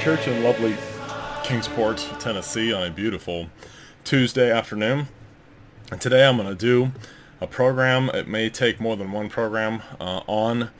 Church 0.00 0.28
in 0.28 0.44
lovely 0.44 0.76
Kingsport, 1.42 1.98
Tennessee 2.20 2.72
on 2.72 2.84
a 2.84 2.90
beautiful 2.90 3.48
Tuesday 4.04 4.50
afternoon. 4.50 5.08
And 5.90 6.00
today 6.00 6.24
I'm 6.24 6.36
going 6.36 6.48
to 6.48 6.54
do 6.54 6.92
a 7.40 7.48
program, 7.48 8.08
it 8.10 8.28
may 8.28 8.48
take 8.48 8.80
more 8.80 8.96
than 8.96 9.10
one 9.10 9.28
program, 9.28 9.82
uh, 9.98 10.20
on 10.28 10.70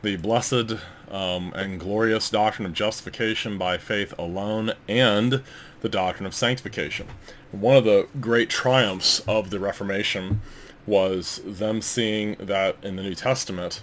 the 0.00 0.16
blessed 0.16 0.76
um, 1.10 1.52
and 1.54 1.78
glorious 1.78 2.30
doctrine 2.30 2.64
of 2.64 2.72
justification 2.72 3.58
by 3.58 3.76
faith 3.76 4.14
alone 4.18 4.72
and 4.88 5.42
the 5.82 5.88
doctrine 5.90 6.26
of 6.26 6.34
sanctification. 6.34 7.08
One 7.50 7.76
of 7.76 7.84
the 7.84 8.08
great 8.20 8.48
triumphs 8.48 9.20
of 9.28 9.50
the 9.50 9.60
Reformation 9.60 10.40
was 10.86 11.42
them 11.44 11.82
seeing 11.82 12.36
that 12.40 12.76
in 12.82 12.96
the 12.96 13.02
New 13.02 13.14
Testament 13.14 13.82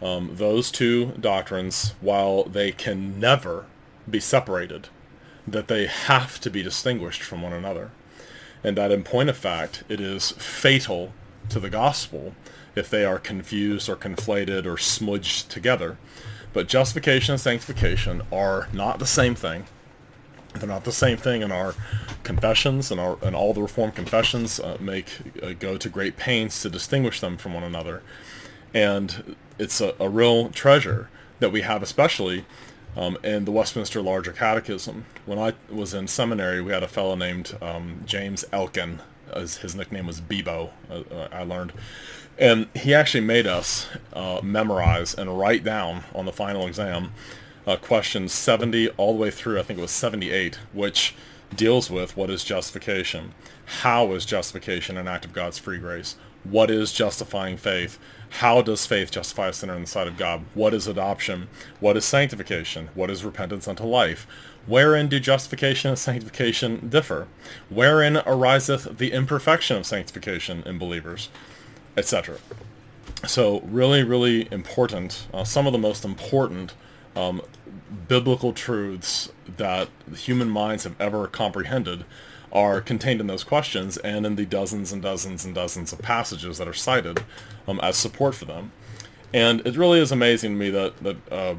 um, 0.00 0.30
those 0.32 0.70
two 0.70 1.12
doctrines, 1.20 1.94
while 2.00 2.44
they 2.44 2.72
can 2.72 3.20
never 3.20 3.66
be 4.10 4.20
separated, 4.20 4.88
that 5.46 5.68
they 5.68 5.86
have 5.86 6.40
to 6.40 6.50
be 6.50 6.62
distinguished 6.62 7.22
from 7.22 7.42
one 7.42 7.52
another. 7.52 7.90
And 8.62 8.76
that 8.76 8.92
in 8.92 9.04
point 9.04 9.30
of 9.30 9.36
fact, 9.36 9.84
it 9.88 10.00
is 10.00 10.32
fatal 10.32 11.12
to 11.48 11.58
the 11.58 11.70
gospel 11.70 12.34
if 12.76 12.90
they 12.90 13.04
are 13.04 13.18
confused 13.18 13.88
or 13.88 13.96
conflated 13.96 14.66
or 14.66 14.76
smudged 14.76 15.50
together. 15.50 15.96
But 16.52 16.68
justification 16.68 17.32
and 17.32 17.40
sanctification 17.40 18.22
are 18.32 18.68
not 18.72 18.98
the 18.98 19.06
same 19.06 19.34
thing. 19.34 19.64
They're 20.54 20.68
not 20.68 20.84
the 20.84 20.92
same 20.92 21.16
thing 21.16 21.42
in 21.42 21.52
our 21.52 21.74
confessions, 22.24 22.90
and, 22.90 23.00
our, 23.00 23.18
and 23.22 23.36
all 23.36 23.54
the 23.54 23.62
Reformed 23.62 23.94
confessions 23.94 24.58
uh, 24.58 24.76
make 24.80 25.06
uh, 25.42 25.52
go 25.58 25.76
to 25.76 25.88
great 25.88 26.16
pains 26.16 26.60
to 26.62 26.68
distinguish 26.68 27.20
them 27.20 27.36
from 27.36 27.54
one 27.54 27.62
another. 27.62 28.02
And 28.74 29.36
it's 29.58 29.80
a, 29.80 29.94
a 30.00 30.08
real 30.08 30.48
treasure 30.50 31.08
that 31.38 31.52
we 31.52 31.60
have, 31.62 31.82
especially 31.82 32.44
um, 32.96 33.18
in 33.22 33.44
the 33.44 33.52
Westminster 33.52 34.00
Larger 34.00 34.32
Catechism. 34.32 35.04
When 35.26 35.38
I 35.38 35.54
was 35.70 35.94
in 35.94 36.08
seminary, 36.08 36.60
we 36.60 36.72
had 36.72 36.82
a 36.82 36.88
fellow 36.88 37.14
named 37.14 37.56
um, 37.60 38.02
James 38.04 38.44
Elkin. 38.52 39.00
As 39.32 39.58
his 39.58 39.76
nickname 39.76 40.08
was 40.08 40.20
Bebo, 40.20 40.70
uh, 40.90 41.02
uh, 41.14 41.28
I 41.30 41.44
learned. 41.44 41.72
And 42.36 42.66
he 42.74 42.94
actually 42.94 43.20
made 43.20 43.46
us 43.46 43.86
uh, 44.12 44.40
memorize 44.42 45.14
and 45.14 45.38
write 45.38 45.62
down 45.62 46.02
on 46.14 46.24
the 46.24 46.32
final 46.32 46.66
exam 46.66 47.12
uh, 47.66 47.76
questions 47.76 48.32
70 48.32 48.88
all 48.90 49.12
the 49.12 49.20
way 49.20 49.30
through, 49.30 49.58
I 49.58 49.62
think 49.62 49.78
it 49.78 49.82
was 49.82 49.90
78, 49.90 50.56
which 50.72 51.14
deals 51.54 51.90
with 51.90 52.16
what 52.16 52.30
is 52.30 52.42
justification. 52.42 53.34
How 53.82 54.12
is 54.12 54.24
justification 54.24 54.96
an 54.96 55.06
act 55.06 55.24
of 55.24 55.32
God's 55.32 55.58
free 55.58 55.78
grace? 55.78 56.16
What 56.44 56.70
is 56.70 56.92
justifying 56.92 57.56
faith? 57.56 57.98
How 58.30 58.62
does 58.62 58.86
faith 58.86 59.10
justify 59.10 59.48
a 59.48 59.52
sinner 59.52 59.74
in 59.74 59.82
the 59.82 59.86
sight 59.86 60.06
of 60.06 60.16
God? 60.16 60.44
What 60.54 60.72
is 60.72 60.86
adoption? 60.86 61.48
What 61.80 61.96
is 61.96 62.04
sanctification? 62.04 62.88
What 62.94 63.10
is 63.10 63.24
repentance 63.24 63.66
unto 63.66 63.84
life? 63.84 64.26
Wherein 64.66 65.08
do 65.08 65.18
justification 65.18 65.90
and 65.90 65.98
sanctification 65.98 66.88
differ? 66.88 67.26
Wherein 67.68 68.18
ariseth 68.18 68.98
the 68.98 69.12
imperfection 69.12 69.76
of 69.76 69.86
sanctification 69.86 70.62
in 70.64 70.78
believers? 70.78 71.28
Etc. 71.96 72.38
So 73.26 73.60
really, 73.60 74.02
really 74.02 74.50
important, 74.52 75.26
uh, 75.34 75.44
some 75.44 75.66
of 75.66 75.72
the 75.72 75.78
most 75.78 76.04
important 76.04 76.72
um, 77.16 77.42
biblical 78.08 78.52
truths 78.52 79.30
that 79.56 79.88
human 80.14 80.48
minds 80.48 80.84
have 80.84 80.98
ever 81.00 81.26
comprehended 81.26 82.04
are 82.52 82.80
contained 82.80 83.20
in 83.20 83.26
those 83.26 83.44
questions 83.44 83.96
and 83.98 84.26
in 84.26 84.36
the 84.36 84.46
dozens 84.46 84.92
and 84.92 85.02
dozens 85.02 85.44
and 85.44 85.54
dozens 85.54 85.92
of 85.92 86.00
passages 86.00 86.58
that 86.58 86.66
are 86.66 86.74
cited 86.74 87.22
um, 87.68 87.78
as 87.82 87.96
support 87.96 88.34
for 88.34 88.44
them. 88.44 88.72
And 89.32 89.64
it 89.66 89.76
really 89.76 90.00
is 90.00 90.10
amazing 90.10 90.52
to 90.52 90.56
me 90.56 90.70
that, 90.70 90.96
that 90.98 91.32
uh, 91.32 91.54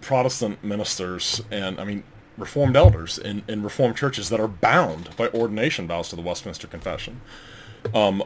Protestant 0.00 0.64
ministers 0.64 1.42
and, 1.50 1.78
I 1.78 1.84
mean, 1.84 2.04
Reformed 2.38 2.76
elders 2.76 3.16
in, 3.16 3.42
in 3.48 3.62
Reformed 3.62 3.96
churches 3.96 4.28
that 4.28 4.40
are 4.40 4.48
bound 4.48 5.16
by 5.16 5.28
ordination 5.28 5.86
vows 5.86 6.10
to 6.10 6.16
the 6.16 6.22
Westminster 6.22 6.66
Confession 6.66 7.22
um, 7.94 8.22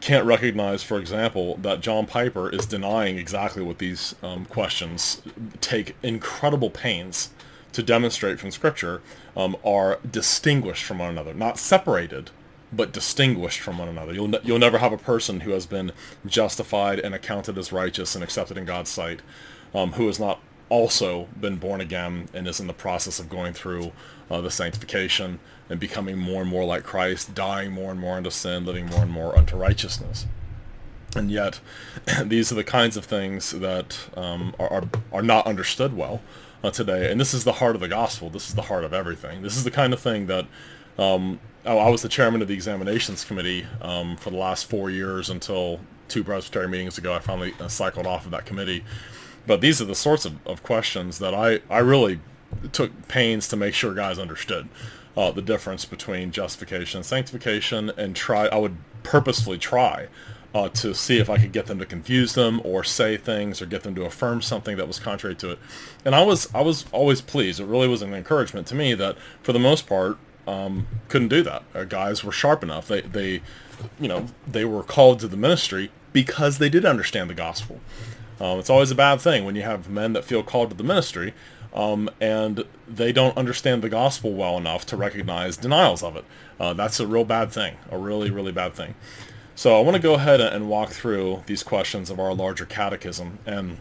can't 0.00 0.26
recognize, 0.26 0.82
for 0.82 0.98
example, 0.98 1.56
that 1.58 1.80
John 1.80 2.06
Piper 2.06 2.50
is 2.50 2.66
denying 2.66 3.18
exactly 3.18 3.62
what 3.62 3.78
these 3.78 4.14
um, 4.22 4.44
questions 4.46 5.22
take 5.60 5.96
incredible 6.02 6.70
pains 6.70 7.30
to 7.74 7.82
demonstrate 7.82 8.38
from 8.38 8.50
Scripture 8.52 9.02
um, 9.36 9.56
are 9.64 9.98
distinguished 10.08 10.84
from 10.84 11.00
one 11.00 11.10
another, 11.10 11.34
not 11.34 11.58
separated, 11.58 12.30
but 12.72 12.92
distinguished 12.92 13.60
from 13.60 13.78
one 13.78 13.88
another. 13.88 14.14
You'll, 14.14 14.28
ne- 14.28 14.40
you'll 14.42 14.58
never 14.58 14.78
have 14.78 14.92
a 14.92 14.98
person 14.98 15.40
who 15.40 15.50
has 15.50 15.66
been 15.66 15.92
justified 16.24 17.00
and 17.00 17.14
accounted 17.14 17.58
as 17.58 17.72
righteous 17.72 18.14
and 18.14 18.24
accepted 18.24 18.56
in 18.56 18.64
God's 18.64 18.90
sight 18.90 19.20
um, 19.74 19.92
who 19.92 20.06
has 20.06 20.18
not 20.18 20.40
also 20.68 21.28
been 21.38 21.56
born 21.56 21.80
again 21.80 22.28
and 22.32 22.46
is 22.46 22.60
in 22.60 22.68
the 22.68 22.72
process 22.72 23.18
of 23.18 23.28
going 23.28 23.52
through 23.52 23.92
uh, 24.30 24.40
the 24.40 24.50
sanctification 24.50 25.40
and 25.68 25.78
becoming 25.78 26.16
more 26.16 26.42
and 26.42 26.50
more 26.50 26.64
like 26.64 26.84
Christ, 26.84 27.34
dying 27.34 27.72
more 27.72 27.90
and 27.90 28.00
more 28.00 28.16
unto 28.16 28.30
sin, 28.30 28.64
living 28.64 28.86
more 28.86 29.02
and 29.02 29.10
more 29.10 29.36
unto 29.36 29.56
righteousness. 29.56 30.26
And 31.16 31.30
yet, 31.30 31.60
these 32.24 32.52
are 32.52 32.56
the 32.56 32.64
kinds 32.64 32.96
of 32.96 33.04
things 33.04 33.50
that 33.50 33.98
um, 34.16 34.54
are, 34.60 34.68
are, 34.68 34.84
are 35.12 35.22
not 35.22 35.46
understood 35.46 35.96
well 35.96 36.22
uh, 36.64 36.70
today. 36.70 37.10
And 37.12 37.20
this 37.20 37.34
is 37.34 37.44
the 37.44 37.52
heart 37.52 37.74
of 37.74 37.80
the 37.80 37.88
gospel. 37.88 38.30
This 38.30 38.48
is 38.48 38.54
the 38.54 38.62
heart 38.62 38.84
of 38.84 38.94
everything. 38.94 39.42
This 39.42 39.56
is 39.56 39.64
the 39.64 39.70
kind 39.70 39.92
of 39.92 40.00
thing 40.00 40.26
that 40.26 40.46
um, 40.98 41.38
I 41.66 41.90
was 41.90 42.02
the 42.02 42.08
chairman 42.08 42.40
of 42.40 42.48
the 42.48 42.54
examinations 42.54 43.24
committee 43.24 43.66
um, 43.82 44.16
for 44.16 44.30
the 44.30 44.36
last 44.36 44.68
four 44.68 44.90
years 44.90 45.28
until 45.28 45.80
two 46.08 46.24
presbytery 46.24 46.68
meetings 46.68 46.96
ago. 46.96 47.14
I 47.14 47.18
finally 47.18 47.52
uh, 47.60 47.68
cycled 47.68 48.06
off 48.06 48.24
of 48.24 48.30
that 48.30 48.46
committee. 48.46 48.82
But 49.46 49.60
these 49.60 49.82
are 49.82 49.84
the 49.84 49.94
sorts 49.94 50.24
of, 50.24 50.34
of 50.46 50.62
questions 50.62 51.18
that 51.18 51.34
I, 51.34 51.60
I 51.68 51.80
really 51.80 52.20
took 52.72 53.08
pains 53.08 53.46
to 53.48 53.56
make 53.56 53.74
sure 53.74 53.92
guys 53.92 54.18
understood 54.18 54.68
uh, 55.18 55.32
the 55.32 55.42
difference 55.42 55.84
between 55.84 56.30
justification 56.30 56.98
and 56.98 57.06
sanctification 57.06 57.90
and 57.98 58.16
try 58.16 58.46
I 58.46 58.56
would 58.56 58.76
purposefully 59.02 59.58
try 59.58 60.08
uh, 60.54 60.68
to 60.68 60.94
see 60.94 61.18
if 61.18 61.28
I 61.28 61.36
could 61.36 61.52
get 61.52 61.66
them 61.66 61.80
to 61.80 61.86
confuse 61.86 62.34
them 62.34 62.60
or 62.64 62.84
say 62.84 63.16
things 63.16 63.60
or 63.60 63.66
get 63.66 63.82
them 63.82 63.94
to 63.96 64.04
affirm 64.04 64.40
something 64.40 64.76
that 64.76 64.86
was 64.86 65.00
contrary 65.00 65.34
to 65.36 65.50
it. 65.50 65.58
And 66.04 66.14
I 66.14 66.22
was 66.22 66.48
I 66.54 66.62
was 66.62 66.86
always 66.92 67.20
pleased. 67.20 67.60
It 67.60 67.66
really 67.66 67.88
was 67.88 68.02
an 68.02 68.14
encouragement 68.14 68.66
to 68.68 68.74
me 68.74 68.94
that 68.94 69.16
for 69.42 69.52
the 69.52 69.58
most 69.58 69.86
part 69.86 70.16
um, 70.46 70.86
couldn't 71.08 71.28
do 71.28 71.42
that. 71.42 71.64
Our 71.74 71.84
guys 71.84 72.22
were 72.22 72.32
sharp 72.32 72.62
enough. 72.62 72.86
They 72.86 73.00
they 73.00 73.42
you 73.98 74.08
know 74.08 74.26
they 74.46 74.64
were 74.64 74.84
called 74.84 75.18
to 75.20 75.28
the 75.28 75.36
ministry 75.36 75.90
because 76.12 76.58
they 76.58 76.68
did 76.68 76.84
understand 76.84 77.28
the 77.28 77.34
gospel. 77.34 77.80
Um, 78.40 78.58
it's 78.58 78.70
always 78.70 78.90
a 78.90 78.96
bad 78.96 79.20
thing 79.20 79.44
when 79.44 79.56
you 79.56 79.62
have 79.62 79.88
men 79.88 80.12
that 80.12 80.24
feel 80.24 80.42
called 80.42 80.70
to 80.70 80.76
the 80.76 80.84
ministry 80.84 81.34
um, 81.74 82.08
and 82.20 82.64
they 82.86 83.12
don't 83.12 83.36
understand 83.36 83.82
the 83.82 83.88
gospel 83.88 84.32
well 84.32 84.56
enough 84.56 84.86
to 84.86 84.96
recognize 84.96 85.56
denials 85.56 86.02
of 86.02 86.16
it. 86.16 86.24
Uh, 86.58 86.72
that's 86.72 87.00
a 87.00 87.06
real 87.06 87.24
bad 87.24 87.50
thing, 87.50 87.76
a 87.90 87.98
really, 87.98 88.30
really 88.30 88.52
bad 88.52 88.74
thing. 88.74 88.94
So 89.56 89.78
I 89.78 89.82
want 89.82 89.94
to 89.94 90.02
go 90.02 90.14
ahead 90.14 90.40
and 90.40 90.68
walk 90.68 90.90
through 90.90 91.44
these 91.46 91.62
questions 91.62 92.10
of 92.10 92.18
our 92.18 92.34
larger 92.34 92.66
catechism. 92.66 93.38
And 93.46 93.78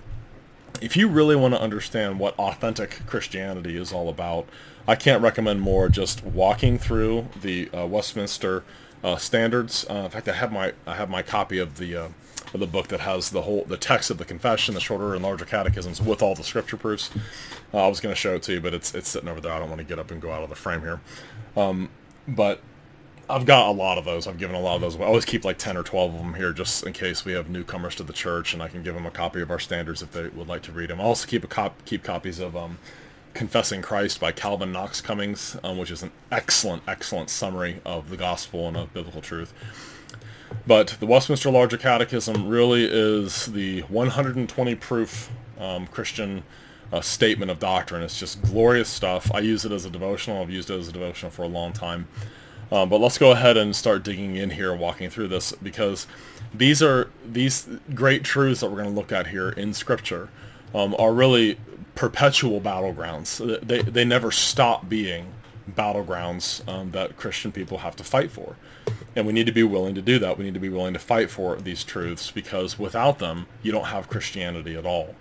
if 0.82 0.96
you 0.96 1.08
really 1.08 1.36
want 1.36 1.56
to 1.56 1.62
understand 1.62 2.20
what 2.20 2.38
authentic 2.38 3.02
Christianity 3.08 3.76
is 3.76 3.92
all 3.92 4.08
about, 4.08 4.48
I 4.88 4.96
can't 4.96 5.22
recommend 5.22 5.62
more 5.62 5.90
just 5.90 6.24
walking 6.24 6.78
through 6.78 7.30
the 7.42 7.70
uh, 7.72 7.88
Westminster 7.88 8.64
uh, 9.04 9.16
standards. 9.18 9.86
Uh, 9.90 9.96
in 10.06 10.10
fact, 10.12 10.28
I 10.28 10.34
have 10.34 10.52
my 10.52 10.74
I 10.86 10.96
have 10.96 11.10
my 11.10 11.24
copy 11.24 11.58
of 11.58 11.78
the 11.78 11.96
uh, 11.96 12.08
of 12.54 12.60
the 12.60 12.68
book 12.68 12.90
that 12.90 13.00
has 13.00 13.32
the 13.32 13.42
whole 13.42 13.64
the 13.64 13.78
text 13.78 14.12
of 14.12 14.18
the 14.18 14.26
confession, 14.26 14.76
the 14.76 14.80
shorter 14.80 15.16
and 15.16 15.24
larger 15.24 15.46
catechisms 15.46 16.02
with 16.02 16.22
all 16.22 16.36
the 16.36 16.44
scripture 16.44 16.78
proofs. 16.78 17.10
Uh, 17.74 17.86
I 17.86 17.88
was 17.88 18.00
going 18.00 18.14
to 18.14 18.20
show 18.20 18.36
it 18.36 18.44
to 18.44 18.54
you, 18.54 18.62
but 18.62 18.74
it's 18.74 18.94
it's 18.94 19.10
sitting 19.10 19.30
over 19.30 19.42
there. 19.42 19.54
I 19.54 19.60
don't 19.60 19.70
want 19.70 19.80
to 19.80 19.88
get 19.88 20.00
up 20.00 20.12
and 20.12 20.22
go 20.22 20.32
out 20.32 20.44
of 20.44 20.50
the 20.50 20.56
frame 20.56 20.82
here. 20.82 21.02
Um, 21.58 21.90
but 22.28 22.62
I've 23.30 23.46
got 23.46 23.70
a 23.70 23.72
lot 23.72 23.98
of 23.98 24.06
those. 24.06 24.28
I've 24.28 24.38
given 24.38 24.56
a 24.56 24.60
lot 24.60 24.76
of 24.76 24.82
those. 24.82 25.00
I 25.00 25.04
always 25.04 25.26
keep 25.26 25.46
like 25.46 25.58
10 25.58 25.78
or 25.78 25.84
12 25.84 26.14
of 26.14 26.20
them 26.20 26.34
here 26.34 26.52
just 26.52 26.86
in 26.86 26.94
case 26.94 27.24
we 27.24 27.34
have 27.34 27.50
newcomers 27.50 27.96
to 27.96 28.04
the 28.04 28.14
church 28.14 28.54
and 28.54 28.62
I 28.62 28.68
can 28.68 28.84
give 28.84 28.96
them 28.96 29.06
a 29.06 29.12
copy 29.12 29.42
of 29.42 29.50
our 29.50 29.60
standards 29.60 30.02
if 30.02 30.12
they 30.12 30.28
would 30.28 30.48
like 30.48 30.62
to 30.64 30.72
read 30.72 30.90
them. 30.90 31.00
I 31.00 31.04
also 31.04 31.26
keep 31.26 31.44
a 31.44 31.48
cop 31.48 31.86
keep 31.86 32.04
copies 32.04 32.40
of 32.40 32.56
um, 32.56 32.80
Confessing 33.34 33.82
Christ 33.82 34.20
by 34.20 34.32
Calvin 34.32 34.72
Knox 34.72 35.02
Cummings, 35.02 35.58
um, 35.64 35.78
which 35.78 35.90
is 35.90 36.04
an 36.04 36.12
excellent, 36.32 36.84
excellent 36.88 37.32
summary 37.32 37.82
of 37.84 38.10
the 38.10 38.18
gospel 38.18 38.68
and 38.68 38.78
of 38.78 38.94
biblical 38.94 39.22
truth. 39.22 39.54
But 40.68 40.98
the 41.00 41.08
Westminster 41.08 41.50
Larger 41.50 41.78
Catechism 41.78 42.48
really 42.48 42.86
is 42.86 43.48
the 43.48 43.82
120 43.84 44.76
proof 44.76 45.32
um, 45.60 45.88
Christian 45.88 46.44
uh, 46.92 47.02
statement 47.02 47.50
of 47.50 47.58
doctrine. 47.58 48.04
It's 48.04 48.20
just 48.20 48.42
glorious 48.44 48.88
stuff. 48.88 49.32
I 49.34 49.40
use 49.40 49.66
it 49.66 49.72
as 49.72 49.84
a 49.84 49.90
devotional. 49.90 50.42
I've 50.42 50.52
used 50.52 50.70
it 50.70 50.78
as 50.78 50.88
a 50.88 50.92
devotional 50.92 51.32
for 51.32 51.42
a 51.42 51.48
long 51.48 51.74
time. 51.74 52.08
Um, 52.74 52.90
but 52.90 53.00
let's 53.00 53.20
go 53.20 53.30
ahead 53.30 53.56
and 53.56 53.76
start 53.76 54.04
digging 54.04 54.36
in 54.36 54.50
here 54.50 54.72
and 54.72 54.82
walking 54.82 55.12
through 55.12 55.28
this 55.28 55.52
because 55.52 56.08
these 56.52 56.82
are 56.82 57.12
these 57.24 57.68
great 57.94 58.24
truths 58.24 58.62
that 58.62 58.70
we're 58.72 58.82
going 58.82 58.90
to 58.90 59.00
look 59.00 59.12
at 59.12 59.28
here 59.28 59.50
in 59.50 59.76
Scripture 59.76 60.30
um, 60.74 60.96
are 60.98 61.14
really 61.14 61.60
perpetual 61.94 62.60
battlegrounds. 62.60 63.62
They, 63.62 63.84
they 63.84 64.04
never 64.04 64.32
stop 64.32 64.90
being 64.90 65.28
battlegrounds 65.70 66.68
um, 66.68 66.90
that 66.92 67.16
Christian 67.16 67.52
people 67.52 67.78
have 67.78 67.96
to 67.98 68.04
fight 68.04 68.32
for. 68.32 68.56
And 69.16 69.28
we 69.28 69.34
need 69.34 69.46
to 69.46 69.52
be 69.52 69.62
willing 69.62 69.94
to 69.94 70.02
do 70.02 70.18
that. 70.18 70.40
We 70.40 70.44
need 70.44 70.56
to 70.56 70.60
be 70.60 70.70
willing 70.70 70.94
to 70.94 71.00
fight 71.00 71.30
for 71.30 71.56
these 71.58 71.84
truths 71.84 72.32
because 72.32 72.80
without 72.80 73.20
them, 73.20 73.46
you 73.62 73.72
don't 73.72 73.86
have 73.86 74.10
Christianity 74.10 74.76
at 74.76 74.86
all. 74.88 75.14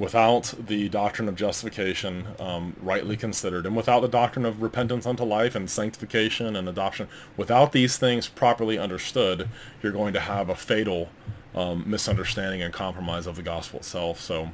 Without 0.00 0.54
the 0.58 0.88
doctrine 0.88 1.28
of 1.28 1.36
justification 1.36 2.26
um, 2.40 2.74
rightly 2.80 3.18
considered, 3.18 3.66
and 3.66 3.76
without 3.76 4.00
the 4.00 4.08
doctrine 4.08 4.46
of 4.46 4.62
repentance 4.62 5.04
unto 5.04 5.22
life 5.22 5.54
and 5.54 5.70
sanctification 5.70 6.56
and 6.56 6.68
adoption, 6.68 7.06
without 7.36 7.72
these 7.72 7.98
things 7.98 8.26
properly 8.26 8.78
understood, 8.78 9.46
you're 9.82 9.92
going 9.92 10.14
to 10.14 10.20
have 10.20 10.48
a 10.48 10.56
fatal 10.56 11.10
um, 11.54 11.84
misunderstanding 11.86 12.62
and 12.62 12.72
compromise 12.72 13.26
of 13.26 13.36
the 13.36 13.42
gospel 13.42 13.80
itself. 13.80 14.18
So, 14.18 14.52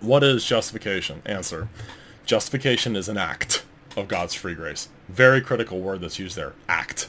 what 0.00 0.24
is 0.24 0.44
justification? 0.44 1.22
Answer. 1.24 1.68
Justification 2.26 2.96
is 2.96 3.08
an 3.08 3.16
act 3.16 3.64
of 3.96 4.08
God's 4.08 4.34
free 4.34 4.54
grace. 4.54 4.88
Very 5.08 5.40
critical 5.40 5.80
word 5.80 6.00
that's 6.00 6.18
used 6.18 6.36
there. 6.36 6.54
Act. 6.68 7.08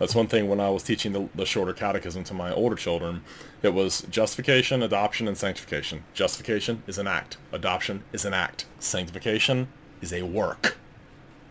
That's 0.00 0.14
one 0.14 0.28
thing 0.28 0.48
when 0.48 0.60
I 0.60 0.70
was 0.70 0.82
teaching 0.82 1.12
the, 1.12 1.28
the 1.34 1.44
shorter 1.44 1.74
catechism 1.74 2.24
to 2.24 2.34
my 2.34 2.52
older 2.52 2.74
children. 2.74 3.22
It 3.62 3.74
was 3.74 4.00
justification, 4.10 4.82
adoption, 4.82 5.28
and 5.28 5.36
sanctification. 5.36 6.04
Justification 6.14 6.82
is 6.86 6.96
an 6.96 7.06
act. 7.06 7.36
Adoption 7.52 8.02
is 8.10 8.24
an 8.24 8.32
act. 8.32 8.64
Sanctification 8.78 9.68
is 10.00 10.10
a 10.10 10.22
work. 10.22 10.78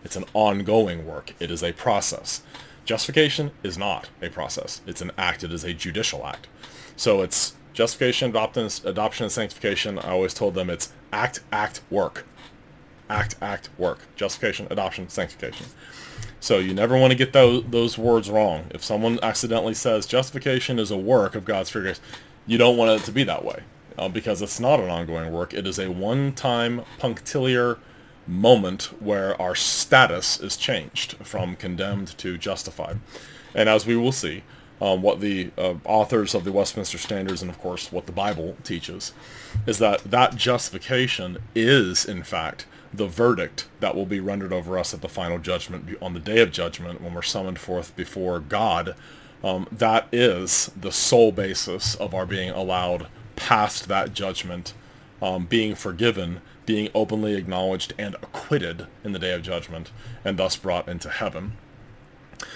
It's 0.04 0.16
an 0.16 0.26
ongoing 0.34 1.06
work. 1.06 1.36
It 1.40 1.52
is 1.52 1.62
a 1.62 1.74
process. 1.74 2.42
Justification 2.86 3.52
is 3.62 3.78
not 3.78 4.10
a 4.20 4.30
process. 4.30 4.82
It's 4.88 5.02
an 5.02 5.12
act. 5.16 5.44
It 5.44 5.54
is 5.54 5.64
a 5.64 5.76
judicial 5.76 6.26
act. 6.26 6.48
So 6.96 7.22
it's 7.22 7.54
justification, 7.74 8.36
adoption, 8.36 9.24
and 9.26 9.32
sanctification. 9.32 10.00
I 10.00 10.10
always 10.10 10.34
told 10.34 10.56
them 10.56 10.72
it's 10.72 10.92
act, 11.14 11.42
act, 11.52 11.82
work. 11.92 12.26
Act, 13.12 13.36
act, 13.44 13.70
work. 13.78 14.00
Justification, 14.16 14.66
adoption, 14.72 15.08
sanctification. 15.08 15.68
So 16.40 16.58
you 16.58 16.74
never 16.74 16.98
want 16.98 17.12
to 17.12 17.18
get 17.18 17.34
those, 17.34 17.64
those 17.70 17.98
words 17.98 18.30
wrong. 18.30 18.66
If 18.72 18.84
someone 18.84 19.20
accidentally 19.22 19.74
says 19.74 20.06
justification 20.06 20.80
is 20.80 20.92
a 20.92 20.98
work 20.98 21.36
of 21.36 21.46
God's 21.46 21.70
free 21.70 21.82
grace, 21.82 22.02
you 22.48 22.58
don't 22.58 22.78
want 22.78 23.02
it 23.02 23.06
to 23.06 23.12
be 23.12 23.24
that 23.26 23.44
way 23.44 23.64
uh, 23.98 24.08
because 24.08 24.42
it's 24.42 24.60
not 24.60 24.80
an 24.80 24.90
ongoing 24.90 25.32
work. 25.32 25.54
It 25.54 25.68
is 25.68 25.78
a 25.78 25.92
one-time 25.92 26.84
punctiliar 26.98 27.78
moment 28.26 28.84
where 29.02 29.40
our 29.42 29.56
status 29.56 30.40
is 30.40 30.56
changed 30.56 31.16
from 31.18 31.56
condemned 31.56 32.18
to 32.20 32.38
justified. 32.38 33.00
And 33.54 33.68
as 33.68 33.86
we 33.86 33.96
will 33.96 34.12
see, 34.12 34.44
um, 34.82 35.02
what 35.02 35.20
the 35.20 35.52
uh, 35.58 35.76
authors 35.84 36.34
of 36.34 36.46
the 36.46 36.52
Westminster 36.52 36.98
Standards 36.98 37.42
and 37.42 37.52
of 37.52 37.60
course 37.60 37.92
what 37.92 38.06
the 38.06 38.12
Bible 38.12 38.56
teaches 38.64 39.14
is 39.68 39.78
that 39.80 40.04
that 40.06 40.36
justification 40.36 41.40
is 41.54 42.06
in 42.06 42.24
fact 42.24 42.66
the 42.94 43.08
verdict 43.08 43.68
that 43.80 43.96
will 43.96 44.06
be 44.06 44.20
rendered 44.20 44.54
over 44.54 44.78
us 44.78 44.94
at 44.94 45.02
the 45.02 45.10
final 45.10 45.38
judgment 45.38 45.98
on 46.02 46.14
the 46.14 46.20
day 46.20 46.40
of 46.40 46.52
judgment 46.52 47.02
when 47.02 47.14
we're 47.14 47.22
summoned 47.22 47.60
forth 47.60 47.96
before 47.96 48.40
God. 48.40 48.96
Um, 49.44 49.68
that 49.72 50.08
is 50.12 50.72
the 50.80 50.92
sole 50.92 51.32
basis 51.32 51.96
of 51.96 52.14
our 52.14 52.26
being 52.26 52.50
allowed 52.50 53.08
past 53.36 53.88
that 53.88 54.14
judgment, 54.14 54.74
um, 55.22 55.46
being 55.46 55.76
forgiven, 55.76 56.42
being 56.66 56.90
openly 56.94 57.36
acknowledged 57.36 57.94
and 57.98 58.16
acquitted 58.16 58.88
in 59.04 59.14
the 59.14 59.20
day 59.20 59.34
of 59.34 59.42
judgment, 59.42 59.92
and 60.26 60.38
thus 60.38 60.56
brought 60.56 60.90
into 60.90 61.10
heaven. 61.10 61.54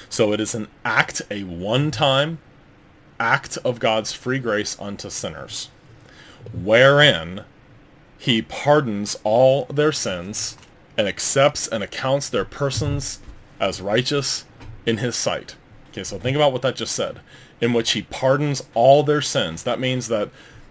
So 0.09 0.33
it 0.33 0.39
is 0.39 0.53
an 0.53 0.67
act, 0.83 1.21
a 1.31 1.43
one-time 1.43 2.39
act 3.19 3.57
of 3.63 3.79
God's 3.79 4.11
free 4.11 4.39
grace 4.39 4.77
unto 4.79 5.09
sinners, 5.09 5.69
wherein 6.53 7.45
he 8.23 8.41
pardons 8.41 9.17
all 9.25 9.65
their 9.65 9.91
sins 9.91 10.57
and 10.97 11.09
accepts 11.09 11.67
and 11.67 11.83
accounts 11.83 12.29
their 12.29 12.45
persons 12.45 13.19
as 13.59 13.81
righteous 13.81 14.45
in 14.85 14.99
his 14.99 15.17
sight. 15.17 15.57
Okay, 15.89 16.05
so 16.05 16.17
think 16.17 16.37
about 16.37 16.53
what 16.53 16.61
that 16.61 16.77
just 16.77 16.95
said. 16.95 17.19
In 17.59 17.73
which 17.73 17.91
he 17.91 18.03
pardons 18.03 18.63
all 18.73 19.03
their 19.03 19.19
sins. 19.19 19.63
That 19.63 19.77
means 19.77 20.07
that 20.07 20.29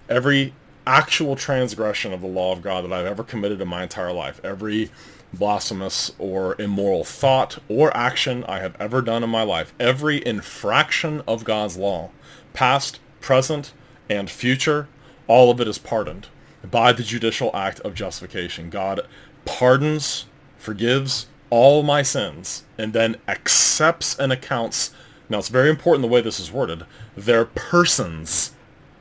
every 0.08 0.54
actual 0.86 1.36
transgression 1.36 2.14
of 2.14 2.22
the 2.22 2.26
law 2.26 2.52
of 2.52 2.62
God 2.62 2.84
that 2.84 2.92
I've 2.94 3.04
ever 3.04 3.22
committed 3.22 3.60
in 3.60 3.68
my 3.68 3.82
entire 3.82 4.14
life, 4.14 4.40
every 4.42 4.90
blasphemous 5.30 6.10
or 6.18 6.58
immoral 6.58 7.04
thought 7.04 7.58
or 7.68 7.94
action 7.94 8.44
I 8.44 8.60
have 8.60 8.80
ever 8.80 9.02
done 9.02 9.22
in 9.22 9.28
my 9.28 9.42
life, 9.42 9.74
every 9.78 10.26
infraction 10.26 11.20
of 11.28 11.44
God's 11.44 11.76
law, 11.76 12.12
past, 12.54 12.98
present, 13.20 13.74
and 14.08 14.30
future, 14.30 14.88
all 15.26 15.50
of 15.50 15.60
it 15.60 15.68
is 15.68 15.76
pardoned 15.76 16.28
by 16.70 16.92
the 16.92 17.02
judicial 17.02 17.50
act 17.54 17.80
of 17.80 17.94
justification. 17.94 18.70
God 18.70 19.00
pardons, 19.44 20.26
forgives 20.56 21.26
all 21.50 21.82
my 21.82 22.02
sins, 22.02 22.64
and 22.78 22.92
then 22.92 23.16
accepts 23.28 24.18
and 24.18 24.32
accounts, 24.32 24.92
now 25.28 25.38
it's 25.38 25.48
very 25.48 25.68
important 25.68 26.02
the 26.02 26.12
way 26.12 26.20
this 26.20 26.40
is 26.40 26.52
worded, 26.52 26.84
their 27.16 27.44
persons 27.44 28.52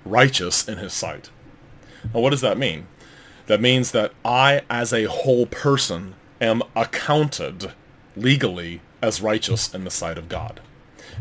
righteous 0.06 0.68
in 0.68 0.78
his 0.78 0.94
sight. 0.94 1.30
Now 2.14 2.20
what 2.20 2.32
does 2.32 2.42
that 2.42 2.58
mean? 2.58 2.88
That 3.48 3.62
means 3.62 3.92
that 3.92 4.14
I, 4.26 4.62
as 4.70 4.94
a 4.94 5.06
whole 5.06 5.46
person, 5.46 6.16
am 6.40 6.62
accounted 6.76 7.72
legally 8.16 8.82
as 9.02 9.22
righteous 9.22 9.74
in 9.74 9.84
the 9.84 9.92
sight 9.92 10.18
of 10.18 10.30
God. 10.30 10.60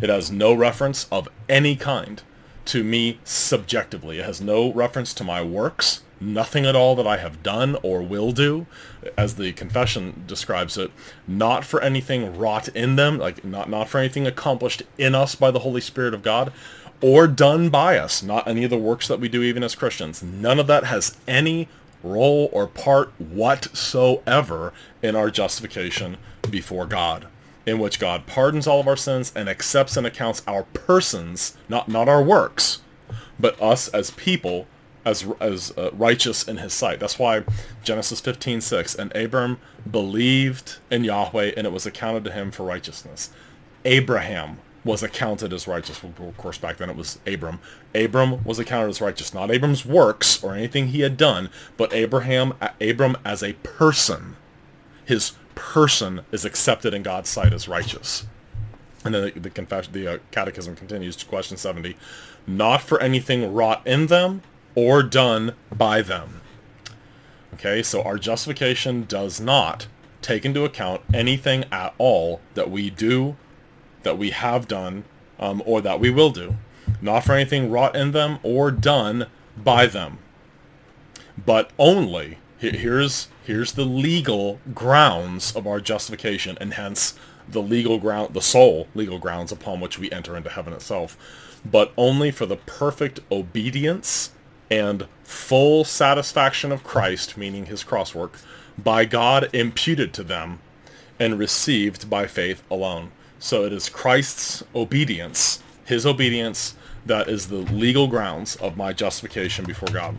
It 0.01 0.09
has 0.09 0.31
no 0.31 0.53
reference 0.55 1.07
of 1.11 1.29
any 1.49 1.77
kind 1.77 2.23
to 2.67 2.85
me 2.85 3.19
subjectively. 3.25 4.19
It 4.19 4.25
has 4.25 4.41
no 4.41 4.73
reference 4.73 5.13
to 5.15 5.25
my 5.25 5.43
works 5.43 6.03
nothing 6.21 6.67
at 6.67 6.77
all 6.77 6.95
that 6.97 7.07
I 7.07 7.17
have 7.17 7.43
done 7.43 7.77
or 7.83 8.03
will 8.03 8.33
do, 8.33 8.67
as 9.17 9.37
the 9.37 9.53
confession 9.53 10.25
describes 10.27 10.77
it, 10.77 10.91
not 11.27 11.65
for 11.65 11.81
anything 11.81 12.37
wrought 12.37 12.69
in 12.69 12.97
them, 12.97 13.19
like 13.19 13.45
not, 13.45 13.71
not 13.71 13.89
for 13.89 13.99
anything 13.99 14.27
accomplished 14.27 14.83
in 14.99 15.15
us 15.15 15.35
by 15.35 15.51
the 15.51 15.61
Holy 15.61 15.81
Spirit 15.81 16.15
of 16.15 16.23
God, 16.23 16.53
or 17.01 17.27
done 17.27 17.71
by 17.71 17.97
us, 17.97 18.23
not 18.23 18.47
any 18.47 18.65
of 18.65 18.71
the 18.71 18.77
works 18.77 19.09
that 19.09 19.21
we 19.21 19.29
do 19.29 19.43
even 19.43 19.63
as 19.63 19.75
Christians. 19.75 20.23
None 20.23 20.59
of 20.59 20.67
that 20.67 20.85
has 20.85 21.17
any 21.27 21.69
role 22.03 22.51
or 22.53 22.67
part 22.67 23.13
whatsoever 23.19 24.73
in 25.03 25.17
our 25.17 25.31
justification 25.31 26.17
before 26.51 26.87
God, 26.87 27.27
in 27.67 27.79
which 27.79 27.99
God 27.99 28.27
pardons 28.27 28.67
all 28.67 28.81
of 28.81 28.89
our 28.89 28.97
sins 28.97 29.33
and 29.35 29.49
accepts 29.49 29.97
and 29.97 30.07
accounts 30.07 30.43
our 30.47 30.65
persons, 30.65 31.57
not, 31.69 31.89
not 31.89 32.09
our 32.09 32.23
works, 32.23 32.81
but 33.39 33.61
us 33.61 33.89
as 33.89 34.11
people 34.11 34.67
as 35.05 35.27
as 35.41 35.73
uh, 35.77 35.91
righteous 35.93 36.47
in 36.47 36.59
his 36.59 36.73
sight. 36.73 37.01
That's 37.01 37.19
why 37.19 37.45
Genesis 37.83 38.21
15:6 38.21 38.99
and 38.99 39.15
Abram 39.17 39.59
believed 39.91 40.79
in 40.91 41.05
Yahweh 41.05 41.53
and 41.57 41.67
it 41.67 41.73
was 41.73 41.87
accounted 41.87 42.25
to 42.25 42.33
him 42.33 42.51
for 42.51 42.65
righteousness. 42.65 43.31
Abraham 43.85 44.59
was 44.85 45.03
accounted 45.03 45.53
as 45.53 45.67
righteous. 45.69 46.03
Of 46.03 46.37
course, 46.37 46.59
back 46.59 46.79
then 46.79 46.91
it 46.91 46.97
was 46.97 47.19
Abram. 47.27 47.61
Abram 47.95 48.43
was 48.45 48.59
accounted 48.59 48.91
as 48.91 49.01
righteous, 49.01 49.35
not 49.35 49.51
Abram's 49.51 49.85
works 49.85 50.43
or 50.43 50.55
anything 50.55 50.89
he 50.89 51.01
had 51.01 51.17
done, 51.17 51.51
but 51.77 51.93
Abraham, 51.93 52.55
Abram 52.81 53.17
as 53.25 53.43
a 53.43 53.53
person. 53.55 54.37
His 55.05 55.33
person 55.55 56.23
is 56.33 56.45
accepted 56.45 56.95
in 56.95 57.03
God's 57.03 57.29
sight 57.29 57.53
as 57.53 57.69
righteous. 57.69 58.27
And 59.05 59.15
then 59.15 59.25
the, 59.35 59.41
the 59.41 59.51
confession, 59.51 59.93
the 59.93 60.15
uh, 60.15 60.19
catechism 60.31 60.77
continues 60.77 61.17
to 61.17 61.27
question 61.27 61.57
70. 61.57 61.97
Not 62.47 62.83
for 62.83 63.01
anything 63.01 63.53
wrought 63.53 63.87
in 63.87 64.07
them, 64.07 64.43
or 64.75 65.03
done 65.03 65.55
by 65.71 66.03
them. 66.03 66.41
Okay, 67.55 67.83
so 67.83 68.03
our 68.03 68.19
justification 68.19 69.05
does 69.05 69.41
not 69.41 69.87
take 70.23 70.45
into 70.45 70.65
account 70.65 71.03
anything 71.13 71.65
at 71.73 71.95
all 71.99 72.41
that 72.55 72.71
we 72.71 72.91
do, 72.91 73.37
that 74.03 74.19
we 74.19 74.31
have 74.31 74.69
done, 74.69 75.05
um, 75.39 75.63
or 75.67 75.81
that 75.81 76.01
we 76.01 76.11
will 76.11 76.31
do. 76.31 76.57
Not 77.01 77.25
for 77.25 77.33
anything 77.33 77.71
wrought 77.71 77.97
in 77.97 78.13
them 78.13 78.39
or 78.43 78.71
done 78.71 79.27
by 79.57 79.87
them. 79.87 80.19
But 81.45 81.71
only, 81.79 82.39
here's, 82.59 83.29
here's 83.45 83.73
the 83.73 83.85
legal 83.85 84.61
grounds 84.75 85.55
of 85.55 85.67
our 85.67 85.81
justification, 85.81 86.59
and 86.61 86.75
hence 86.75 87.15
the 87.49 87.63
legal 87.63 87.99
ground, 87.99 88.35
the 88.35 88.43
sole 88.43 88.89
legal 88.95 89.19
grounds 89.19 89.53
upon 89.53 89.81
which 89.81 89.99
we 89.99 90.11
enter 90.11 90.37
into 90.37 90.51
heaven 90.51 90.73
itself, 90.73 91.17
but 91.65 91.93
only 91.97 92.31
for 92.31 92.47
the 92.47 92.57
perfect 92.57 93.21
obedience 93.31 94.31
and 94.71 95.07
full 95.25 95.85
satisfaction 95.85 96.71
of 96.71 96.85
Christ, 96.85 97.37
meaning 97.37 97.67
his 97.67 97.83
crosswork, 97.83 98.43
by 98.79 99.05
God 99.05 99.51
imputed 99.53 100.13
to 100.15 100.23
them 100.23 100.61
and 101.19 101.39
received 101.39 102.09
by 102.09 102.27
faith 102.27 102.63
alone. 102.71 103.11
So 103.39 103.65
it 103.65 103.73
is 103.73 103.89
Christ's 103.89 104.63
obedience, 104.75 105.63
his 105.85 106.07
obedience, 106.07 106.75
that 107.07 107.29
is 107.29 107.49
the 107.49 107.57
legal 107.57 108.07
grounds 108.07 108.57
of 108.57 108.77
my 108.77 108.93
justification 108.93 109.65
before 109.65 109.89
God. 109.89 110.17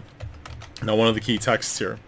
Now 0.84 0.96
one 0.96 1.08
of 1.08 1.16
the 1.16 1.22
key 1.22 1.38
texts 1.38 1.78
here 1.78 2.00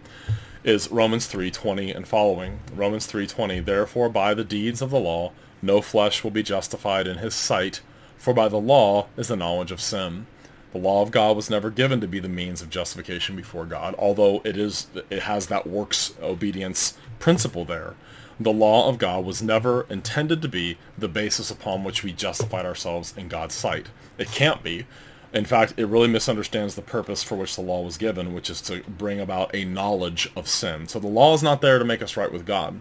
is 0.64 0.90
Romans 0.90 1.26
3:20 1.26 1.94
and 1.94 2.08
following. 2.08 2.60
Romans 2.74 3.06
3:20, 3.06 3.60
therefore 3.60 4.08
by 4.08 4.34
the 4.34 4.44
deeds 4.44 4.82
of 4.82 4.90
the 4.90 4.98
law 4.98 5.32
no 5.62 5.80
flesh 5.80 6.22
will 6.22 6.30
be 6.30 6.42
justified 6.42 7.06
in 7.06 7.18
his 7.18 7.34
sight, 7.34 7.80
for 8.18 8.34
by 8.34 8.48
the 8.48 8.58
law 8.58 9.06
is 9.16 9.28
the 9.28 9.36
knowledge 9.36 9.70
of 9.70 9.80
sin. 9.80 10.26
The 10.74 10.80
law 10.80 11.02
of 11.02 11.12
God 11.12 11.36
was 11.36 11.48
never 11.48 11.70
given 11.70 12.00
to 12.00 12.08
be 12.08 12.18
the 12.18 12.28
means 12.28 12.60
of 12.60 12.68
justification 12.68 13.36
before 13.36 13.64
God, 13.64 13.94
although 13.96 14.42
it 14.44 14.56
is 14.56 14.88
it 15.08 15.22
has 15.22 15.46
that 15.46 15.68
works 15.68 16.14
obedience 16.20 16.98
principle 17.20 17.64
there. 17.64 17.94
The 18.40 18.52
law 18.52 18.88
of 18.88 18.98
God 18.98 19.24
was 19.24 19.40
never 19.40 19.86
intended 19.88 20.42
to 20.42 20.48
be 20.48 20.76
the 20.98 21.06
basis 21.06 21.48
upon 21.48 21.84
which 21.84 22.02
we 22.02 22.12
justified 22.12 22.66
ourselves 22.66 23.14
in 23.16 23.28
God's 23.28 23.54
sight. 23.54 23.86
It 24.18 24.32
can't 24.32 24.64
be. 24.64 24.84
In 25.32 25.44
fact, 25.44 25.74
it 25.76 25.86
really 25.86 26.08
misunderstands 26.08 26.74
the 26.74 26.82
purpose 26.82 27.22
for 27.22 27.36
which 27.36 27.54
the 27.54 27.62
law 27.62 27.82
was 27.82 27.96
given, 27.96 28.34
which 28.34 28.50
is 28.50 28.60
to 28.62 28.82
bring 28.88 29.20
about 29.20 29.54
a 29.54 29.64
knowledge 29.64 30.28
of 30.34 30.48
sin. 30.48 30.88
So 30.88 30.98
the 30.98 31.06
law 31.06 31.34
is 31.34 31.42
not 31.44 31.60
there 31.60 31.78
to 31.78 31.84
make 31.84 32.02
us 32.02 32.16
right 32.16 32.32
with 32.32 32.44
God. 32.44 32.80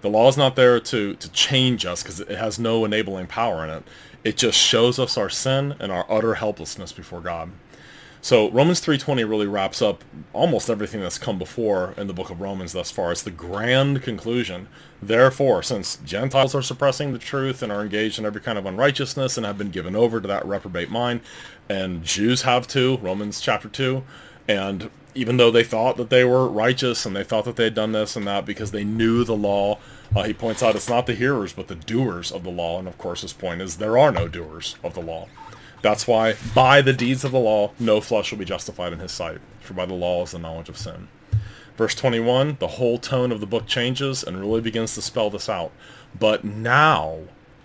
The 0.00 0.08
law 0.08 0.28
is 0.28 0.38
not 0.38 0.56
there 0.56 0.80
to, 0.80 1.14
to 1.14 1.30
change 1.32 1.84
us 1.84 2.02
because 2.02 2.20
it 2.20 2.30
has 2.30 2.58
no 2.58 2.86
enabling 2.86 3.26
power 3.26 3.62
in 3.64 3.70
it. 3.70 3.82
It 4.24 4.36
just 4.36 4.58
shows 4.58 4.98
us 4.98 5.16
our 5.16 5.30
sin 5.30 5.74
and 5.80 5.90
our 5.90 6.06
utter 6.10 6.34
helplessness 6.34 6.92
before 6.92 7.20
God. 7.20 7.50
So 8.22 8.50
Romans 8.50 8.82
3.20 8.82 9.26
really 9.26 9.46
wraps 9.46 9.80
up 9.80 10.04
almost 10.34 10.68
everything 10.68 11.00
that's 11.00 11.16
come 11.16 11.38
before 11.38 11.94
in 11.96 12.06
the 12.06 12.12
book 12.12 12.28
of 12.28 12.42
Romans 12.42 12.72
thus 12.72 12.90
far. 12.90 13.12
It's 13.12 13.22
the 13.22 13.30
grand 13.30 14.02
conclusion. 14.02 14.68
Therefore, 15.00 15.62
since 15.62 15.96
Gentiles 16.04 16.54
are 16.54 16.60
suppressing 16.60 17.14
the 17.14 17.18
truth 17.18 17.62
and 17.62 17.72
are 17.72 17.80
engaged 17.80 18.18
in 18.18 18.26
every 18.26 18.42
kind 18.42 18.58
of 18.58 18.66
unrighteousness 18.66 19.38
and 19.38 19.46
have 19.46 19.56
been 19.56 19.70
given 19.70 19.96
over 19.96 20.20
to 20.20 20.28
that 20.28 20.44
reprobate 20.44 20.90
mind, 20.90 21.22
and 21.70 22.04
Jews 22.04 22.42
have 22.42 22.68
too, 22.68 22.98
Romans 22.98 23.40
chapter 23.40 23.70
2, 23.70 24.02
and 24.46 24.90
even 25.14 25.38
though 25.38 25.50
they 25.50 25.64
thought 25.64 25.96
that 25.96 26.10
they 26.10 26.24
were 26.24 26.46
righteous 26.46 27.06
and 27.06 27.16
they 27.16 27.24
thought 27.24 27.46
that 27.46 27.56
they 27.56 27.64
had 27.64 27.74
done 27.74 27.92
this 27.92 28.16
and 28.16 28.26
that 28.26 28.44
because 28.44 28.70
they 28.70 28.84
knew 28.84 29.24
the 29.24 29.34
law, 29.34 29.78
uh, 30.14 30.24
he 30.24 30.32
points 30.32 30.62
out 30.62 30.74
it's 30.74 30.88
not 30.88 31.06
the 31.06 31.14
hearers 31.14 31.52
but 31.52 31.68
the 31.68 31.74
doers 31.74 32.32
of 32.32 32.42
the 32.42 32.50
law. 32.50 32.78
And 32.78 32.88
of 32.88 32.98
course 32.98 33.22
his 33.22 33.32
point 33.32 33.60
is 33.60 33.76
there 33.76 33.98
are 33.98 34.12
no 34.12 34.28
doers 34.28 34.76
of 34.82 34.94
the 34.94 35.00
law. 35.00 35.28
That's 35.82 36.06
why 36.06 36.34
by 36.54 36.82
the 36.82 36.92
deeds 36.92 37.24
of 37.24 37.32
the 37.32 37.38
law, 37.38 37.72
no 37.78 38.00
flesh 38.00 38.30
will 38.30 38.38
be 38.38 38.44
justified 38.44 38.92
in 38.92 38.98
his 38.98 39.12
sight, 39.12 39.38
for 39.60 39.74
by 39.74 39.86
the 39.86 39.94
law 39.94 40.22
is 40.24 40.32
the 40.32 40.38
knowledge 40.38 40.68
of 40.68 40.76
sin. 40.76 41.08
Verse 41.76 41.94
21, 41.94 42.58
the 42.60 42.66
whole 42.68 42.98
tone 42.98 43.32
of 43.32 43.40
the 43.40 43.46
book 43.46 43.66
changes 43.66 44.22
and 44.22 44.38
really 44.38 44.60
begins 44.60 44.94
to 44.94 45.02
spell 45.02 45.30
this 45.30 45.48
out. 45.48 45.72
But 46.18 46.44
now 46.44 47.20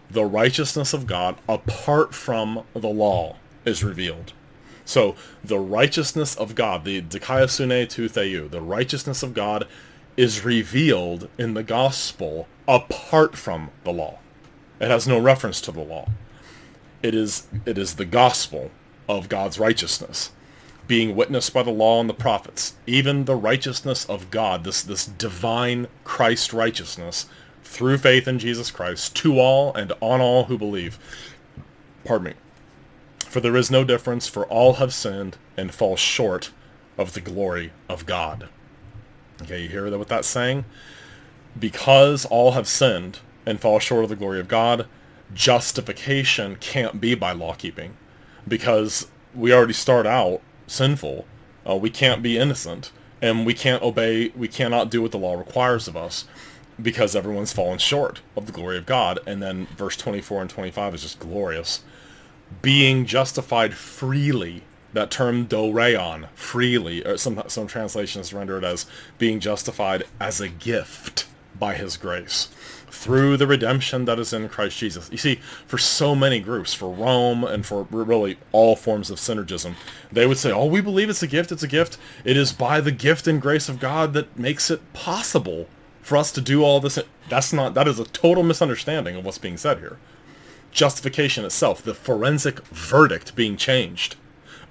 the 0.09 0.23
righteousness 0.23 0.93
of 0.93 1.07
God 1.07 1.35
apart 1.49 2.13
from 2.13 2.63
the 2.73 2.87
law 2.87 3.35
is 3.65 3.83
revealed. 3.83 4.31
So 4.85 5.15
the 5.43 5.59
righteousness 5.59 6.35
of 6.35 6.55
God, 6.55 6.85
the 6.85 7.01
dikaiosune 7.01 7.89
tou 7.89 8.07
theou, 8.07 8.47
the 8.47 8.61
righteousness 8.61 9.23
of 9.23 9.33
God 9.33 9.67
is 10.17 10.45
revealed 10.45 11.29
in 11.37 11.53
the 11.53 11.63
gospel 11.63 12.47
apart 12.67 13.35
from 13.35 13.69
the 13.83 13.91
law. 13.91 14.19
It 14.79 14.89
has 14.89 15.07
no 15.07 15.19
reference 15.19 15.61
to 15.61 15.71
the 15.71 15.81
law. 15.81 16.07
It 17.03 17.13
is, 17.13 17.47
it 17.65 17.77
is 17.77 17.95
the 17.95 18.05
gospel 18.05 18.71
of 19.07 19.29
God's 19.29 19.59
righteousness 19.59 20.31
being 20.87 21.15
witnessed 21.15 21.53
by 21.53 21.63
the 21.63 21.71
law 21.71 21.99
and 21.99 22.09
the 22.09 22.13
prophets, 22.13 22.75
even 22.85 23.25
the 23.25 23.35
righteousness 23.35 24.05
of 24.05 24.29
God, 24.29 24.63
this, 24.63 24.83
this 24.83 25.05
divine 25.05 25.87
Christ 26.03 26.53
righteousness 26.53 27.25
through 27.63 27.97
faith 27.97 28.27
in 28.27 28.39
Jesus 28.39 28.71
Christ 28.71 29.15
to 29.17 29.39
all 29.39 29.73
and 29.73 29.91
on 29.99 30.21
all 30.21 30.45
who 30.45 30.57
believe. 30.57 30.99
Pardon 32.03 32.27
me. 32.27 32.33
For 33.19 33.39
there 33.39 33.55
is 33.57 33.71
no 33.71 33.83
difference, 33.83 34.27
for 34.27 34.45
all 34.45 34.73
have 34.73 34.93
sinned 34.93 35.37
and 35.57 35.73
fall 35.73 35.95
short 35.95 36.51
of 36.97 37.13
the 37.13 37.21
glory 37.21 37.73
of 37.89 38.05
God. 38.05 38.47
Okay, 39.41 39.63
you 39.63 39.69
hear 39.69 39.95
what 39.97 40.07
that's 40.07 40.27
saying? 40.27 40.65
Because 41.59 42.25
all 42.25 42.51
have 42.51 42.67
sinned 42.67 43.19
and 43.45 43.59
fall 43.59 43.79
short 43.79 44.03
of 44.03 44.09
the 44.09 44.15
glory 44.15 44.39
of 44.39 44.47
God, 44.47 44.87
justification 45.33 46.55
can't 46.57 47.01
be 47.01 47.15
by 47.15 47.31
law 47.31 47.53
keeping 47.53 47.97
because 48.47 49.07
we 49.33 49.53
already 49.53 49.73
start 49.73 50.05
out 50.05 50.41
sinful. 50.67 51.25
Uh, 51.67 51.75
we 51.75 51.89
can't 51.89 52.21
be 52.21 52.37
innocent 52.37 52.91
and 53.21 53.45
we 53.45 53.53
can't 53.53 53.81
obey, 53.81 54.29
we 54.35 54.47
cannot 54.47 54.89
do 54.89 55.01
what 55.01 55.11
the 55.11 55.17
law 55.17 55.33
requires 55.33 55.87
of 55.87 55.97
us 55.97 56.25
because 56.81 57.15
everyone's 57.15 57.53
fallen 57.53 57.77
short 57.77 58.21
of 58.35 58.45
the 58.45 58.51
glory 58.51 58.77
of 58.77 58.85
God. 58.85 59.19
And 59.25 59.41
then 59.41 59.67
verse 59.77 59.95
24 59.97 60.41
and 60.41 60.49
25 60.49 60.95
is 60.95 61.01
just 61.01 61.19
glorious. 61.19 61.83
Being 62.61 63.05
justified 63.05 63.73
freely, 63.73 64.63
that 64.95 65.11
term 65.11 65.45
doreon, 65.45 66.27
freely, 66.35 67.05
or 67.05 67.17
some, 67.17 67.43
some 67.47 67.67
translations 67.67 68.33
render 68.33 68.57
it 68.57 68.63
as 68.63 68.85
being 69.17 69.41
justified 69.41 70.05
as 70.19 70.39
a 70.39 70.47
gift 70.47 71.27
by 71.59 71.75
his 71.75 71.97
grace 71.97 72.47
through 72.89 73.35
the 73.35 73.45
redemption 73.45 74.05
that 74.05 74.19
is 74.19 74.31
in 74.31 74.47
Christ 74.47 74.77
Jesus. 74.77 75.09
You 75.11 75.17
see, 75.17 75.35
for 75.67 75.77
so 75.77 76.15
many 76.15 76.39
groups, 76.39 76.73
for 76.73 76.89
Rome 76.89 77.43
and 77.43 77.65
for 77.65 77.83
really 77.91 78.37
all 78.53 78.77
forms 78.77 79.11
of 79.11 79.17
synergism, 79.17 79.75
they 80.13 80.25
would 80.25 80.37
say, 80.37 80.51
oh, 80.51 80.65
we 80.65 80.79
believe 80.79 81.09
it's 81.09 81.21
a 81.21 81.27
gift, 81.27 81.51
it's 81.51 81.61
a 81.61 81.67
gift. 81.67 81.97
It 82.23 82.37
is 82.37 82.53
by 82.53 82.79
the 82.79 82.91
gift 82.91 83.27
and 83.27 83.41
grace 83.41 83.67
of 83.67 83.81
God 83.81 84.13
that 84.13 84.39
makes 84.39 84.71
it 84.71 84.93
possible 84.93 85.67
for 86.01 86.17
us 86.17 86.31
to 86.31 86.41
do 86.41 86.63
all 86.63 86.79
this. 86.79 86.97
That's 87.27 87.51
not, 87.51 87.73
that 87.73 87.87
is 87.87 87.99
a 87.99 88.05
total 88.05 88.43
misunderstanding 88.43 89.17
of 89.17 89.25
what's 89.25 89.39
being 89.39 89.57
said 89.57 89.79
here. 89.79 89.97
Justification 90.71 91.43
itself, 91.43 91.81
the 91.81 91.93
forensic 91.93 92.65
verdict 92.67 93.35
being 93.35 93.57
changed, 93.57 94.15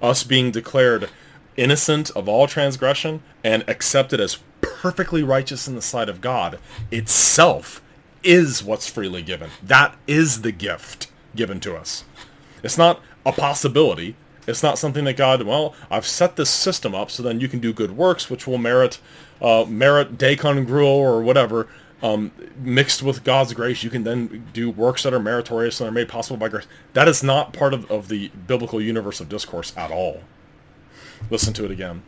us 0.01 0.23
being 0.23 0.51
declared 0.51 1.09
innocent 1.57 2.09
of 2.11 2.27
all 2.27 2.47
transgression 2.47 3.21
and 3.43 3.63
accepted 3.67 4.19
as 4.19 4.39
perfectly 4.61 5.23
righteous 5.23 5.67
in 5.67 5.75
the 5.75 5.81
sight 5.81 6.09
of 6.09 6.21
God 6.21 6.59
itself 6.91 7.81
is 8.23 8.63
what's 8.63 8.89
freely 8.89 9.21
given. 9.21 9.49
That 9.63 9.95
is 10.07 10.41
the 10.41 10.51
gift 10.51 11.11
given 11.35 11.59
to 11.61 11.75
us. 11.75 12.03
It's 12.63 12.77
not 12.77 13.01
a 13.25 13.31
possibility. 13.31 14.15
It's 14.47 14.63
not 14.63 14.77
something 14.77 15.05
that 15.05 15.17
God, 15.17 15.43
well, 15.43 15.73
I've 15.89 16.05
set 16.05 16.35
this 16.35 16.49
system 16.49 16.93
up 16.93 17.09
so 17.09 17.23
then 17.23 17.39
you 17.39 17.47
can 17.47 17.59
do 17.59 17.73
good 17.73 17.97
works, 17.97 18.29
which 18.29 18.45
will 18.45 18.57
merit 18.57 18.99
uh, 19.41 19.65
merit 19.67 20.17
de 20.17 20.35
congruo 20.35 20.85
or 20.85 21.21
whatever, 21.21 21.67
um, 22.01 22.31
mixed 22.57 23.01
with 23.01 23.23
God's 23.23 23.53
grace. 23.53 23.83
You 23.83 23.89
can 23.89 24.03
then 24.03 24.47
do 24.53 24.69
works 24.69 25.03
that 25.03 25.13
are 25.13 25.19
meritorious 25.19 25.79
and 25.79 25.89
are 25.89 25.93
made 25.93 26.09
possible 26.09 26.37
by 26.37 26.49
grace. 26.49 26.67
That 26.93 27.07
is 27.07 27.23
not 27.23 27.53
part 27.53 27.73
of, 27.73 27.89
of 27.89 28.07
the 28.07 28.29
biblical 28.47 28.81
universe 28.81 29.19
of 29.19 29.29
discourse 29.29 29.75
at 29.77 29.91
all. 29.91 30.21
Listen 31.29 31.53
to 31.53 31.65
it 31.65 31.71
again. 31.71 32.03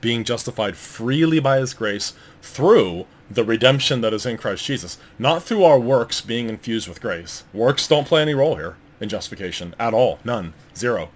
Being 0.00 0.24
justified 0.24 0.76
freely 0.76 1.40
by 1.40 1.58
his 1.58 1.74
grace 1.74 2.14
through 2.42 3.06
the 3.30 3.44
redemption 3.44 4.00
that 4.00 4.14
is 4.14 4.26
in 4.26 4.36
Christ 4.36 4.64
Jesus, 4.64 4.98
not 5.18 5.42
through 5.42 5.64
our 5.64 5.78
works 5.78 6.20
being 6.20 6.48
infused 6.48 6.88
with 6.88 7.00
grace. 7.00 7.44
Works 7.52 7.86
don't 7.86 8.06
play 8.06 8.22
any 8.22 8.34
role 8.34 8.56
here 8.56 8.76
in 9.00 9.08
justification 9.08 9.74
at 9.78 9.94
all. 9.94 10.18
None. 10.24 10.52
Zero. 10.76 11.10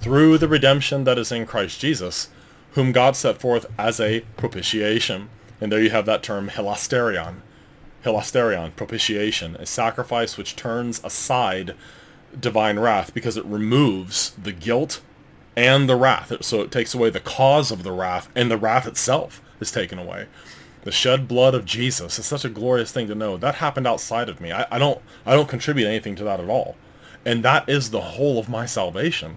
Through 0.00 0.38
the 0.38 0.48
redemption 0.48 1.04
that 1.04 1.18
is 1.18 1.30
in 1.30 1.46
Christ 1.46 1.80
Jesus, 1.80 2.28
whom 2.72 2.92
God 2.92 3.16
set 3.16 3.40
forth 3.40 3.66
as 3.78 4.00
a 4.00 4.20
propitiation. 4.36 5.28
And 5.62 5.70
there 5.70 5.82
you 5.82 5.90
have 5.90 6.06
that 6.06 6.22
term 6.22 6.50
hilasterion. 6.50 7.36
Hilasterion, 8.04 8.74
propitiation, 8.74 9.54
a 9.56 9.66
sacrifice 9.66 10.36
which 10.36 10.56
turns 10.56 11.02
aside 11.04 11.76
divine 12.38 12.78
wrath 12.78 13.14
because 13.14 13.36
it 13.36 13.44
removes 13.44 14.30
the 14.30 14.52
guilt 14.52 15.00
and 15.54 15.88
the 15.88 15.96
wrath. 15.96 16.32
So 16.44 16.62
it 16.62 16.72
takes 16.72 16.94
away 16.94 17.10
the 17.10 17.20
cause 17.20 17.70
of 17.70 17.84
the 17.84 17.92
wrath, 17.92 18.28
and 18.34 18.50
the 18.50 18.56
wrath 18.56 18.86
itself 18.88 19.40
is 19.60 19.70
taken 19.70 19.98
away 19.98 20.26
the 20.82 20.92
shed 20.92 21.28
blood 21.28 21.54
of 21.54 21.64
Jesus 21.64 22.18
is 22.18 22.26
such 22.26 22.44
a 22.44 22.48
glorious 22.48 22.92
thing 22.92 23.06
to 23.08 23.14
know. 23.14 23.36
That 23.36 23.56
happened 23.56 23.86
outside 23.86 24.28
of 24.28 24.40
me. 24.40 24.52
I, 24.52 24.66
I, 24.70 24.78
don't 24.78 25.00
I 25.24 25.34
don't 25.34 25.48
contribute 25.48 25.86
anything 25.86 26.16
to 26.16 26.24
that 26.24 26.40
at 26.40 26.48
all. 26.48 26.76
And 27.24 27.44
that 27.44 27.68
is 27.68 27.90
the 27.90 28.00
whole 28.00 28.38
of 28.38 28.48
my 28.48 28.66
salvation. 28.66 29.36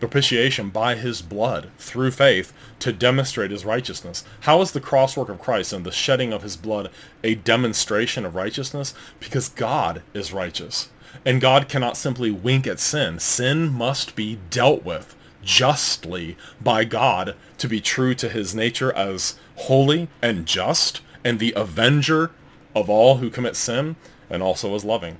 Propitiation 0.00 0.70
by 0.70 0.94
his 0.94 1.20
blood 1.20 1.70
through 1.78 2.10
faith 2.10 2.52
to 2.78 2.92
demonstrate 2.92 3.50
his 3.50 3.66
righteousness. 3.66 4.24
How 4.40 4.62
is 4.62 4.72
the 4.72 4.80
crosswork 4.80 5.28
of 5.28 5.38
Christ 5.38 5.72
and 5.74 5.84
the 5.84 5.92
shedding 5.92 6.32
of 6.32 6.42
his 6.42 6.56
blood 6.56 6.90
a 7.22 7.34
demonstration 7.34 8.24
of 8.24 8.34
righteousness? 8.34 8.94
Because 9.20 9.50
God 9.50 10.02
is 10.14 10.32
righteous. 10.32 10.88
And 11.24 11.40
God 11.40 11.68
cannot 11.68 11.98
simply 11.98 12.30
wink 12.30 12.66
at 12.66 12.80
sin. 12.80 13.18
Sin 13.18 13.68
must 13.68 14.16
be 14.16 14.38
dealt 14.48 14.84
with 14.84 15.14
justly 15.42 16.36
by 16.60 16.84
God 16.84 17.34
to 17.58 17.68
be 17.68 17.80
true 17.80 18.14
to 18.14 18.28
his 18.28 18.54
nature 18.54 18.92
as 18.94 19.38
holy 19.56 20.08
and 20.22 20.46
just 20.46 21.02
and 21.24 21.38
the 21.38 21.52
avenger 21.54 22.30
of 22.74 22.88
all 22.88 23.18
who 23.18 23.30
commit 23.30 23.56
sin 23.56 23.96
and 24.28 24.42
also 24.42 24.74
as 24.74 24.84
loving. 24.84 25.18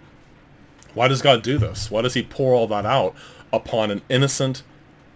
Why 0.95 1.09
does 1.09 1.23
God 1.23 1.43
do 1.43 1.59
this? 1.59 1.91
Why 1.91 2.03
does 2.03 2.15
he 2.15 2.23
pour 2.23 2.55
all 2.55 2.67
that 2.69 2.87
out 2.87 3.15
upon 3.53 3.91
an 3.91 4.03
innocent 4.09 4.63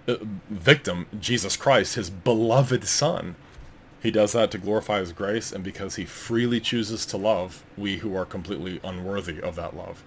uh, 0.07 0.17
victim, 0.51 1.07
Jesus 1.19 1.57
Christ, 1.57 1.95
his 1.95 2.11
beloved 2.11 2.85
son? 2.85 3.37
He 4.03 4.11
does 4.11 4.33
that 4.33 4.51
to 4.51 4.59
glorify 4.59 5.01
his 5.01 5.13
grace 5.13 5.51
and 5.51 5.65
because 5.65 5.97
he 5.97 6.05
freely 6.05 6.61
chooses 6.61 7.07
to 7.07 7.17
love 7.17 7.65
we 7.77 7.99
who 7.99 8.15
are 8.15 8.27
completely 8.27 8.81
unworthy 8.85 9.41
of 9.41 9.57
that 9.57 9.75
love 9.75 10.05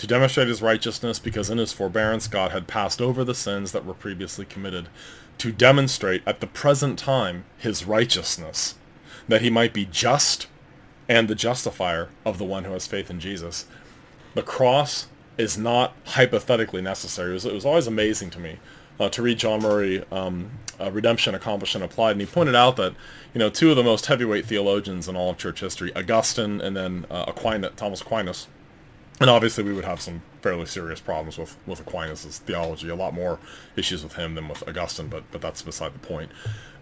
to 0.00 0.06
demonstrate 0.06 0.48
his 0.48 0.62
righteousness 0.62 1.18
because 1.18 1.50
in 1.50 1.58
his 1.58 1.74
forbearance 1.74 2.26
God 2.26 2.52
had 2.52 2.66
passed 2.66 3.02
over 3.02 3.22
the 3.22 3.34
sins 3.34 3.72
that 3.72 3.84
were 3.84 3.92
previously 3.92 4.46
committed, 4.46 4.88
to 5.36 5.52
demonstrate 5.52 6.22
at 6.26 6.40
the 6.40 6.46
present 6.46 6.98
time 6.98 7.44
his 7.58 7.84
righteousness, 7.84 8.76
that 9.28 9.42
he 9.42 9.50
might 9.50 9.74
be 9.74 9.84
just 9.84 10.46
and 11.06 11.28
the 11.28 11.34
justifier 11.34 12.08
of 12.24 12.38
the 12.38 12.46
one 12.46 12.64
who 12.64 12.72
has 12.72 12.86
faith 12.86 13.10
in 13.10 13.20
Jesus. 13.20 13.66
The 14.34 14.42
cross 14.42 15.08
is 15.36 15.58
not 15.58 15.94
hypothetically 16.06 16.80
necessary. 16.80 17.32
It 17.32 17.34
was, 17.34 17.44
it 17.44 17.52
was 17.52 17.66
always 17.66 17.86
amazing 17.86 18.30
to 18.30 18.38
me 18.38 18.58
uh, 19.00 19.08
to 19.08 19.22
read 19.22 19.38
John 19.38 19.62
Murray, 19.62 20.04
um, 20.12 20.50
uh, 20.78 20.90
Redemption 20.92 21.34
Accomplished 21.34 21.74
and 21.74 21.82
Applied, 21.82 22.12
and 22.12 22.20
he 22.20 22.26
pointed 22.26 22.54
out 22.54 22.76
that, 22.76 22.92
you 23.34 23.38
know, 23.38 23.48
two 23.50 23.70
of 23.70 23.76
the 23.76 23.82
most 23.82 24.06
heavyweight 24.06 24.44
theologians 24.46 25.08
in 25.08 25.16
all 25.16 25.30
of 25.30 25.38
church 25.38 25.60
history, 25.60 25.90
Augustine 25.96 26.60
and 26.60 26.76
then 26.76 27.06
uh, 27.10 27.24
Aquinas, 27.26 27.72
Thomas 27.76 28.02
Aquinas, 28.02 28.46
And 29.20 29.28
obviously, 29.28 29.64
we 29.64 29.74
would 29.74 29.84
have 29.84 30.00
some 30.00 30.22
fairly 30.40 30.64
serious 30.64 31.00
problems 31.00 31.36
with, 31.36 31.54
with 31.66 31.80
Aquinas' 31.80 32.38
theology, 32.38 32.88
a 32.88 32.94
lot 32.94 33.12
more 33.12 33.38
issues 33.76 34.02
with 34.02 34.14
him 34.14 34.34
than 34.34 34.48
with 34.48 34.66
Augustine, 34.66 35.08
but, 35.08 35.24
but 35.30 35.42
that's 35.42 35.60
beside 35.60 35.94
the 35.94 35.98
point. 35.98 36.30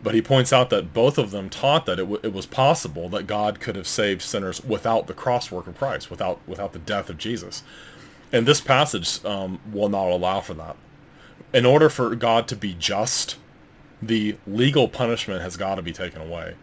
But 0.00 0.14
he 0.14 0.22
points 0.22 0.52
out 0.52 0.70
that 0.70 0.94
both 0.94 1.18
of 1.18 1.32
them 1.32 1.50
taught 1.50 1.86
that 1.86 1.98
it, 1.98 2.02
w- 2.02 2.20
it 2.22 2.32
was 2.32 2.46
possible 2.46 3.08
that 3.08 3.26
God 3.26 3.58
could 3.58 3.74
have 3.74 3.88
saved 3.88 4.22
sinners 4.22 4.62
without 4.62 5.08
the 5.08 5.14
cross 5.14 5.50
work 5.50 5.66
of 5.66 5.76
Christ, 5.76 6.10
without, 6.10 6.40
without 6.46 6.72
the 6.72 6.78
death 6.78 7.10
of 7.10 7.18
Jesus. 7.18 7.64
And 8.32 8.46
this 8.46 8.60
passage 8.60 9.24
um, 9.24 9.58
will 9.72 9.88
not 9.88 10.08
allow 10.08 10.40
for 10.40 10.54
that. 10.54 10.76
In 11.52 11.64
order 11.64 11.88
for 11.88 12.14
God 12.14 12.46
to 12.48 12.56
be 12.56 12.74
just, 12.74 13.36
the 14.02 14.36
legal 14.46 14.88
punishment 14.88 15.42
has 15.42 15.56
got 15.56 15.76
to 15.76 15.82
be 15.82 15.92
taken 15.92 16.20
away. 16.20 16.54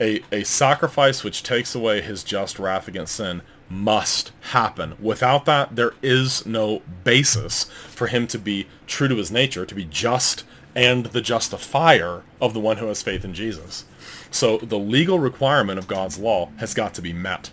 A, 0.00 0.22
a 0.30 0.44
sacrifice 0.44 1.24
which 1.24 1.42
takes 1.42 1.74
away 1.74 2.00
his 2.00 2.22
just 2.22 2.58
wrath 2.58 2.86
against 2.86 3.16
sin 3.16 3.42
must 3.68 4.30
happen. 4.52 4.94
Without 5.00 5.44
that, 5.46 5.74
there 5.74 5.92
is 6.02 6.46
no 6.46 6.82
basis 7.02 7.64
for 7.88 8.06
him 8.06 8.26
to 8.28 8.38
be 8.38 8.68
true 8.86 9.08
to 9.08 9.16
his 9.16 9.32
nature, 9.32 9.66
to 9.66 9.74
be 9.74 9.84
just 9.84 10.44
and 10.74 11.06
the 11.06 11.20
justifier 11.20 12.22
of 12.40 12.54
the 12.54 12.60
one 12.60 12.76
who 12.76 12.86
has 12.86 13.02
faith 13.02 13.24
in 13.24 13.34
Jesus. 13.34 13.84
So 14.30 14.58
the 14.58 14.78
legal 14.78 15.18
requirement 15.18 15.78
of 15.78 15.88
God's 15.88 16.18
law 16.18 16.50
has 16.58 16.74
got 16.74 16.94
to 16.94 17.02
be 17.02 17.12
met. 17.12 17.50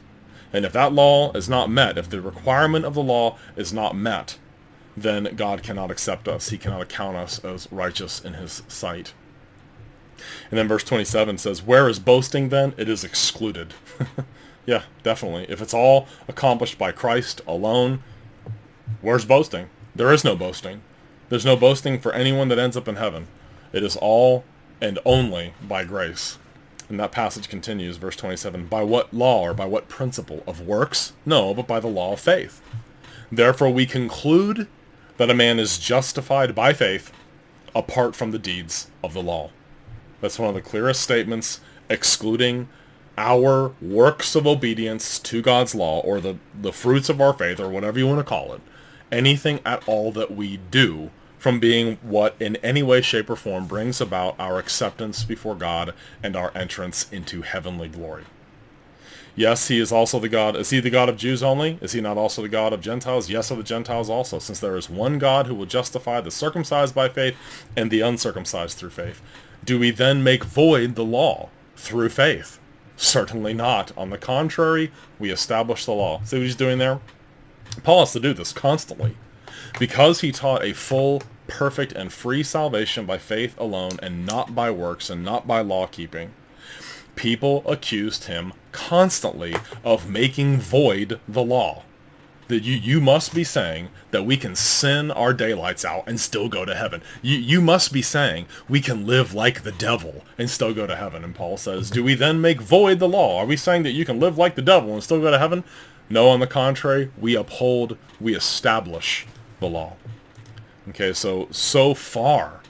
And 0.53 0.63
if 0.63 0.73
that 0.73 0.93
law 0.93 1.31
is 1.33 1.49
not 1.49 1.69
met, 1.69 1.97
if 1.97 2.09
the 2.09 2.21
requirement 2.21 2.85
of 2.85 2.93
the 2.93 3.03
law 3.03 3.37
is 3.55 3.73
not 3.73 3.95
met, 3.95 4.37
then 4.97 5.35
God 5.35 5.63
cannot 5.63 5.91
accept 5.91 6.27
us. 6.27 6.49
He 6.49 6.57
cannot 6.57 6.81
account 6.81 7.17
us 7.17 7.43
as 7.43 7.67
righteous 7.71 8.23
in 8.23 8.33
his 8.33 8.63
sight. 8.67 9.13
And 10.49 10.57
then 10.57 10.67
verse 10.67 10.83
27 10.83 11.37
says, 11.37 11.61
Where 11.61 11.89
is 11.89 11.99
boasting 11.99 12.49
then? 12.49 12.73
It 12.77 12.87
is 12.87 13.03
excluded. 13.03 13.73
Yeah, 14.65 14.83
definitely. 15.03 15.45
If 15.47 15.61
it's 15.61 15.73
all 15.73 16.07
accomplished 16.27 16.77
by 16.77 16.91
Christ 16.91 17.41
alone, 17.47 18.03
where's 19.01 19.25
boasting? 19.25 19.69
There 19.95 20.11
is 20.11 20.23
no 20.23 20.35
boasting. 20.35 20.81
There's 21.29 21.45
no 21.45 21.55
boasting 21.55 21.99
for 21.99 22.11
anyone 22.13 22.49
that 22.49 22.59
ends 22.59 22.75
up 22.75 22.87
in 22.87 22.95
heaven. 22.95 23.27
It 23.71 23.83
is 23.83 23.95
all 23.95 24.43
and 24.81 24.99
only 25.05 25.53
by 25.67 25.83
grace. 25.83 26.37
And 26.89 26.99
that 26.99 27.11
passage 27.11 27.49
continues, 27.49 27.97
verse 27.97 28.15
27, 28.15 28.67
By 28.67 28.83
what 28.83 29.13
law 29.13 29.41
or 29.41 29.53
by 29.53 29.65
what 29.65 29.87
principle? 29.87 30.43
Of 30.45 30.61
works? 30.61 31.13
No, 31.25 31.53
but 31.53 31.67
by 31.67 31.79
the 31.79 31.87
law 31.87 32.13
of 32.13 32.19
faith. 32.19 32.61
Therefore 33.31 33.69
we 33.69 33.85
conclude 33.85 34.67
that 35.17 35.29
a 35.29 35.35
man 35.35 35.59
is 35.59 35.77
justified 35.77 36.53
by 36.55 36.73
faith 36.73 37.11
apart 37.73 38.15
from 38.15 38.31
the 38.31 38.39
deeds 38.39 38.89
of 39.03 39.13
the 39.13 39.21
law. 39.21 39.51
That's 40.21 40.39
one 40.39 40.49
of 40.49 40.55
the 40.55 40.61
clearest 40.61 41.01
statements 41.01 41.59
excluding 41.89 42.67
our 43.17 43.73
works 43.81 44.35
of 44.35 44.45
obedience 44.45 45.19
to 45.19 45.41
God's 45.41 45.75
law 45.75 45.99
or 46.01 46.19
the, 46.19 46.37
the 46.59 46.73
fruits 46.73 47.09
of 47.09 47.21
our 47.21 47.33
faith 47.33 47.59
or 47.59 47.69
whatever 47.69 47.99
you 47.99 48.07
want 48.07 48.19
to 48.19 48.23
call 48.23 48.53
it, 48.53 48.61
anything 49.11 49.59
at 49.65 49.87
all 49.87 50.11
that 50.11 50.35
we 50.35 50.57
do 50.57 51.11
from 51.37 51.59
being 51.59 51.97
what 52.01 52.35
in 52.39 52.55
any 52.57 52.81
way, 52.81 53.01
shape, 53.01 53.29
or 53.29 53.35
form 53.35 53.67
brings 53.67 54.01
about 54.01 54.35
our 54.39 54.57
acceptance 54.57 55.23
before 55.23 55.55
God 55.55 55.93
and 56.23 56.35
our 56.35 56.51
entrance 56.55 57.07
into 57.11 57.43
heavenly 57.43 57.87
glory. 57.87 58.23
Yes, 59.37 59.67
he 59.67 59.79
is 59.79 59.91
also 59.91 60.19
the 60.19 60.29
God. 60.29 60.55
Is 60.55 60.69
he 60.69 60.79
the 60.79 60.89
God 60.89 61.09
of 61.09 61.17
Jews 61.17 61.43
only? 61.43 61.77
Is 61.81 61.91
he 61.91 61.99
not 61.99 62.17
also 62.17 62.41
the 62.41 62.47
God 62.47 62.71
of 62.71 62.79
Gentiles? 62.79 63.29
Yes, 63.29 63.51
of 63.51 63.57
the 63.57 63.63
Gentiles 63.63 64.09
also, 64.09 64.39
since 64.39 64.61
there 64.61 64.77
is 64.77 64.89
one 64.89 65.19
God 65.19 65.47
who 65.47 65.55
will 65.55 65.65
justify 65.65 66.21
the 66.21 66.31
circumcised 66.31 66.95
by 66.95 67.09
faith 67.09 67.35
and 67.75 67.91
the 67.91 67.99
uncircumcised 67.99 68.77
through 68.77 68.91
faith. 68.91 69.21
Do 69.65 69.77
we 69.77 69.91
then 69.91 70.23
make 70.23 70.45
void 70.45 70.95
the 70.95 71.03
law 71.03 71.49
through 71.75 72.09
faith? 72.09 72.59
Certainly 72.95 73.55
not. 73.55 73.91
On 73.97 74.09
the 74.09 74.17
contrary, 74.17 74.91
we 75.19 75.31
establish 75.31 75.83
the 75.83 75.91
law. 75.91 76.21
See 76.23 76.37
what 76.37 76.43
he's 76.43 76.55
doing 76.55 76.77
there? 76.77 77.01
Paul 77.83 77.99
has 77.99 78.13
to 78.13 78.21
do 78.21 78.33
this 78.33 78.53
constantly. 78.53 79.17
Because 79.77 80.21
he 80.21 80.31
taught 80.31 80.63
a 80.63 80.73
full, 80.73 81.23
perfect, 81.47 81.91
and 81.91 82.13
free 82.13 82.43
salvation 82.43 83.05
by 83.05 83.17
faith 83.17 83.59
alone 83.59 83.99
and 84.01 84.25
not 84.25 84.55
by 84.55 84.71
works 84.71 85.09
and 85.09 85.25
not 85.25 85.45
by 85.45 85.59
law 85.59 85.87
keeping, 85.87 86.31
people 87.15 87.63
accused 87.65 88.25
him 88.25 88.53
constantly 88.71 89.55
of 89.83 90.09
making 90.09 90.57
void 90.57 91.19
the 91.27 91.43
law 91.43 91.83
that 92.47 92.63
you, 92.63 92.75
you 92.75 93.01
must 93.01 93.33
be 93.33 93.43
saying 93.43 93.89
that 94.11 94.25
we 94.25 94.37
can 94.37 94.55
sin 94.55 95.11
our 95.11 95.33
daylights 95.33 95.83
out 95.83 96.03
and 96.07 96.19
still 96.19 96.47
go 96.47 96.65
to 96.65 96.75
heaven. 96.75 97.01
You, 97.21 97.37
you 97.37 97.61
must 97.61 97.91
be 97.91 98.01
saying 98.01 98.45
we 98.69 98.81
can 98.81 99.05
live 99.05 99.33
like 99.33 99.63
the 99.63 99.71
devil 99.71 100.23
and 100.37 100.49
still 100.49 100.73
go 100.73 100.85
to 100.85 100.95
heaven. 100.95 101.23
And 101.23 101.33
Paul 101.33 101.57
says, 101.57 101.89
do 101.89 102.03
we 102.03 102.13
then 102.13 102.41
make 102.41 102.61
void 102.61 102.99
the 102.99 103.07
law? 103.07 103.39
Are 103.39 103.45
we 103.45 103.57
saying 103.57 103.83
that 103.83 103.91
you 103.91 104.05
can 104.05 104.19
live 104.19 104.37
like 104.37 104.55
the 104.55 104.61
devil 104.61 104.93
and 104.93 105.03
still 105.03 105.21
go 105.21 105.31
to 105.31 105.39
heaven? 105.39 105.63
No, 106.09 106.29
on 106.29 106.39
the 106.39 106.47
contrary, 106.47 107.11
we 107.19 107.35
uphold, 107.35 107.97
we 108.21 108.35
establish 108.35 109.25
the 109.59 109.67
law. 109.67 109.93
Okay, 110.89 111.13
so, 111.13 111.47
so 111.49 111.95
far 111.95 112.61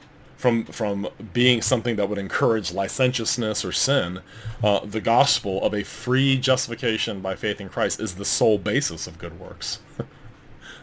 from 0.45 0.63
from 0.65 1.08
being 1.34 1.60
something 1.60 1.95
that 1.95 2.08
would 2.08 2.19
encourage 2.19 2.71
licentiousness 2.71 3.65
or 3.65 3.71
sin, 3.71 4.19
uh, 4.63 4.86
the 4.86 5.01
gospel 5.01 5.60
of 5.63 5.73
a 5.73 5.81
free 5.84 6.38
justification 6.38 7.19
by 7.19 7.36
faith 7.36 7.60
in 7.60 7.67
Christ 7.67 7.99
is 7.99 8.13
the 8.13 8.25
sole 8.25 8.60
basis 8.60 9.08
of 9.08 9.17
good 9.17 9.39
works. 9.39 9.79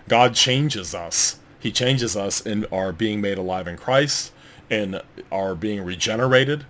God 0.09 0.35
changes 0.35 0.96
us. 0.96 1.38
He 1.61 1.70
changes 1.70 2.16
us 2.16 2.40
in 2.44 2.64
our 2.72 2.92
being 2.92 3.20
made 3.20 3.38
alive 3.38 3.68
in 3.68 3.77
Christ, 3.77 4.33
in 4.68 5.01
our 5.31 5.55
being 5.55 5.85
regenerated. 5.85 6.66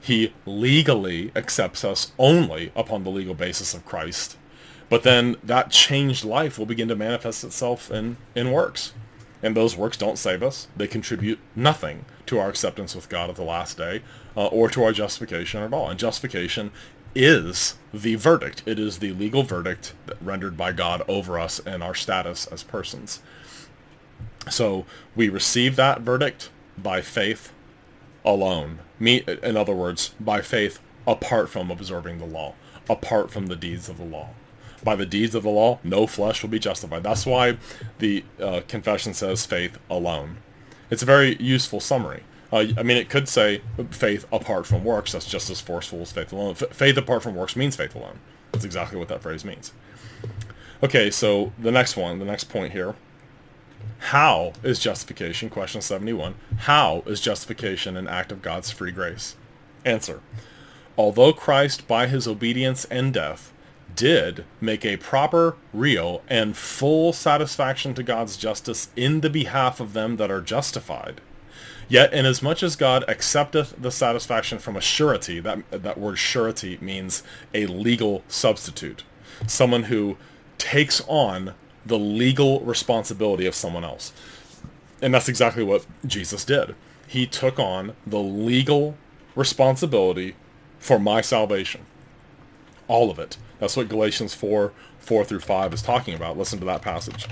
He 0.00 0.32
legally 0.44 1.32
accepts 1.34 1.84
us 1.84 2.12
only 2.16 2.70
upon 2.76 3.02
the 3.02 3.10
legal 3.10 3.34
basis 3.34 3.74
of 3.74 3.84
Christ. 3.84 4.36
But 4.88 5.02
then 5.02 5.34
that 5.42 5.72
changed 5.72 6.24
life 6.24 6.60
will 6.60 6.66
begin 6.66 6.86
to 6.86 6.94
manifest 6.94 7.42
itself 7.42 7.90
in, 7.90 8.18
in 8.36 8.52
works. 8.52 8.92
And 9.46 9.56
those 9.56 9.76
works 9.76 9.96
don't 9.96 10.18
save 10.18 10.42
us. 10.42 10.66
They 10.76 10.88
contribute 10.88 11.38
nothing 11.54 12.04
to 12.26 12.40
our 12.40 12.48
acceptance 12.48 12.96
with 12.96 13.08
God 13.08 13.30
at 13.30 13.36
the 13.36 13.44
last 13.44 13.78
day 13.78 14.02
uh, 14.36 14.46
or 14.46 14.68
to 14.70 14.82
our 14.82 14.90
justification 14.90 15.62
at 15.62 15.72
all. 15.72 15.88
And 15.88 16.00
justification 16.00 16.72
is 17.14 17.76
the 17.94 18.16
verdict. 18.16 18.64
It 18.66 18.80
is 18.80 18.98
the 18.98 19.12
legal 19.12 19.44
verdict 19.44 19.94
rendered 20.20 20.56
by 20.56 20.72
God 20.72 21.00
over 21.06 21.38
us 21.38 21.60
and 21.60 21.80
our 21.80 21.94
status 21.94 22.48
as 22.48 22.64
persons. 22.64 23.22
So 24.50 24.84
we 25.14 25.28
receive 25.28 25.76
that 25.76 26.00
verdict 26.00 26.50
by 26.76 27.00
faith 27.00 27.52
alone. 28.24 28.80
Me, 28.98 29.22
in 29.44 29.56
other 29.56 29.74
words, 29.74 30.12
by 30.18 30.40
faith 30.40 30.80
apart 31.06 31.50
from 31.50 31.70
observing 31.70 32.18
the 32.18 32.26
law, 32.26 32.54
apart 32.90 33.30
from 33.30 33.46
the 33.46 33.54
deeds 33.54 33.88
of 33.88 33.96
the 33.96 34.04
law. 34.04 34.30
By 34.86 34.94
the 34.94 35.04
deeds 35.04 35.34
of 35.34 35.42
the 35.42 35.50
law, 35.50 35.80
no 35.82 36.06
flesh 36.06 36.44
will 36.44 36.48
be 36.48 36.60
justified. 36.60 37.02
That's 37.02 37.26
why 37.26 37.56
the 37.98 38.22
uh, 38.40 38.60
confession 38.68 39.14
says 39.14 39.44
faith 39.44 39.78
alone. 39.90 40.36
It's 40.90 41.02
a 41.02 41.06
very 41.06 41.34
useful 41.42 41.80
summary. 41.80 42.22
Uh, 42.52 42.66
I 42.78 42.84
mean, 42.84 42.96
it 42.96 43.08
could 43.08 43.28
say 43.28 43.62
faith 43.90 44.26
apart 44.32 44.64
from 44.64 44.84
works. 44.84 45.10
That's 45.10 45.26
just 45.28 45.50
as 45.50 45.60
forceful 45.60 46.02
as 46.02 46.12
faith 46.12 46.32
alone. 46.32 46.52
F- 46.52 46.70
faith 46.70 46.96
apart 46.96 47.24
from 47.24 47.34
works 47.34 47.56
means 47.56 47.74
faith 47.74 47.96
alone. 47.96 48.20
That's 48.52 48.64
exactly 48.64 48.96
what 48.96 49.08
that 49.08 49.22
phrase 49.22 49.44
means. 49.44 49.72
Okay, 50.84 51.10
so 51.10 51.52
the 51.58 51.72
next 51.72 51.96
one, 51.96 52.20
the 52.20 52.24
next 52.24 52.44
point 52.44 52.70
here. 52.70 52.94
How 53.98 54.52
is 54.62 54.78
justification, 54.78 55.50
question 55.50 55.80
71, 55.80 56.36
how 56.58 57.02
is 57.06 57.20
justification 57.20 57.96
an 57.96 58.06
act 58.06 58.30
of 58.30 58.40
God's 58.40 58.70
free 58.70 58.92
grace? 58.92 59.34
Answer. 59.84 60.20
Although 60.96 61.32
Christ, 61.32 61.88
by 61.88 62.06
his 62.06 62.28
obedience 62.28 62.84
and 62.84 63.12
death, 63.12 63.52
did 63.96 64.44
make 64.60 64.84
a 64.84 64.98
proper, 64.98 65.56
real, 65.72 66.22
and 66.28 66.56
full 66.56 67.12
satisfaction 67.12 67.94
to 67.94 68.02
God's 68.02 68.36
justice 68.36 68.90
in 68.94 69.22
the 69.22 69.30
behalf 69.30 69.80
of 69.80 69.94
them 69.94 70.16
that 70.16 70.30
are 70.30 70.40
justified. 70.40 71.20
Yet, 71.88 72.12
inasmuch 72.12 72.62
as 72.62 72.76
God 72.76 73.04
accepteth 73.08 73.74
the 73.80 73.90
satisfaction 73.90 74.58
from 74.58 74.76
a 74.76 74.80
surety, 74.80 75.40
that, 75.40 75.62
that 75.70 75.98
word 75.98 76.18
surety 76.18 76.78
means 76.80 77.22
a 77.54 77.66
legal 77.66 78.24
substitute, 78.28 79.04
someone 79.46 79.84
who 79.84 80.16
takes 80.58 81.00
on 81.06 81.54
the 81.84 81.98
legal 81.98 82.60
responsibility 82.60 83.46
of 83.46 83.54
someone 83.54 83.84
else. 83.84 84.12
And 85.00 85.14
that's 85.14 85.28
exactly 85.28 85.62
what 85.62 85.86
Jesus 86.04 86.44
did. 86.44 86.74
He 87.06 87.26
took 87.26 87.58
on 87.58 87.94
the 88.06 88.18
legal 88.18 88.96
responsibility 89.36 90.34
for 90.78 90.98
my 90.98 91.20
salvation. 91.20 91.86
All 92.88 93.10
of 93.10 93.18
it. 93.18 93.36
That's 93.58 93.76
what 93.76 93.88
Galatians 93.88 94.34
4, 94.34 94.72
4 94.98 95.24
through 95.24 95.40
5 95.40 95.74
is 95.74 95.82
talking 95.82 96.14
about. 96.14 96.38
Listen 96.38 96.58
to 96.60 96.64
that 96.66 96.82
passage. 96.82 97.26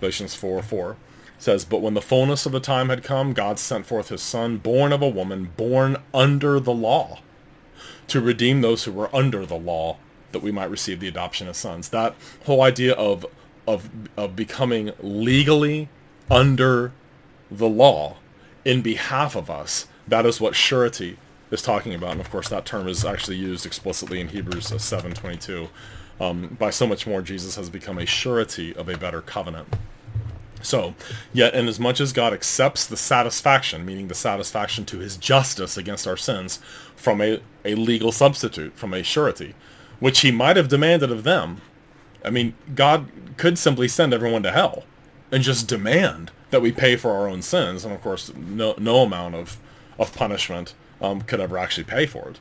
Galatians 0.00 0.34
4, 0.34 0.62
4 0.62 0.96
says, 1.38 1.64
But 1.64 1.82
when 1.82 1.94
the 1.94 2.02
fullness 2.02 2.46
of 2.46 2.52
the 2.52 2.60
time 2.60 2.88
had 2.88 3.04
come, 3.04 3.32
God 3.32 3.58
sent 3.58 3.86
forth 3.86 4.08
his 4.08 4.22
son, 4.22 4.58
born 4.58 4.92
of 4.92 5.02
a 5.02 5.08
woman, 5.08 5.52
born 5.56 5.96
under 6.12 6.58
the 6.58 6.74
law, 6.74 7.20
to 8.08 8.20
redeem 8.20 8.60
those 8.60 8.84
who 8.84 8.92
were 8.92 9.14
under 9.14 9.46
the 9.46 9.58
law, 9.58 9.98
that 10.32 10.42
we 10.42 10.52
might 10.52 10.70
receive 10.70 11.00
the 11.00 11.08
adoption 11.08 11.48
as 11.48 11.56
sons. 11.56 11.88
That 11.90 12.14
whole 12.44 12.62
idea 12.62 12.94
of, 12.94 13.24
of, 13.66 13.88
of 14.16 14.34
becoming 14.34 14.92
legally 15.00 15.88
under 16.30 16.92
the 17.50 17.68
law 17.68 18.16
in 18.64 18.82
behalf 18.82 19.36
of 19.36 19.48
us, 19.48 19.86
that 20.06 20.26
is 20.26 20.40
what 20.40 20.54
surety 20.54 21.18
is 21.50 21.62
talking 21.62 21.94
about. 21.94 22.12
And 22.12 22.20
of 22.20 22.30
course, 22.30 22.48
that 22.48 22.64
term 22.64 22.88
is 22.88 23.04
actually 23.04 23.36
used 23.36 23.66
explicitly 23.66 24.20
in 24.20 24.28
Hebrews 24.28 24.70
7.22 24.70 25.68
Um, 26.20 26.56
by 26.58 26.70
so 26.70 26.86
much 26.86 27.06
more, 27.06 27.22
Jesus 27.22 27.56
has 27.56 27.70
become 27.70 27.98
a 27.98 28.06
surety 28.06 28.74
of 28.74 28.88
a 28.88 28.96
better 28.96 29.20
covenant. 29.20 29.68
So, 30.60 30.94
yet 31.32 31.54
inasmuch 31.54 31.68
as 31.68 31.80
much 31.80 32.00
as 32.00 32.12
God 32.12 32.32
accepts 32.32 32.84
the 32.84 32.96
satisfaction, 32.96 33.84
meaning 33.84 34.08
the 34.08 34.14
satisfaction 34.14 34.84
to 34.86 34.98
his 34.98 35.16
justice 35.16 35.76
against 35.76 36.06
our 36.06 36.16
sins, 36.16 36.58
from 36.96 37.20
a, 37.20 37.40
a 37.64 37.76
legal 37.76 38.10
substitute, 38.10 38.74
from 38.74 38.92
a 38.92 39.04
surety, 39.04 39.54
which 40.00 40.20
he 40.20 40.32
might 40.32 40.56
have 40.56 40.68
demanded 40.68 41.12
of 41.12 41.22
them, 41.22 41.60
I 42.24 42.30
mean, 42.30 42.54
God 42.74 43.08
could 43.36 43.56
simply 43.56 43.86
send 43.86 44.12
everyone 44.12 44.42
to 44.42 44.50
hell 44.50 44.84
and 45.30 45.42
just 45.42 45.68
demand 45.68 46.32
that 46.50 46.62
we 46.62 46.72
pay 46.72 46.96
for 46.96 47.12
our 47.12 47.28
own 47.28 47.42
sins. 47.42 47.84
And 47.84 47.94
of 47.94 48.02
course, 48.02 48.32
no, 48.34 48.74
no 48.78 49.02
amount 49.02 49.36
of, 49.36 49.58
of 49.98 50.14
punishment 50.14 50.74
um, 51.00 51.22
could 51.22 51.40
ever 51.40 51.58
actually 51.58 51.84
pay 51.84 52.06
for 52.06 52.28
it. 52.30 52.40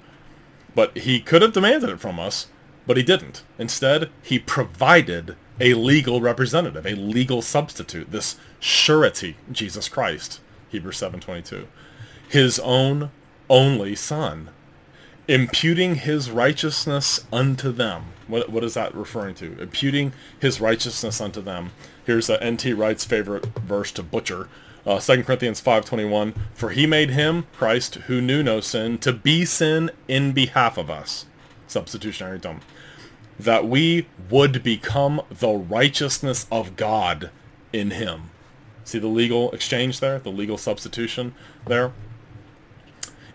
But 0.75 0.97
he 0.97 1.19
could 1.19 1.41
have 1.41 1.53
demanded 1.53 1.89
it 1.89 1.99
from 1.99 2.19
us, 2.19 2.47
but 2.85 2.97
he 2.97 3.03
didn't. 3.03 3.43
Instead, 3.57 4.09
he 4.21 4.39
provided 4.39 5.35
a 5.59 5.73
legal 5.73 6.21
representative, 6.21 6.85
a 6.85 6.95
legal 6.95 7.41
substitute, 7.41 8.11
this 8.11 8.37
surety, 8.59 9.37
Jesus 9.51 9.89
Christ, 9.89 10.39
Hebrews 10.69 10.97
7.22, 10.97 11.65
his 12.27 12.59
own 12.59 13.11
only 13.49 13.95
son, 13.95 14.49
imputing 15.27 15.95
his 15.95 16.29
righteousness 16.29 17.25
unto 17.31 17.71
them. 17.71 18.05
What, 18.27 18.49
what 18.49 18.63
is 18.63 18.73
that 18.75 18.93
referring 18.93 19.35
to? 19.35 19.59
Imputing 19.59 20.13
his 20.39 20.61
righteousness 20.61 21.19
unto 21.19 21.41
them. 21.41 21.71
Here's 22.05 22.29
a 22.29 22.41
N.T. 22.41 22.73
Wright's 22.73 23.05
favorite 23.05 23.45
verse 23.45 23.91
to 23.93 24.03
butcher. 24.03 24.47
Uh, 24.87 24.99
2 24.99 25.23
Corinthians 25.23 25.61
5.21, 25.61 26.33
For 26.53 26.69
he 26.69 26.87
made 26.87 27.11
him, 27.11 27.45
Christ, 27.53 27.95
who 27.95 28.21
knew 28.21 28.41
no 28.41 28.61
sin, 28.61 28.97
to 28.99 29.11
be 29.11 29.43
sin 29.45 29.91
in 30.07 30.31
behalf 30.31 30.77
of 30.77 30.89
us. 30.89 31.25
Substitutionary 31.67 32.37
atonement 32.37 32.63
that 33.39 33.67
we 33.67 34.07
would 34.29 34.63
become 34.63 35.21
the 35.29 35.51
righteousness 35.53 36.47
of 36.51 36.75
God 36.75 37.29
in 37.71 37.91
him. 37.91 38.31
See 38.83 38.99
the 38.99 39.07
legal 39.07 39.51
exchange 39.51 39.99
there? 39.99 40.19
The 40.19 40.31
legal 40.31 40.57
substitution 40.57 41.35
there? 41.65 41.91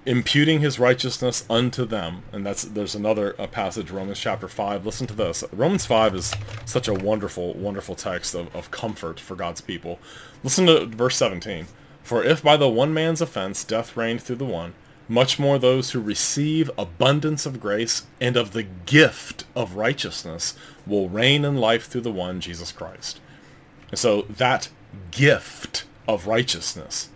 Imputing 0.04 0.60
his 0.60 0.80
righteousness 0.80 1.44
unto 1.48 1.84
them. 1.84 2.22
And 2.32 2.44
that's 2.44 2.64
there's 2.64 2.96
another 2.96 3.40
uh, 3.40 3.46
passage, 3.46 3.90
Romans 3.90 4.18
chapter 4.18 4.48
5. 4.48 4.84
Listen 4.84 5.06
to 5.06 5.14
this. 5.14 5.44
Romans 5.52 5.86
5 5.86 6.14
is 6.16 6.34
such 6.64 6.88
a 6.88 6.94
wonderful, 6.94 7.54
wonderful 7.54 7.94
text 7.94 8.34
of, 8.34 8.54
of 8.54 8.72
comfort 8.72 9.20
for 9.20 9.36
God's 9.36 9.60
people. 9.60 10.00
Listen 10.42 10.66
to 10.66 10.86
verse 10.86 11.16
17. 11.16 11.66
For 12.02 12.24
if 12.24 12.42
by 12.42 12.56
the 12.56 12.68
one 12.68 12.92
man's 12.92 13.20
offense 13.20 13.62
death 13.62 13.96
reigned 13.96 14.22
through 14.22 14.36
the 14.36 14.44
one, 14.44 14.74
much 15.08 15.38
more 15.38 15.58
those 15.58 15.90
who 15.90 16.00
receive 16.00 16.70
abundance 16.76 17.46
of 17.46 17.60
grace 17.60 18.06
and 18.20 18.36
of 18.36 18.52
the 18.52 18.62
gift 18.62 19.44
of 19.54 19.76
righteousness 19.76 20.54
will 20.86 21.08
reign 21.08 21.44
in 21.44 21.56
life 21.56 21.86
through 21.86 22.00
the 22.00 22.10
one, 22.10 22.40
Jesus 22.40 22.72
Christ. 22.72 23.20
And 23.90 23.98
so 23.98 24.22
that 24.22 24.68
gift 25.10 25.84
of 26.08 26.26
righteousness 26.26 27.10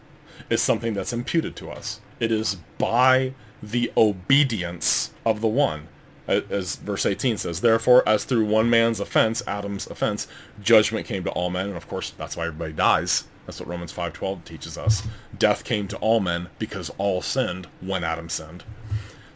is 0.48 0.62
something 0.62 0.94
that's 0.94 1.12
imputed 1.12 1.56
to 1.56 1.70
us. 1.70 2.00
It 2.20 2.32
is 2.32 2.56
by 2.78 3.34
the 3.62 3.92
obedience 3.96 5.12
of 5.24 5.40
the 5.40 5.48
one. 5.48 5.88
As 6.28 6.76
verse 6.76 7.06
18 7.06 7.36
says, 7.36 7.60
Therefore, 7.60 8.06
as 8.08 8.24
through 8.24 8.46
one 8.46 8.68
man's 8.68 8.98
offense, 8.98 9.42
Adam's 9.46 9.86
offense, 9.86 10.26
judgment 10.60 11.06
came 11.06 11.22
to 11.24 11.30
all 11.30 11.50
men, 11.50 11.66
and 11.68 11.76
of 11.76 11.88
course 11.88 12.10
that's 12.10 12.36
why 12.36 12.46
everybody 12.46 12.72
dies 12.72 13.24
that's 13.46 13.60
what 13.60 13.68
Romans 13.68 13.92
5.12 13.92 14.44
teaches 14.44 14.76
us. 14.76 15.04
Death 15.38 15.64
came 15.64 15.86
to 15.88 15.96
all 15.98 16.20
men 16.20 16.48
because 16.58 16.90
all 16.98 17.22
sinned 17.22 17.68
when 17.80 18.02
Adam 18.02 18.28
sinned. 18.28 18.64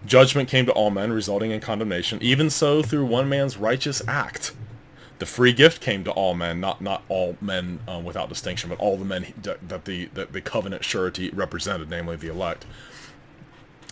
Judgment 0.05 0.49
came 0.49 0.67
to 0.67 0.73
all 0.73 0.91
men, 0.91 1.13
resulting 1.13 1.53
in 1.53 1.61
condemnation. 1.61 2.19
Even 2.21 2.51
so, 2.51 2.83
through 2.83 3.05
one 3.05 3.29
man's 3.29 3.57
righteous 3.57 4.03
act, 4.09 4.53
the 5.21 5.27
free 5.27 5.53
gift 5.53 5.83
came 5.83 6.03
to 6.05 6.11
all 6.11 6.35
men, 6.35 6.61
not 6.61 6.81
not 6.81 7.03
all 7.09 7.37
men 7.41 7.79
uh, 7.87 8.01
without 8.03 8.29
distinction, 8.29 8.71
but 8.71 8.79
all 8.79 8.97
the 8.97 9.05
men 9.05 9.33
that 9.43 9.85
the 9.85 10.07
that 10.15 10.33
the 10.33 10.41
covenant 10.41 10.83
surety 10.83 11.31
represented, 11.31 11.91
namely 11.91 12.17
the 12.17 12.29
elect, 12.29 12.65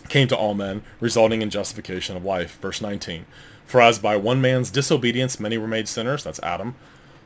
came 0.09 0.27
to 0.27 0.35
all 0.35 0.55
men, 0.55 0.81
resulting 0.99 1.41
in 1.41 1.51
justification 1.51 2.17
of 2.17 2.25
life. 2.25 2.59
Verse 2.59 2.81
19. 2.81 3.25
For 3.65 3.79
as 3.79 3.99
by 3.99 4.17
one 4.17 4.41
man's 4.41 4.71
disobedience 4.71 5.39
many 5.39 5.57
were 5.59 5.67
made 5.67 5.87
sinners, 5.87 6.23
that's 6.23 6.39
Adam, 6.39 6.73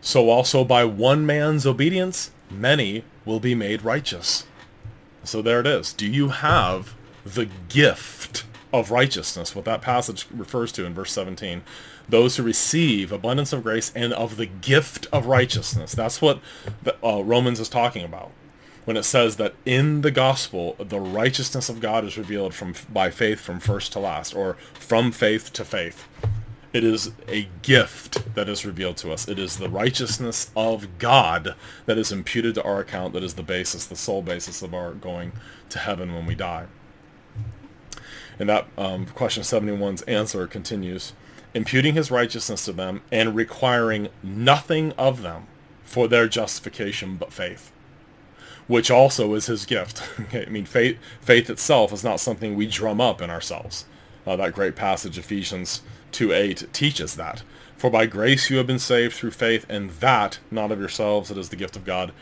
so 0.02 0.30
also 0.30 0.66
by 0.66 0.84
one 0.84 1.26
man's 1.26 1.66
obedience 1.66 2.32
many 2.52 3.06
will 3.24 3.40
be 3.40 3.56
made 3.56 3.84
righteous. 3.84 4.46
So 5.24 5.42
there 5.42 5.62
it 5.62 5.68
is. 5.68 5.94
Do 5.94 6.06
you 6.06 6.28
have 6.28 6.94
the 7.26 7.48
gift 7.70 8.44
of 8.74 8.92
righteousness, 8.92 9.56
what 9.56 9.64
that 9.64 9.82
passage 9.82 10.28
refers 10.30 10.74
to 10.74 10.86
in 10.86 10.94
verse 10.94 11.14
17? 11.14 11.64
Those 12.08 12.36
who 12.38 12.44
receive 12.44 13.12
abundance 13.12 13.54
of 13.54 13.64
grace 13.64 13.92
and 13.96 14.14
of 14.14 14.38
the 14.38 14.46
gift 14.46 15.08
of 15.12 15.26
righteousness. 15.26 15.94
That's 15.94 16.22
what 16.22 16.40
the, 16.84 16.96
uh, 17.06 17.22
Romans 17.22 17.60
is 17.60 17.70
talking 17.70 18.04
about 18.04 18.32
when 18.86 18.98
it 18.98 19.04
says 19.04 19.38
that 19.38 19.54
in 19.66 20.02
the 20.02 20.12
gospel 20.12 20.76
the 20.78 21.00
righteousness 21.00 21.70
of 21.70 21.80
God 21.80 22.04
is 22.04 22.18
revealed 22.18 22.54
from 22.54 22.74
by 22.92 23.10
faith 23.10 23.40
from 23.40 23.60
first 23.60 23.94
to 23.94 24.00
last 24.00 24.36
or 24.36 24.56
from 24.74 25.12
faith 25.12 25.54
to 25.54 25.66
faith. 25.66 26.08
It 26.74 26.84
is 26.84 27.12
a 27.28 27.48
gift 27.62 28.34
that 28.34 28.50
is 28.50 28.66
revealed 28.66 28.98
to 28.98 29.12
us. 29.12 29.28
It 29.28 29.38
is 29.38 29.58
the 29.58 29.70
righteousness 29.70 30.50
of 30.56 30.98
God 30.98 31.54
that 31.86 32.00
is 32.00 32.12
imputed 32.12 32.56
to 32.56 32.64
our 32.64 32.80
account 32.80 33.14
that 33.14 33.24
is 33.24 33.36
the 33.36 33.44
basis, 33.44 33.86
the 33.86 33.96
sole 33.96 34.24
basis 34.24 34.64
of 34.64 34.74
our 34.74 34.94
going 34.94 35.34
to 35.70 35.78
heaven 35.78 36.16
when 36.16 36.26
we 36.26 36.34
die. 36.34 36.66
And 38.40 38.50
that 38.50 38.66
um, 38.76 39.06
question 39.06 39.44
71's 39.44 40.02
answer 40.04 40.48
continues, 40.48 41.14
imputing 41.54 41.96
his 41.96 42.12
righteousness 42.12 42.66
to 42.66 42.74
them 42.74 43.02
and 43.12 43.36
requiring 43.36 44.10
nothing 44.22 44.92
of 44.94 45.22
them 45.22 45.48
for 45.84 46.08
their 46.08 46.28
justification 46.28 47.16
but 47.16 47.32
faith, 47.32 47.72
which 48.68 48.90
also 48.90 49.34
is 49.36 49.46
his 49.46 49.66
gift. 49.66 50.02
I 50.34 50.46
mean, 50.46 50.66
faith, 50.66 50.98
faith 51.22 51.50
itself 51.50 51.94
is 51.94 52.04
not 52.04 52.20
something 52.20 52.56
we 52.56 52.68
drum 52.68 53.00
up 53.00 53.22
in 53.22 53.30
ourselves. 53.30 53.86
Uh, 54.26 54.36
that 54.38 54.54
great 54.54 54.76
passage, 54.76 55.18
Ephesians 55.18 55.82
2.8 56.12 56.72
teaches 56.72 57.16
that. 57.16 57.44
For 57.78 57.90
by 57.90 58.06
grace 58.06 58.50
you 58.50 58.58
have 58.58 58.68
been 58.68 58.80
saved 58.80 59.14
through 59.14 59.32
faith, 59.32 59.66
and 59.68 59.90
that, 59.92 60.40
not 60.50 60.72
of 60.72 60.80
yourselves, 60.80 61.30
it 61.30 61.38
is 61.38 61.50
the 61.50 61.58
gift 61.58 61.76
of 61.76 61.84
God. 61.84 62.14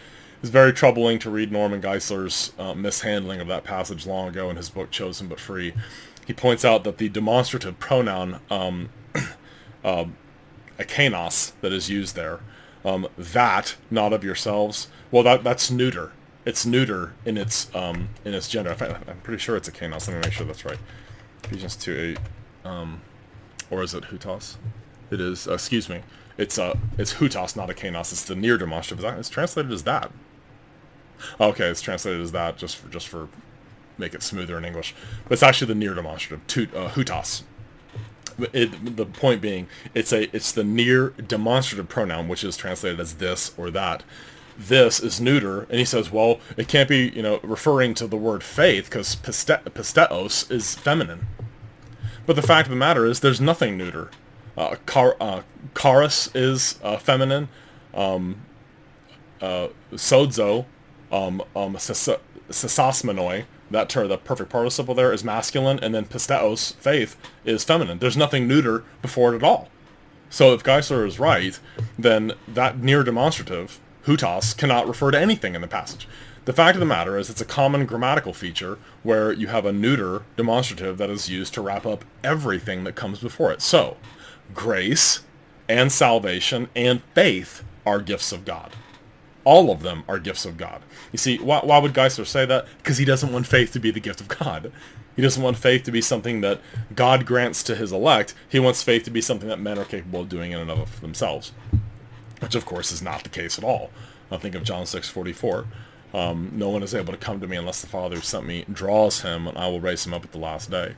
It's 0.41 0.49
very 0.49 0.73
troubling 0.73 1.19
to 1.19 1.29
read 1.29 1.51
Norman 1.51 1.81
Geisler's 1.81 2.51
uh, 2.57 2.73
mishandling 2.73 3.41
of 3.41 3.47
that 3.47 3.63
passage 3.63 4.07
long 4.07 4.27
ago 4.27 4.49
in 4.49 4.55
his 4.55 4.71
book 4.71 4.89
Chosen 4.89 5.27
But 5.27 5.39
Free. 5.39 5.73
He 6.25 6.33
points 6.33 6.65
out 6.65 6.83
that 6.83 6.97
the 6.97 7.09
demonstrative 7.09 7.77
pronoun 7.79 8.39
um, 8.49 8.89
uh, 9.83 10.05
akanos 10.79 11.53
that 11.61 11.71
is 11.71 11.89
used 11.89 12.15
there, 12.15 12.39
um, 12.83 13.07
that, 13.17 13.75
not 13.89 14.13
of 14.13 14.23
yourselves, 14.23 14.87
well, 15.11 15.23
that 15.23 15.43
that's 15.43 15.69
neuter. 15.69 16.11
It's 16.45 16.65
neuter 16.65 17.13
in 17.25 17.37
its 17.37 17.73
um, 17.75 18.09
in 18.25 18.33
its 18.33 18.47
gender. 18.47 18.75
I'm 18.79 19.21
pretty 19.21 19.39
sure 19.39 19.55
it's 19.55 19.69
akanos. 19.69 20.07
Let 20.07 20.15
me 20.15 20.21
make 20.23 20.33
sure 20.33 20.45
that's 20.45 20.65
right. 20.65 20.79
Ephesians 21.43 21.75
2 21.75 22.17
8. 22.65 22.69
Um, 22.69 23.01
or 23.69 23.83
is 23.83 23.93
it 23.93 24.05
hutos? 24.05 24.57
It 25.11 25.21
is. 25.21 25.47
Uh, 25.47 25.53
excuse 25.53 25.89
me. 25.89 26.01
It's 26.37 26.57
uh, 26.57 26.77
it's 26.97 27.15
hutos, 27.15 27.55
not 27.55 27.69
a 27.69 27.73
kanos. 27.73 28.11
It's 28.11 28.23
the 28.23 28.35
near 28.35 28.57
demonstrative. 28.57 29.05
It's 29.19 29.29
translated 29.29 29.71
as 29.71 29.83
that. 29.83 30.11
Okay, 31.39 31.67
it's 31.67 31.81
translated 31.81 32.21
as 32.21 32.31
that 32.31 32.57
just 32.57 32.77
for 32.77 32.89
just 32.89 33.07
for 33.07 33.29
make 33.97 34.13
it 34.13 34.23
smoother 34.23 34.57
in 34.57 34.65
English. 34.65 34.95
But 35.23 35.33
it's 35.33 35.43
actually 35.43 35.67
the 35.67 35.75
near 35.75 35.93
demonstrative, 35.93 36.45
to, 36.47 36.63
uh, 36.75 36.89
hutos. 36.89 37.43
It, 38.53 38.97
the 38.97 39.05
point 39.05 39.41
being, 39.41 39.67
it's 39.93 40.11
a 40.11 40.33
it's 40.35 40.51
the 40.51 40.63
near 40.63 41.09
demonstrative 41.09 41.89
pronoun, 41.89 42.27
which 42.27 42.43
is 42.43 42.57
translated 42.57 42.99
as 42.99 43.15
this 43.15 43.53
or 43.57 43.71
that. 43.71 44.03
This 44.57 44.99
is 44.99 45.19
neuter, 45.19 45.61
and 45.63 45.79
he 45.79 45.85
says, 45.85 46.11
well, 46.11 46.39
it 46.57 46.67
can't 46.67 46.87
be, 46.89 47.09
you 47.15 47.21
know, 47.23 47.39
referring 47.41 47.93
to 47.95 48.05
the 48.05 48.17
word 48.17 48.43
faith 48.43 48.85
because 48.85 49.15
pisteos 49.15 50.51
is 50.51 50.75
feminine. 50.75 51.27
But 52.25 52.35
the 52.35 52.41
fact 52.43 52.67
of 52.67 52.69
the 52.69 52.75
matter 52.75 53.05
is, 53.05 53.21
there's 53.21 53.41
nothing 53.41 53.77
neuter. 53.77 54.11
Uh, 54.55 54.75
car, 54.85 55.15
uh, 55.19 55.41
charis 55.75 56.29
is 56.35 56.79
uh, 56.83 56.97
feminine. 56.97 57.49
Um, 57.93 58.41
uh, 59.41 59.69
sozo, 59.93 60.65
um, 61.11 61.41
um, 61.55 61.73
that 63.71 63.89
term, 63.89 64.07
the 64.07 64.17
perfect 64.17 64.49
participle 64.49 64.93
there 64.95 65.13
is 65.13 65.23
masculine, 65.23 65.79
and 65.79 65.93
then 65.93 66.05
pisteos, 66.05 66.75
faith, 66.75 67.15
is 67.45 67.63
feminine. 67.63 67.99
There's 67.99 68.17
nothing 68.17 68.47
neuter 68.47 68.83
before 69.01 69.33
it 69.33 69.37
at 69.37 69.43
all. 69.43 69.69
So 70.29 70.53
if 70.53 70.63
Geisler 70.63 71.05
is 71.05 71.19
right, 71.19 71.59
then 71.99 72.33
that 72.47 72.79
near 72.79 73.03
demonstrative, 73.03 73.79
hutos, 74.05 74.55
cannot 74.55 74.87
refer 74.87 75.11
to 75.11 75.19
anything 75.19 75.55
in 75.55 75.61
the 75.61 75.67
passage. 75.67 76.07
The 76.45 76.53
fact 76.53 76.75
of 76.75 76.79
the 76.79 76.85
matter 76.85 77.17
is 77.17 77.29
it's 77.29 77.41
a 77.41 77.45
common 77.45 77.85
grammatical 77.85 78.33
feature 78.33 78.79
where 79.03 79.31
you 79.31 79.47
have 79.47 79.65
a 79.65 79.73
neuter 79.73 80.23
demonstrative 80.37 80.97
that 80.97 81.09
is 81.09 81.29
used 81.29 81.53
to 81.53 81.61
wrap 81.61 81.85
up 81.85 82.03
everything 82.23 82.83
that 82.85 82.95
comes 82.95 83.19
before 83.19 83.51
it. 83.51 83.61
So, 83.61 83.97
grace 84.53 85.21
and 85.69 85.91
salvation 85.91 86.69
and 86.75 87.03
faith 87.13 87.63
are 87.85 88.01
gifts 88.01 88.31
of 88.31 88.43
God. 88.43 88.71
All 89.43 89.71
of 89.71 89.81
them 89.81 90.03
are 90.07 90.19
gifts 90.19 90.45
of 90.45 90.57
God. 90.57 90.81
You 91.11 91.17
see, 91.17 91.37
why, 91.37 91.59
why 91.59 91.79
would 91.79 91.93
Geisler 91.93 92.25
say 92.25 92.45
that? 92.45 92.67
Because 92.77 92.97
he 92.97 93.05
doesn't 93.05 93.31
want 93.31 93.47
faith 93.47 93.73
to 93.73 93.79
be 93.79 93.91
the 93.91 93.99
gift 93.99 94.21
of 94.21 94.27
God. 94.27 94.71
He 95.15 95.21
doesn't 95.21 95.41
want 95.41 95.57
faith 95.57 95.83
to 95.83 95.91
be 95.91 96.01
something 96.01 96.41
that 96.41 96.61
God 96.95 97.25
grants 97.25 97.63
to 97.63 97.75
his 97.75 97.91
elect. 97.91 98.33
He 98.47 98.59
wants 98.59 98.83
faith 98.83 99.03
to 99.03 99.11
be 99.11 99.21
something 99.21 99.49
that 99.49 99.59
men 99.59 99.77
are 99.77 99.85
capable 99.85 100.21
of 100.21 100.29
doing 100.29 100.51
in 100.51 100.59
and 100.59 100.71
of 100.71 101.01
themselves, 101.01 101.51
which 102.39 102.55
of 102.55 102.65
course 102.65 102.91
is 102.91 103.01
not 103.01 103.23
the 103.23 103.29
case 103.29 103.57
at 103.57 103.63
all. 103.63 103.89
I 104.31 104.37
think 104.37 104.55
of 104.55 104.63
John 104.63 104.85
6:44. 104.85 105.65
Um, 106.13 106.51
no 106.53 106.69
one 106.69 106.83
is 106.83 106.93
able 106.93 107.13
to 107.13 107.19
come 107.19 107.39
to 107.39 107.47
me 107.47 107.57
unless 107.57 107.81
the 107.81 107.87
Father 107.87 108.15
who 108.15 108.21
sent 108.21 108.45
me 108.45 108.65
draws 108.71 109.21
him, 109.21 109.47
and 109.47 109.57
I 109.57 109.67
will 109.67 109.79
raise 109.79 110.05
him 110.05 110.13
up 110.13 110.23
at 110.23 110.31
the 110.31 110.37
last 110.37 110.69
day. 110.69 110.95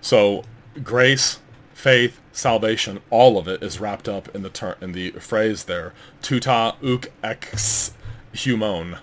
So 0.00 0.44
grace, 0.82 1.38
faith, 1.78 2.20
salvation, 2.32 3.00
all 3.08 3.38
of 3.38 3.46
it 3.46 3.62
is 3.62 3.78
wrapped 3.78 4.08
up 4.08 4.34
in 4.34 4.42
the 4.42 4.50
ter- 4.50 4.76
in 4.80 4.90
the 4.90 5.12
phrase 5.12 5.64
there, 5.64 5.92
tuta 6.20 6.74
uk 6.82 7.06
ex 7.22 7.92
humon. 8.34 8.98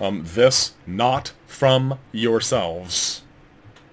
Um, 0.00 0.24
this 0.26 0.72
not 0.88 1.32
from 1.46 2.00
yourselves. 2.10 3.22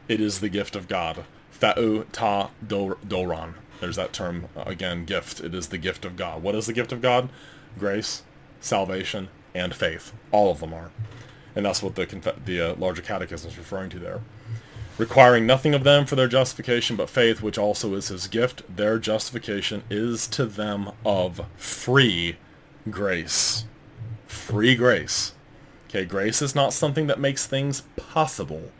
It 0.10 0.20
is 0.20 0.40
the 0.40 0.50
gift 0.50 0.76
of 0.76 0.88
God. 0.88 1.26
Tha'u 1.52 2.06
ta 2.12 2.50
doran. 2.68 3.54
There's 3.80 3.98
that 3.98 4.14
term 4.14 4.48
uh, 4.58 4.64
again, 4.66 5.06
gift. 5.06 5.40
It 5.40 5.54
is 5.54 5.68
the 5.68 5.78
gift 5.78 6.04
of 6.04 6.16
God. 6.16 6.42
What 6.42 6.56
is 6.56 6.66
the 6.66 6.74
gift 6.74 6.92
of 6.92 7.04
God? 7.04 7.30
Grace, 7.78 8.24
salvation, 8.60 9.30
and 9.54 9.76
faith. 9.76 10.12
All 10.32 10.50
of 10.50 10.60
them 10.60 10.74
are. 10.74 10.90
And 11.56 11.68
that's 11.68 11.84
what 11.84 11.94
the, 11.94 12.34
the 12.44 12.72
uh, 12.72 12.76
larger 12.78 13.04
catechism 13.04 13.52
is 13.52 13.60
referring 13.60 13.92
to 13.92 14.00
there 14.00 14.22
requiring 14.98 15.46
nothing 15.46 15.74
of 15.74 15.84
them 15.84 16.06
for 16.06 16.16
their 16.16 16.28
justification 16.28 16.96
but 16.96 17.10
faith, 17.10 17.42
which 17.42 17.58
also 17.58 17.94
is 17.96 18.10
his 18.10 18.28
gift. 18.28 18.64
Their 18.74 19.00
justification 19.00 19.84
is 19.90 20.28
to 20.28 20.46
them 20.46 20.92
of 21.06 21.42
free 21.56 22.38
grace. 22.90 23.66
Free 24.28 24.76
grace. 24.76 25.34
Okay, 25.90 26.06
grace 26.06 26.42
is 26.42 26.56
not 26.56 26.74
something 26.74 27.08
that 27.08 27.20
makes 27.20 27.46
things 27.46 27.84
possible. 27.96 28.72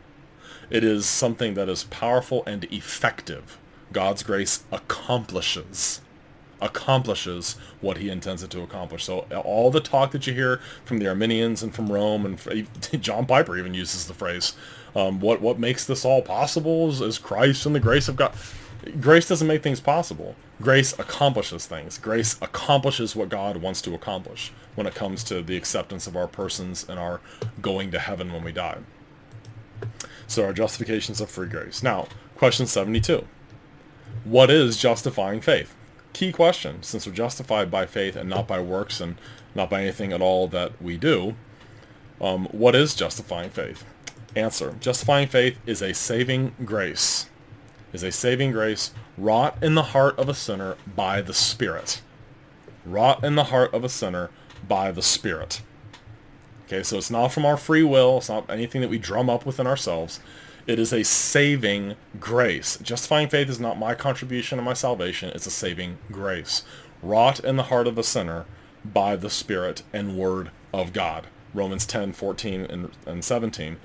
It 0.70 0.82
is 0.82 1.06
something 1.06 1.54
that 1.54 1.68
is 1.68 1.84
powerful 1.84 2.42
and 2.46 2.64
effective. 2.72 3.58
God's 3.92 4.22
grace 4.22 4.64
accomplishes 4.72 6.00
accomplishes 6.60 7.56
what 7.80 7.98
he 7.98 8.08
intends 8.08 8.42
it 8.42 8.50
to 8.50 8.62
accomplish. 8.62 9.04
So 9.04 9.20
all 9.44 9.70
the 9.70 9.80
talk 9.80 10.12
that 10.12 10.26
you 10.26 10.32
hear 10.32 10.60
from 10.84 10.98
the 10.98 11.06
Arminians 11.06 11.62
and 11.62 11.74
from 11.74 11.92
Rome, 11.92 12.24
and 12.24 13.02
John 13.02 13.26
Piper 13.26 13.56
even 13.58 13.74
uses 13.74 14.06
the 14.06 14.14
phrase, 14.14 14.54
um, 14.94 15.20
what 15.20 15.40
what 15.40 15.58
makes 15.58 15.84
this 15.84 16.04
all 16.04 16.22
possible 16.22 16.88
is, 16.88 17.00
is 17.00 17.18
Christ 17.18 17.66
and 17.66 17.74
the 17.74 17.80
grace 17.80 18.08
of 18.08 18.16
God. 18.16 18.34
Grace 19.00 19.28
doesn't 19.28 19.48
make 19.48 19.62
things 19.62 19.80
possible. 19.80 20.36
Grace 20.60 20.96
accomplishes 20.98 21.66
things. 21.66 21.98
Grace 21.98 22.36
accomplishes 22.42 23.16
what 23.16 23.28
God 23.28 23.56
wants 23.56 23.80
to 23.82 23.94
accomplish 23.94 24.52
when 24.74 24.86
it 24.86 24.94
comes 24.94 25.24
to 25.24 25.42
the 25.42 25.56
acceptance 25.56 26.06
of 26.06 26.16
our 26.16 26.28
persons 26.28 26.86
and 26.88 26.98
our 26.98 27.20
going 27.62 27.90
to 27.92 27.98
heaven 27.98 28.32
when 28.32 28.44
we 28.44 28.52
die. 28.52 28.78
So 30.26 30.44
our 30.44 30.52
justifications 30.52 31.20
of 31.20 31.30
free 31.30 31.48
grace. 31.48 31.82
Now, 31.82 32.08
question 32.36 32.66
72. 32.66 33.26
What 34.24 34.50
is 34.50 34.76
justifying 34.76 35.40
faith? 35.40 35.74
Key 36.12 36.30
question, 36.30 36.82
since 36.82 37.06
we're 37.06 37.12
justified 37.12 37.70
by 37.70 37.86
faith 37.86 38.16
and 38.16 38.28
not 38.28 38.46
by 38.46 38.60
works 38.60 39.00
and 39.00 39.16
not 39.54 39.68
by 39.68 39.82
anything 39.82 40.12
at 40.12 40.22
all 40.22 40.46
that 40.48 40.80
we 40.80 40.96
do, 40.96 41.34
um, 42.20 42.46
what 42.52 42.74
is 42.74 42.94
justifying 42.94 43.50
faith? 43.50 43.84
Answer. 44.36 44.76
Justifying 44.80 45.28
faith 45.28 45.58
is 45.66 45.80
a 45.82 45.94
saving 45.94 46.54
grace. 46.64 47.28
Is 47.92 48.02
a 48.02 48.10
saving 48.10 48.50
grace 48.50 48.92
wrought 49.16 49.56
in 49.62 49.74
the 49.76 49.82
heart 49.82 50.18
of 50.18 50.28
a 50.28 50.34
sinner 50.34 50.76
by 50.96 51.22
the 51.22 51.34
Spirit. 51.34 52.02
Wrought 52.84 53.22
in 53.22 53.36
the 53.36 53.44
heart 53.44 53.72
of 53.72 53.84
a 53.84 53.88
sinner 53.88 54.30
by 54.66 54.90
the 54.90 55.02
Spirit. 55.02 55.62
Okay, 56.66 56.82
so 56.82 56.98
it's 56.98 57.10
not 57.10 57.28
from 57.28 57.46
our 57.46 57.56
free 57.56 57.82
will. 57.82 58.18
It's 58.18 58.28
not 58.28 58.50
anything 58.50 58.80
that 58.80 58.90
we 58.90 58.98
drum 58.98 59.30
up 59.30 59.46
within 59.46 59.66
ourselves. 59.66 60.20
It 60.66 60.78
is 60.78 60.92
a 60.92 61.04
saving 61.04 61.94
grace. 62.18 62.78
Justifying 62.78 63.28
faith 63.28 63.50
is 63.50 63.60
not 63.60 63.78
my 63.78 63.94
contribution 63.94 64.56
to 64.56 64.64
my 64.64 64.72
salvation. 64.72 65.30
It's 65.34 65.46
a 65.46 65.50
saving 65.50 65.98
grace. 66.10 66.64
Wrought 67.02 67.38
in 67.40 67.56
the 67.56 67.64
heart 67.64 67.86
of 67.86 67.98
a 67.98 68.02
sinner 68.02 68.46
by 68.84 69.14
the 69.14 69.30
Spirit 69.30 69.82
and 69.92 70.16
Word 70.16 70.50
of 70.72 70.92
God. 70.92 71.26
Romans 71.52 71.86
10, 71.86 72.14
14, 72.14 72.62
and, 72.62 72.90
and 73.06 73.24
17. 73.24 73.76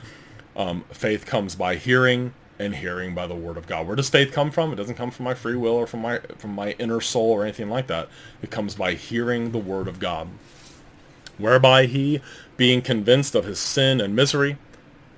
Um, 0.60 0.84
faith 0.92 1.26
comes 1.26 1.56
by 1.56 1.76
hearing, 1.76 2.34
and 2.60 2.76
hearing 2.76 3.16
by 3.16 3.26
the 3.26 3.36
word 3.36 3.56
of 3.56 3.66
God. 3.66 3.88
Where 3.88 3.96
does 3.96 4.10
faith 4.10 4.34
come 4.34 4.52
from? 4.52 4.74
It 4.74 4.76
doesn't 4.76 4.96
come 4.96 5.10
from 5.10 5.24
my 5.24 5.34
free 5.34 5.56
will 5.56 5.74
or 5.74 5.88
from 5.88 6.02
my 6.02 6.20
from 6.38 6.54
my 6.54 6.72
inner 6.74 7.00
soul 7.00 7.32
or 7.32 7.44
anything 7.44 7.70
like 7.70 7.88
that. 7.88 8.10
It 8.42 8.52
comes 8.52 8.76
by 8.76 8.94
hearing 8.94 9.52
the 9.52 9.58
word 9.58 9.88
of 9.88 10.00
God. 10.00 10.28
Whereby 11.38 11.86
he, 11.86 12.20
being 12.58 12.82
convinced 12.82 13.34
of 13.34 13.46
his 13.46 13.60
sin 13.60 14.02
and 14.02 14.14
misery, 14.14 14.58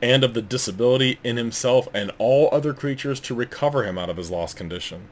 and 0.04 0.24
of 0.24 0.36
the 0.36 0.42
disability 0.44 1.20
in 1.24 1.38
himself 1.38 1.88
and 1.94 2.12
all 2.20 2.50
other 2.52 2.74
creatures 2.74 3.20
to 3.22 3.36
recover 3.36 3.84
him 3.84 3.98
out 3.98 4.10
of 4.10 4.18
his 4.18 4.30
lost 4.30 4.56
condition, 4.56 5.08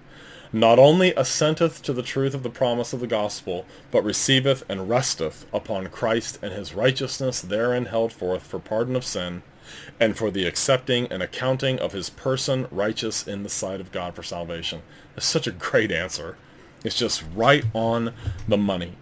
not 0.53 0.77
only 0.77 1.11
assenteth 1.13 1.81
to 1.81 1.93
the 1.93 2.03
truth 2.03 2.35
of 2.35 2.43
the 2.43 2.49
promise 2.49 2.93
of 2.93 2.99
the 2.99 3.07
gospel, 3.07 3.65
but 3.89 4.03
receiveth 4.03 4.63
and 4.69 4.87
resteth 4.87 5.47
upon 5.51 5.87
Christ 5.87 6.37
and 6.43 6.53
his 6.53 6.75
righteousness 6.75 7.41
therein 7.41 7.85
held 7.85 8.13
forth 8.13 8.43
for 8.43 8.59
pardon 8.59 8.95
of 8.95 9.03
sin, 9.03 9.41
and 9.99 10.17
for 10.17 10.31
the 10.31 10.45
accepting 10.45 11.07
and 11.11 11.21
accounting 11.21 11.79
of 11.79 11.93
his 11.93 12.09
person 12.09 12.67
righteous 12.71 13.27
in 13.27 13.43
the 13.43 13.49
sight 13.49 13.81
of 13.81 13.91
God 13.91 14.15
for 14.15 14.23
salvation. 14.23 14.81
It's 15.15 15.25
such 15.25 15.47
a 15.47 15.51
great 15.51 15.91
answer. 15.91 16.37
It's 16.83 16.97
just 16.97 17.23
right 17.35 17.65
on 17.73 18.13
the 18.47 18.57
money. 18.57 18.93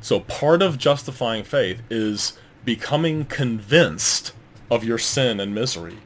So 0.00 0.20
part 0.20 0.62
of 0.62 0.78
justifying 0.78 1.44
faith 1.44 1.82
is 1.90 2.38
becoming 2.64 3.24
convinced 3.24 4.32
of 4.70 4.84
your 4.84 4.98
sin 4.98 5.40
and 5.40 5.54
misery 5.54 5.98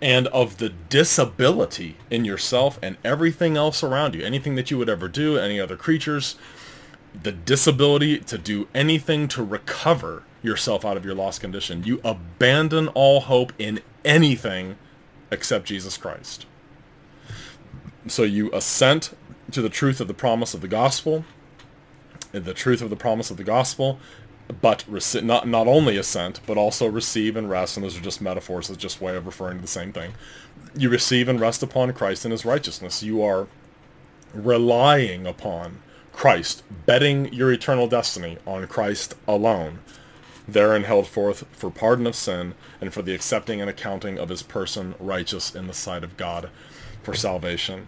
and 0.00 0.28
of 0.28 0.58
the 0.58 0.68
disability 0.68 1.96
in 2.10 2.24
yourself 2.24 2.78
and 2.82 2.96
everything 3.04 3.56
else 3.56 3.82
around 3.82 4.14
you, 4.14 4.22
anything 4.22 4.54
that 4.54 4.70
you 4.70 4.78
would 4.78 4.88
ever 4.88 5.08
do, 5.08 5.36
any 5.36 5.60
other 5.60 5.76
creatures, 5.76 6.36
the 7.20 7.32
disability 7.32 8.18
to 8.18 8.38
do 8.38 8.68
anything 8.74 9.28
to 9.28 9.42
recover 9.42 10.22
yourself 10.42 10.84
out 10.84 10.96
of 10.96 11.04
your 11.04 11.14
lost 11.14 11.40
condition. 11.40 11.84
You 11.84 12.00
abandon 12.04 12.88
all 12.88 13.20
hope 13.20 13.52
in 13.58 13.80
anything 14.04 14.76
except 15.30 15.66
Jesus 15.66 15.96
Christ. 15.96 16.46
So 18.06 18.22
you 18.22 18.50
assent 18.52 19.14
to 19.50 19.62
the 19.62 19.68
truth 19.68 20.00
of 20.00 20.08
the 20.08 20.14
promise 20.14 20.54
of 20.54 20.60
the 20.60 20.68
gospel, 20.68 21.24
the 22.32 22.54
truth 22.54 22.80
of 22.82 22.90
the 22.90 22.96
promise 22.96 23.30
of 23.30 23.36
the 23.36 23.44
gospel, 23.44 23.98
but 24.60 24.84
rec- 24.88 25.22
not 25.22 25.46
not 25.46 25.66
only 25.66 25.96
assent, 25.96 26.40
but 26.46 26.56
also 26.56 26.86
receive 26.86 27.36
and 27.36 27.50
rest. 27.50 27.76
And 27.76 27.84
those 27.84 27.98
are 27.98 28.02
just 28.02 28.20
metaphors. 28.20 28.70
It's 28.70 28.78
just 28.78 29.00
way 29.00 29.16
of 29.16 29.26
referring 29.26 29.58
to 29.58 29.62
the 29.62 29.68
same 29.68 29.92
thing. 29.92 30.12
You 30.76 30.88
receive 30.88 31.28
and 31.28 31.40
rest 31.40 31.62
upon 31.62 31.92
Christ 31.92 32.24
and 32.24 32.32
His 32.32 32.44
righteousness. 32.44 33.02
You 33.02 33.22
are 33.22 33.46
relying 34.32 35.26
upon 35.26 35.80
Christ, 36.12 36.62
betting 36.86 37.32
your 37.32 37.52
eternal 37.52 37.86
destiny 37.86 38.38
on 38.46 38.66
Christ 38.66 39.14
alone 39.26 39.80
therein 40.48 40.84
held 40.84 41.06
forth 41.06 41.44
for 41.52 41.70
pardon 41.70 42.06
of 42.06 42.16
sin 42.16 42.54
and 42.80 42.92
for 42.92 43.02
the 43.02 43.14
accepting 43.14 43.60
and 43.60 43.68
accounting 43.68 44.18
of 44.18 44.30
his 44.30 44.42
person 44.42 44.94
righteous 44.98 45.54
in 45.54 45.66
the 45.66 45.74
sight 45.74 46.02
of 46.02 46.16
God 46.16 46.48
for 47.02 47.14
salvation. 47.14 47.86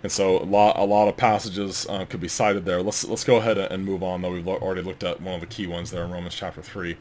And 0.00 0.12
so 0.12 0.38
a 0.38 0.44
lot, 0.44 0.78
a 0.78 0.84
lot 0.84 1.08
of 1.08 1.16
passages 1.16 1.84
uh, 1.88 2.04
could 2.04 2.20
be 2.20 2.28
cited 2.28 2.64
there. 2.64 2.80
Let's 2.82 3.04
let's 3.04 3.24
go 3.24 3.36
ahead 3.36 3.58
and 3.58 3.84
move 3.84 4.02
on. 4.02 4.22
Though 4.22 4.30
we've 4.30 4.46
already 4.46 4.82
looked 4.82 5.02
at 5.02 5.20
one 5.20 5.34
of 5.34 5.40
the 5.40 5.46
key 5.46 5.66
ones 5.66 5.90
there 5.90 6.04
in 6.04 6.12
Romans 6.12 6.36
chapter 6.36 6.62
three. 6.62 6.96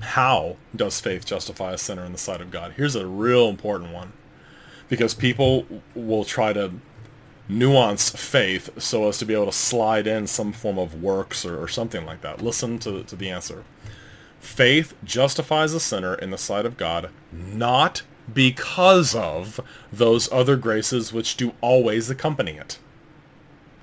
How 0.00 0.56
does 0.74 1.00
faith 1.00 1.26
justify 1.26 1.72
a 1.72 1.78
sinner 1.78 2.04
in 2.04 2.12
the 2.12 2.18
sight 2.18 2.40
of 2.40 2.52
God? 2.52 2.74
Here's 2.76 2.94
a 2.94 3.06
real 3.06 3.48
important 3.48 3.92
one, 3.92 4.12
because 4.88 5.14
people 5.14 5.66
will 5.96 6.24
try 6.24 6.52
to 6.52 6.72
nuance 7.50 8.10
faith 8.10 8.70
so 8.80 9.08
as 9.08 9.18
to 9.18 9.26
be 9.26 9.34
able 9.34 9.46
to 9.46 9.52
slide 9.52 10.06
in 10.06 10.26
some 10.26 10.52
form 10.52 10.78
of 10.78 11.02
works 11.02 11.44
or, 11.44 11.60
or 11.60 11.68
something 11.68 12.06
like 12.06 12.20
that. 12.22 12.40
Listen 12.40 12.78
to, 12.78 13.02
to 13.04 13.16
the 13.16 13.30
answer. 13.30 13.64
Faith 14.38 14.94
justifies 15.04 15.74
a 15.74 15.80
sinner 15.80 16.14
in 16.14 16.30
the 16.30 16.38
sight 16.38 16.64
of 16.64 16.76
God 16.76 17.10
not 17.32 18.02
because 18.32 19.14
of 19.14 19.60
those 19.92 20.30
other 20.32 20.56
graces 20.56 21.12
which 21.12 21.36
do 21.36 21.52
always 21.60 22.08
accompany 22.08 22.52
it, 22.52 22.78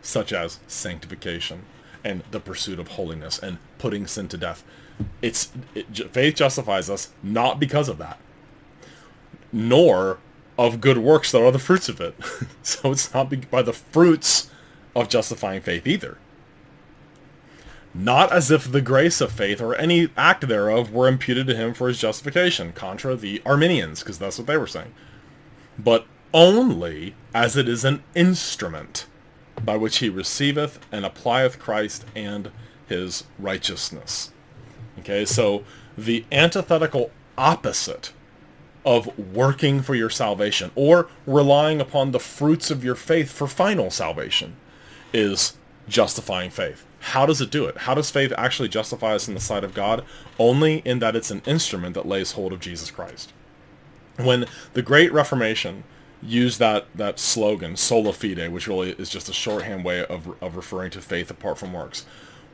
such 0.02 0.32
as 0.32 0.60
sanctification 0.68 1.64
and 2.04 2.24
the 2.32 2.40
pursuit 2.40 2.80
of 2.80 2.90
holiness 2.90 3.38
and 3.38 3.58
putting 3.78 4.08
sin 4.08 4.28
to 4.30 4.38
death. 4.38 4.64
It's 5.22 5.52
it, 5.76 6.14
faith 6.14 6.36
justifies 6.36 6.90
us 6.90 7.10
not 7.22 7.60
because 7.60 7.90
of 7.90 7.98
that, 7.98 8.18
nor 9.52 10.20
of 10.58 10.82
good 10.82 10.98
works 10.98 11.32
that 11.32 11.44
are 11.44 11.52
the 11.52 11.60
fruits 11.60 11.90
of 11.90 12.02
it. 12.02 12.16
so 12.64 12.92
it's 12.92 13.14
not 13.14 13.50
by 13.52 13.62
the 13.62 13.74
fruits 13.74 14.50
of 14.96 15.10
justifying 15.10 15.62
faith 15.62 15.86
either. 15.86 16.18
Not 17.94 18.32
as 18.32 18.52
if 18.52 18.72
the 18.72 18.82
grace 18.82 19.22
of 19.22 19.32
faith 19.32 19.62
or 19.62 19.76
any 19.76 20.10
act 20.18 20.48
thereof 20.48 20.92
were 20.92 21.08
imputed 21.08 21.48
to 21.48 21.56
him 21.56 21.74
for 21.74 21.88
his 21.88 22.00
justification, 22.00 22.74
contra 22.74 23.16
the 23.16 23.42
Arminians, 23.46 24.02
because 24.02 24.20
that's 24.20 24.38
what 24.38 24.48
they 24.48 24.58
were 24.58 24.68
saying. 24.68 24.94
But 25.80 26.06
only 26.34 27.16
as 27.34 27.56
it 27.56 27.68
is 27.68 27.86
an 27.86 28.04
instrument 28.14 29.08
by 29.64 29.78
which 29.78 29.98
he 29.98 30.10
receiveth 30.10 30.80
and 30.92 31.06
applieth 31.06 31.60
Christ 31.60 32.06
and 32.16 32.52
his 32.88 33.24
righteousness. 33.40 34.32
Okay, 35.00 35.26
so 35.26 35.64
the 35.98 36.26
antithetical 36.32 37.12
opposite 37.38 38.12
of 38.88 39.10
working 39.36 39.82
for 39.82 39.96
your 39.96 40.10
salvation 40.10 40.72
or 40.74 41.10
relying 41.26 41.82
upon 41.82 42.12
the 42.12 42.22
fruits 42.22 42.72
of 42.72 42.86
your 42.86 42.96
faith 42.96 43.30
for 43.30 43.46
final 43.46 43.92
salvation 43.92 44.56
is 45.12 45.58
justifying 45.90 46.50
faith. 46.50 46.86
How 47.00 47.26
does 47.26 47.42
it 47.42 47.52
do 47.52 47.66
it? 47.66 47.80
How 47.80 47.94
does 47.96 48.10
faith 48.10 48.32
actually 48.38 48.70
justify 48.70 49.14
us 49.14 49.28
in 49.28 49.34
the 49.34 49.42
sight 49.42 49.66
of 49.66 49.74
God? 49.74 50.06
Only 50.40 50.78
in 50.86 51.00
that 51.00 51.18
it's 51.18 51.32
an 51.32 51.42
instrument 51.46 51.96
that 51.96 52.08
lays 52.08 52.32
hold 52.32 52.54
of 52.54 52.62
Jesus 52.62 52.90
Christ. 52.90 53.34
When 54.16 54.46
the 54.72 54.82
Great 54.82 55.12
Reformation 55.12 55.84
used 56.24 56.58
that, 56.60 56.86
that 56.96 57.20
slogan, 57.20 57.76
sola 57.76 58.14
fide, 58.14 58.54
which 58.54 58.68
really 58.68 58.92
is 58.92 59.10
just 59.10 59.28
a 59.28 59.34
shorthand 59.34 59.84
way 59.84 60.06
of, 60.06 60.42
of 60.42 60.56
referring 60.56 60.92
to 60.92 61.02
faith 61.02 61.30
apart 61.30 61.58
from 61.58 61.74
works, 61.74 62.06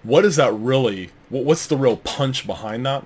what 0.01 0.25
is 0.25 0.37
that 0.37 0.51
really, 0.51 1.11
what's 1.29 1.67
the 1.67 1.77
real 1.77 1.97
punch 1.97 2.47
behind 2.47 2.87
that? 2.87 3.05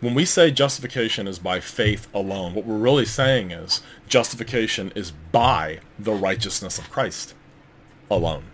When 0.00 0.14
we 0.14 0.24
say 0.24 0.50
justification 0.50 1.26
is 1.26 1.38
by 1.38 1.60
faith 1.60 2.06
alone, 2.14 2.54
what 2.54 2.64
we're 2.64 2.76
really 2.76 3.04
saying 3.04 3.50
is 3.50 3.82
justification 4.08 4.92
is 4.94 5.10
by 5.10 5.80
the 5.98 6.12
righteousness 6.12 6.78
of 6.78 6.90
Christ 6.90 7.34
alone 8.10 8.44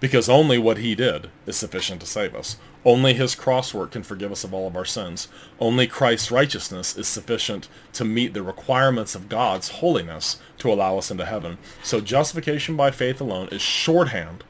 because 0.00 0.28
only 0.28 0.58
what 0.58 0.78
he 0.78 0.94
did 0.94 1.30
is 1.46 1.56
sufficient 1.56 2.00
to 2.00 2.06
save 2.06 2.34
us. 2.34 2.56
Only 2.84 3.14
his 3.14 3.34
cross 3.34 3.74
work 3.74 3.92
can 3.92 4.02
forgive 4.02 4.30
us 4.30 4.44
of 4.44 4.54
all 4.54 4.66
of 4.66 4.76
our 4.76 4.84
sins. 4.84 5.28
Only 5.58 5.86
Christ's 5.86 6.30
righteousness 6.30 6.96
is 6.96 7.08
sufficient 7.08 7.68
to 7.94 8.04
meet 8.04 8.34
the 8.34 8.42
requirements 8.42 9.14
of 9.14 9.28
God's 9.28 9.68
holiness 9.68 10.40
to 10.58 10.72
allow 10.72 10.98
us 10.98 11.10
into 11.10 11.26
heaven. 11.26 11.58
So 11.82 12.00
justification 12.00 12.76
by 12.76 12.90
faith 12.90 13.20
alone 13.20 13.48
is 13.50 13.60
shorthand 13.60 14.44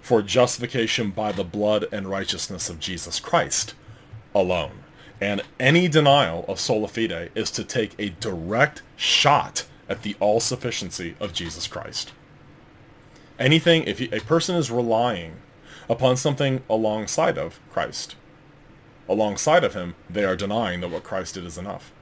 for 0.00 0.22
justification 0.22 1.10
by 1.10 1.32
the 1.32 1.44
blood 1.44 1.86
and 1.90 2.06
righteousness 2.06 2.68
of 2.68 2.78
Jesus 2.78 3.18
Christ 3.18 3.74
alone. 4.34 4.81
And 5.22 5.42
any 5.60 5.88
denial 5.88 6.44
of 6.48 6.58
sola 6.58 6.88
fide 6.88 7.30
is 7.34 7.50
to 7.52 7.64
take 7.64 7.94
a 7.98 8.08
direct 8.08 8.82
shot 8.96 9.66
at 9.88 10.02
the 10.02 10.16
all-sufficiency 10.20 11.14
of 11.20 11.32
Jesus 11.32 11.66
Christ 11.66 12.12
anything, 13.42 13.84
if 13.84 14.00
a 14.00 14.20
person 14.20 14.56
is 14.56 14.70
relying 14.70 15.34
upon 15.88 16.16
something 16.16 16.62
alongside 16.70 17.36
of 17.36 17.60
Christ, 17.70 18.14
alongside 19.08 19.64
of 19.64 19.74
him, 19.74 19.94
they 20.08 20.24
are 20.24 20.36
denying 20.36 20.80
that 20.80 20.90
what 20.90 21.02
Christ 21.02 21.34
did 21.34 21.44
is 21.44 21.58
enough. 21.58 21.92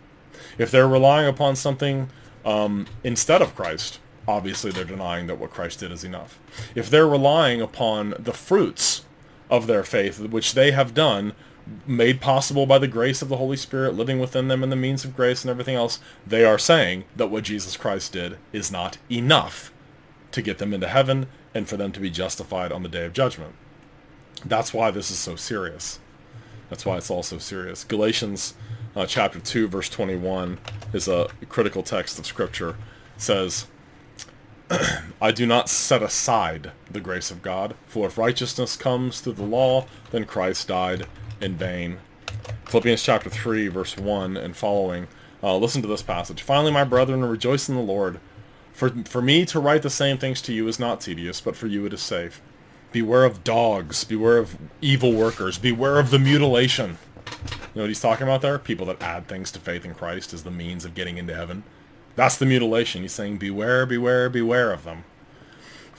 If 0.59 0.71
they're 0.71 0.89
relying 0.89 1.27
upon 1.27 1.57
something 1.57 2.11
um, 2.45 2.87
instead 3.03 3.43
of 3.43 3.57
Christ, 3.57 3.99
obviously 4.29 4.71
they're 4.71 4.85
denying 4.85 5.27
that 5.27 5.39
what 5.39 5.51
Christ 5.51 5.81
did 5.81 5.91
is 5.91 6.05
enough. 6.05 6.39
If 6.75 6.91
they're 6.91 7.09
relying 7.09 7.61
upon 7.61 8.15
the 8.19 8.33
fruits 8.33 9.05
of 9.49 9.67
their 9.67 9.83
faith, 9.83 10.21
which 10.21 10.55
they 10.55 10.71
have 10.71 10.95
done, 10.95 11.33
made 11.87 12.21
possible 12.21 12.67
by 12.67 12.79
the 12.79 12.89
grace 12.89 13.23
of 13.23 13.29
the 13.29 13.37
Holy 13.37 13.57
Spirit 13.57 13.95
living 13.95 14.19
within 14.19 14.49
them 14.49 14.63
and 14.63 14.71
the 14.71 14.77
means 14.77 15.05
of 15.05 15.17
grace 15.17 15.43
and 15.43 15.51
everything 15.51 15.77
else, 15.77 16.01
they 16.27 16.45
are 16.45 16.59
saying 16.59 17.05
that 17.17 17.29
what 17.29 17.45
Jesus 17.45 17.77
Christ 17.77 18.13
did 18.13 18.39
is 18.53 18.73
not 18.73 18.99
enough 19.11 19.73
to 20.33 20.43
get 20.43 20.59
them 20.59 20.73
into 20.73 20.89
heaven 20.89 21.27
and 21.55 21.69
for 21.69 21.77
them 21.77 21.93
to 21.93 22.01
be 22.01 22.11
justified 22.11 22.73
on 22.73 22.83
the 22.83 22.89
day 22.89 23.05
of 23.05 23.13
judgment. 23.13 23.55
That's 24.45 24.73
why 24.73 24.91
this 24.91 25.11
is 25.11 25.19
so 25.19 25.37
serious. 25.37 25.99
That's 26.69 26.87
why 26.87 26.97
it's 26.97 27.11
all 27.11 27.23
so 27.23 27.39
serious. 27.39 27.85
Galatians 27.85 28.55
uh, 28.97 29.07
chapter 29.07 29.41
2 29.41 29.69
verse 29.69 29.89
21 29.89 30.59
is 30.93 31.09
a 31.09 31.29
critical 31.49 31.83
text 31.83 32.19
of 32.19 32.27
scripture. 32.27 32.71
It 33.17 33.23
says, 33.23 33.67
I 35.21 35.33
do 35.33 35.47
not 35.47 35.69
set 35.69 36.03
aside 36.03 36.73
the 36.91 37.01
grace 37.01 37.31
of 37.31 37.43
God, 37.43 37.75
for 37.87 38.07
if 38.07 38.17
righteousness 38.17 38.77
comes 38.77 39.21
through 39.21 39.35
the 39.35 39.43
law, 39.43 39.87
then 40.11 40.25
Christ 40.25 40.69
died 40.69 41.07
in 41.41 41.57
vain. 41.57 41.99
Philippians 42.67 43.03
chapter 43.03 43.31
3 43.31 43.69
verse 43.69 43.97
1 43.97 44.37
and 44.37 44.57
following. 44.57 45.09
Uh, 45.43 45.57
listen 45.57 45.83
to 45.83 45.89
this 45.89 46.03
passage. 46.03 46.43
Finally, 46.43 46.73
my 46.73 46.85
brethren, 46.85 47.25
rejoice 47.25 47.69
in 47.69 47.75
the 47.75 47.81
Lord. 47.81 48.21
For, 48.73 48.91
for 49.05 49.23
me 49.23 49.45
to 49.47 49.61
write 49.61 49.83
the 49.83 49.91
same 49.91 50.19
things 50.19 50.41
to 50.43 50.53
you 50.53 50.69
is 50.69 50.79
not 50.79 51.01
tedious, 51.01 51.41
but 51.41 51.57
for 51.57 51.67
you 51.67 51.87
it 51.87 51.93
is 51.93 52.03
safe. 52.03 52.41
Beware 52.93 53.25
of 53.25 53.45
dogs. 53.45 54.05
Beware 54.05 54.39
of 54.39 54.57
evil 54.81 55.13
workers. 55.13 55.59
Beware 55.59 55.99
of 55.99 56.11
the 56.11 56.19
mutilation. 56.19 56.99
You 57.27 57.77
know 57.77 57.83
what 57.83 57.89
he's 57.89 58.01
talking 58.01 58.27
about 58.27 58.43
there? 58.43 58.59
People 58.59 58.87
that 58.87 59.03
add 59.03 59.29
things 59.29 59.51
to 59.53 59.61
faith 59.61 59.85
in 59.85 59.95
Christ 59.95 60.35
as 60.35 60.43
the 60.43 60.51
means 60.51 60.85
of 60.85 60.95
getting 60.95 61.19
into 61.19 61.35
heaven. 61.35 61.63
That's 62.17 62.37
the 62.37 62.47
mutilation. 62.47 63.03
He's 63.03 63.13
saying, 63.13 63.39
beware, 63.39 63.87
beware, 63.87 64.29
beware 64.29 64.73
of 64.73 64.85
them. 64.85 65.05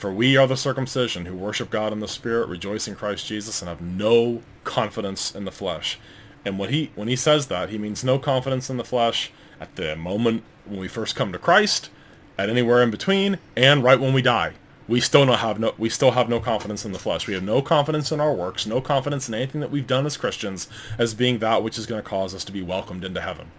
For 0.01 0.11
we 0.11 0.35
are 0.35 0.47
the 0.47 0.57
circumcision 0.57 1.27
who 1.27 1.35
worship 1.35 1.69
God 1.69 1.93
in 1.93 1.99
the 1.99 2.07
Spirit, 2.07 2.49
rejoice 2.49 2.87
in 2.87 2.95
Christ 2.95 3.27
Jesus, 3.27 3.61
and 3.61 3.69
have 3.69 3.81
no 3.81 4.41
confidence 4.63 5.35
in 5.35 5.45
the 5.45 5.51
flesh. 5.51 5.99
And 6.43 6.57
when 6.57 6.71
he 6.71 6.89
when 6.95 7.07
he 7.07 7.15
says 7.15 7.49
that, 7.49 7.69
he 7.69 7.77
means 7.77 8.03
no 8.03 8.17
confidence 8.17 8.67
in 8.67 8.77
the 8.77 8.83
flesh 8.83 9.31
at 9.59 9.75
the 9.75 9.95
moment 9.95 10.41
when 10.65 10.79
we 10.79 10.87
first 10.87 11.15
come 11.15 11.31
to 11.33 11.37
Christ, 11.37 11.91
at 12.35 12.49
anywhere 12.49 12.81
in 12.81 12.89
between, 12.89 13.37
and 13.55 13.83
right 13.83 13.99
when 13.99 14.11
we 14.11 14.23
die. 14.23 14.53
We 14.87 15.01
still 15.01 15.23
not 15.23 15.37
have 15.37 15.59
no 15.59 15.75
we 15.77 15.87
still 15.87 16.13
have 16.13 16.29
no 16.29 16.39
confidence 16.39 16.83
in 16.83 16.93
the 16.93 16.97
flesh. 16.97 17.27
We 17.27 17.35
have 17.35 17.43
no 17.43 17.61
confidence 17.61 18.11
in 18.11 18.19
our 18.19 18.33
works, 18.33 18.65
no 18.65 18.81
confidence 18.81 19.27
in 19.27 19.35
anything 19.35 19.61
that 19.61 19.69
we've 19.69 19.85
done 19.85 20.07
as 20.07 20.17
Christians 20.17 20.67
as 20.97 21.13
being 21.13 21.37
that 21.37 21.61
which 21.61 21.77
is 21.77 21.85
going 21.85 22.01
to 22.01 22.09
cause 22.09 22.33
us 22.33 22.43
to 22.45 22.51
be 22.51 22.63
welcomed 22.63 23.03
into 23.03 23.21
heaven. 23.21 23.51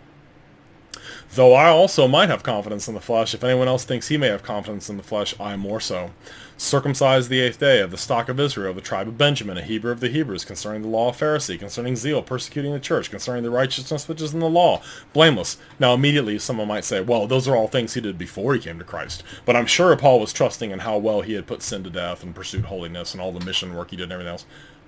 Though 1.34 1.54
I 1.54 1.68
also 1.68 2.06
might 2.06 2.28
have 2.28 2.42
confidence 2.42 2.88
in 2.88 2.94
the 2.94 3.00
flesh, 3.00 3.32
if 3.32 3.42
anyone 3.42 3.66
else 3.66 3.84
thinks 3.84 4.08
he 4.08 4.18
may 4.18 4.26
have 4.26 4.42
confidence 4.42 4.90
in 4.90 4.98
the 4.98 5.02
flesh, 5.02 5.34
I 5.40 5.56
more 5.56 5.80
so. 5.80 6.10
Circumcised 6.58 7.30
the 7.30 7.40
eighth 7.40 7.58
day, 7.58 7.80
of 7.80 7.90
the 7.90 7.96
stock 7.96 8.28
of 8.28 8.38
Israel, 8.38 8.70
of 8.70 8.76
the 8.76 8.82
tribe 8.82 9.08
of 9.08 9.16
Benjamin, 9.16 9.56
a 9.56 9.62
Hebrew 9.62 9.92
of 9.92 10.00
the 10.00 10.10
Hebrews, 10.10 10.44
concerning 10.44 10.82
the 10.82 10.88
law 10.88 11.08
of 11.08 11.16
Pharisee, 11.16 11.58
concerning 11.58 11.96
zeal, 11.96 12.20
persecuting 12.20 12.74
the 12.74 12.78
church, 12.78 13.10
concerning 13.10 13.44
the 13.44 13.50
righteousness 13.50 14.06
which 14.08 14.20
is 14.20 14.34
in 14.34 14.40
the 14.40 14.48
law, 14.48 14.82
blameless. 15.14 15.56
Now 15.78 15.94
immediately 15.94 16.38
someone 16.38 16.68
might 16.68 16.84
say, 16.84 17.00
well, 17.00 17.26
those 17.26 17.48
are 17.48 17.56
all 17.56 17.66
things 17.66 17.94
he 17.94 18.02
did 18.02 18.18
before 18.18 18.52
he 18.52 18.60
came 18.60 18.78
to 18.78 18.84
Christ. 18.84 19.22
But 19.46 19.56
I'm 19.56 19.64
sure 19.64 19.96
Paul 19.96 20.20
was 20.20 20.34
trusting 20.34 20.70
in 20.70 20.80
how 20.80 20.98
well 20.98 21.22
he 21.22 21.32
had 21.32 21.46
put 21.46 21.62
sin 21.62 21.82
to 21.84 21.90
death 21.90 22.22
and 22.22 22.34
pursued 22.34 22.66
holiness 22.66 23.14
and 23.14 23.22
all 23.22 23.32
the 23.32 23.44
mission 23.44 23.74
work 23.74 23.90
he 23.90 23.96
did 23.96 24.04
and 24.04 24.12
everything 24.12 24.32
else. 24.32 24.44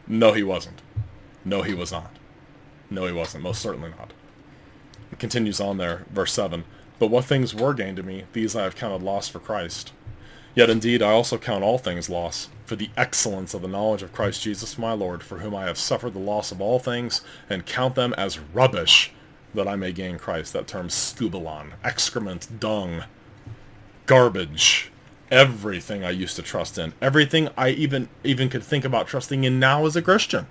No, 0.06 0.34
he 0.34 0.42
wasn't. 0.42 0.82
No, 1.42 1.62
he 1.62 1.72
was 1.72 1.90
not. 1.90 2.18
No, 2.90 3.06
he 3.06 3.12
wasn't. 3.12 3.44
Most 3.44 3.62
certainly 3.62 3.88
not. 3.98 4.12
It 5.12 5.18
continues 5.18 5.60
on 5.60 5.78
there, 5.78 6.04
verse 6.10 6.32
7. 6.32 6.64
But 6.98 7.08
what 7.08 7.24
things 7.24 7.54
were 7.54 7.74
gained 7.74 7.96
to 7.96 8.02
me, 8.02 8.24
these 8.32 8.54
I 8.56 8.62
have 8.62 8.76
counted 8.76 9.02
loss 9.02 9.28
for 9.28 9.40
Christ. 9.40 9.92
Yet 10.54 10.70
indeed 10.70 11.02
I 11.02 11.10
also 11.10 11.36
count 11.36 11.64
all 11.64 11.78
things 11.78 12.08
loss, 12.08 12.48
for 12.64 12.76
the 12.76 12.90
excellence 12.96 13.54
of 13.54 13.62
the 13.62 13.68
knowledge 13.68 14.02
of 14.02 14.12
Christ 14.12 14.42
Jesus 14.42 14.78
my 14.78 14.92
Lord, 14.92 15.22
for 15.22 15.38
whom 15.38 15.54
I 15.54 15.64
have 15.64 15.78
suffered 15.78 16.14
the 16.14 16.20
loss 16.20 16.52
of 16.52 16.60
all 16.60 16.78
things, 16.78 17.22
and 17.50 17.66
count 17.66 17.96
them 17.96 18.14
as 18.16 18.38
rubbish, 18.38 19.12
that 19.54 19.66
I 19.66 19.76
may 19.76 19.92
gain 19.92 20.18
Christ. 20.18 20.52
That 20.52 20.68
term 20.68 20.88
skubalon, 20.88 21.72
excrement, 21.82 22.60
dung, 22.60 23.04
garbage, 24.06 24.92
everything 25.30 26.04
I 26.04 26.10
used 26.10 26.36
to 26.36 26.42
trust 26.42 26.78
in, 26.78 26.92
everything 27.00 27.48
I 27.56 27.70
even 27.70 28.08
even 28.22 28.48
could 28.48 28.62
think 28.62 28.84
about 28.84 29.08
trusting 29.08 29.42
in 29.42 29.58
now 29.58 29.86
as 29.86 29.96
a 29.96 30.02
Christian. 30.02 30.46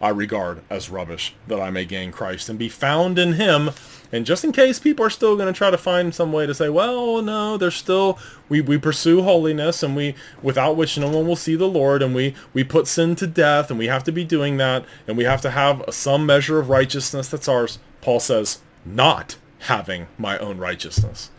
I 0.00 0.10
regard 0.10 0.62
as 0.70 0.90
rubbish, 0.90 1.34
that 1.48 1.60
I 1.60 1.70
may 1.70 1.84
gain 1.84 2.12
Christ 2.12 2.48
and 2.48 2.58
be 2.58 2.68
found 2.68 3.18
in 3.18 3.32
him. 3.32 3.70
And 4.10 4.24
just 4.24 4.44
in 4.44 4.52
case 4.52 4.78
people 4.78 5.04
are 5.04 5.10
still 5.10 5.36
going 5.36 5.52
to 5.52 5.56
try 5.56 5.70
to 5.70 5.78
find 5.78 6.14
some 6.14 6.32
way 6.32 6.46
to 6.46 6.54
say, 6.54 6.68
well, 6.68 7.20
no, 7.20 7.56
there's 7.56 7.74
still, 7.74 8.18
we, 8.48 8.60
we 8.60 8.78
pursue 8.78 9.22
holiness 9.22 9.82
and 9.82 9.94
we, 9.94 10.14
without 10.42 10.76
which 10.76 10.96
no 10.96 11.10
one 11.10 11.26
will 11.26 11.36
see 11.36 11.56
the 11.56 11.68
Lord 11.68 12.02
and 12.02 12.14
we, 12.14 12.34
we 12.54 12.64
put 12.64 12.86
sin 12.86 13.16
to 13.16 13.26
death 13.26 13.70
and 13.70 13.78
we 13.78 13.86
have 13.86 14.04
to 14.04 14.12
be 14.12 14.24
doing 14.24 14.56
that 14.56 14.84
and 15.06 15.16
we 15.16 15.24
have 15.24 15.42
to 15.42 15.50
have 15.50 15.84
some 15.90 16.24
measure 16.24 16.58
of 16.58 16.70
righteousness 16.70 17.28
that's 17.28 17.48
ours. 17.48 17.78
Paul 18.00 18.20
says, 18.20 18.60
not 18.84 19.36
having 19.60 20.06
my 20.16 20.38
own 20.38 20.58
righteousness. 20.58 21.30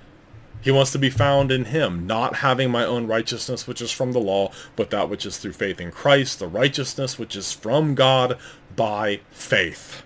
He 0.61 0.72
wants 0.72 0.91
to 0.91 0.99
be 0.99 1.09
found 1.09 1.51
in 1.51 1.65
him, 1.65 2.05
not 2.05 2.38
having 2.38 2.70
my 2.70 2.86
own 2.86 3.07
righteousness 3.07 3.65
which 3.65 3.82
is 3.82 3.91
from 3.91 4.11
the 4.11 4.20
law, 4.20 4.51
but 4.76 4.89
that 4.89 5.09
which 5.09 5.26
is 5.26 5.38
through 5.38 5.53
faith 5.53 5.80
in 5.80 5.89
Christ, 5.91 6.39
the 6.39 6.47
righteousness 6.47 7.17
which 7.17 7.36
is 7.36 7.53
from 7.53 7.95
God 7.95 8.38
by 8.76 9.22
faith. 9.32 10.03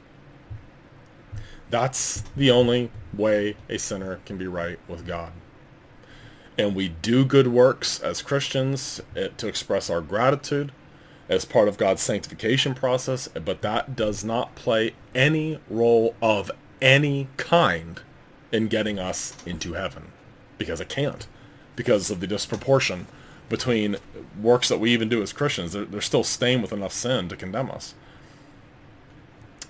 That's 1.74 2.22
the 2.38 2.52
only 2.52 2.92
way 3.16 3.56
a 3.68 3.80
sinner 3.80 4.20
can 4.28 4.38
be 4.38 4.46
right 4.46 4.78
with 4.88 5.08
God. 5.08 5.32
And 6.56 6.76
we 6.76 6.90
do 6.90 7.26
good 7.26 7.48
works 7.48 8.00
as 8.00 8.22
Christians 8.22 9.02
eh, 9.16 9.30
to 9.38 9.48
express 9.48 9.90
our 9.90 10.00
gratitude 10.00 10.72
as 11.28 11.46
part 11.46 11.68
of 11.68 11.80
God's 11.80 12.04
sanctification 12.04 12.76
process, 12.76 13.28
but 13.30 13.64
that 13.64 13.96
does 13.96 14.24
not 14.24 14.54
play 14.54 14.94
any 15.16 15.60
role 15.68 16.14
of 16.22 16.52
any 16.80 17.28
kind 17.38 18.02
in 18.52 18.68
getting 18.68 19.00
us 19.00 19.36
into 19.44 19.74
heaven 19.74 20.12
because 20.60 20.80
it 20.80 20.90
can't 20.90 21.26
because 21.76 22.12
of 22.12 22.20
the 22.20 22.28
disproportion 22.28 23.08
between 23.50 23.96
works 24.40 24.70
that 24.70 24.80
we 24.80 24.92
even 24.92 25.10
do 25.10 25.24
as 25.24 25.34
Christians. 25.34 25.74
They're, 25.74 25.86
they're 25.86 26.02
still 26.02 26.24
stained 26.24 26.62
with 26.62 26.72
enough 26.72 26.94
sin 26.94 27.30
to 27.30 27.36
condemn 27.36 27.72
us. 27.72 27.96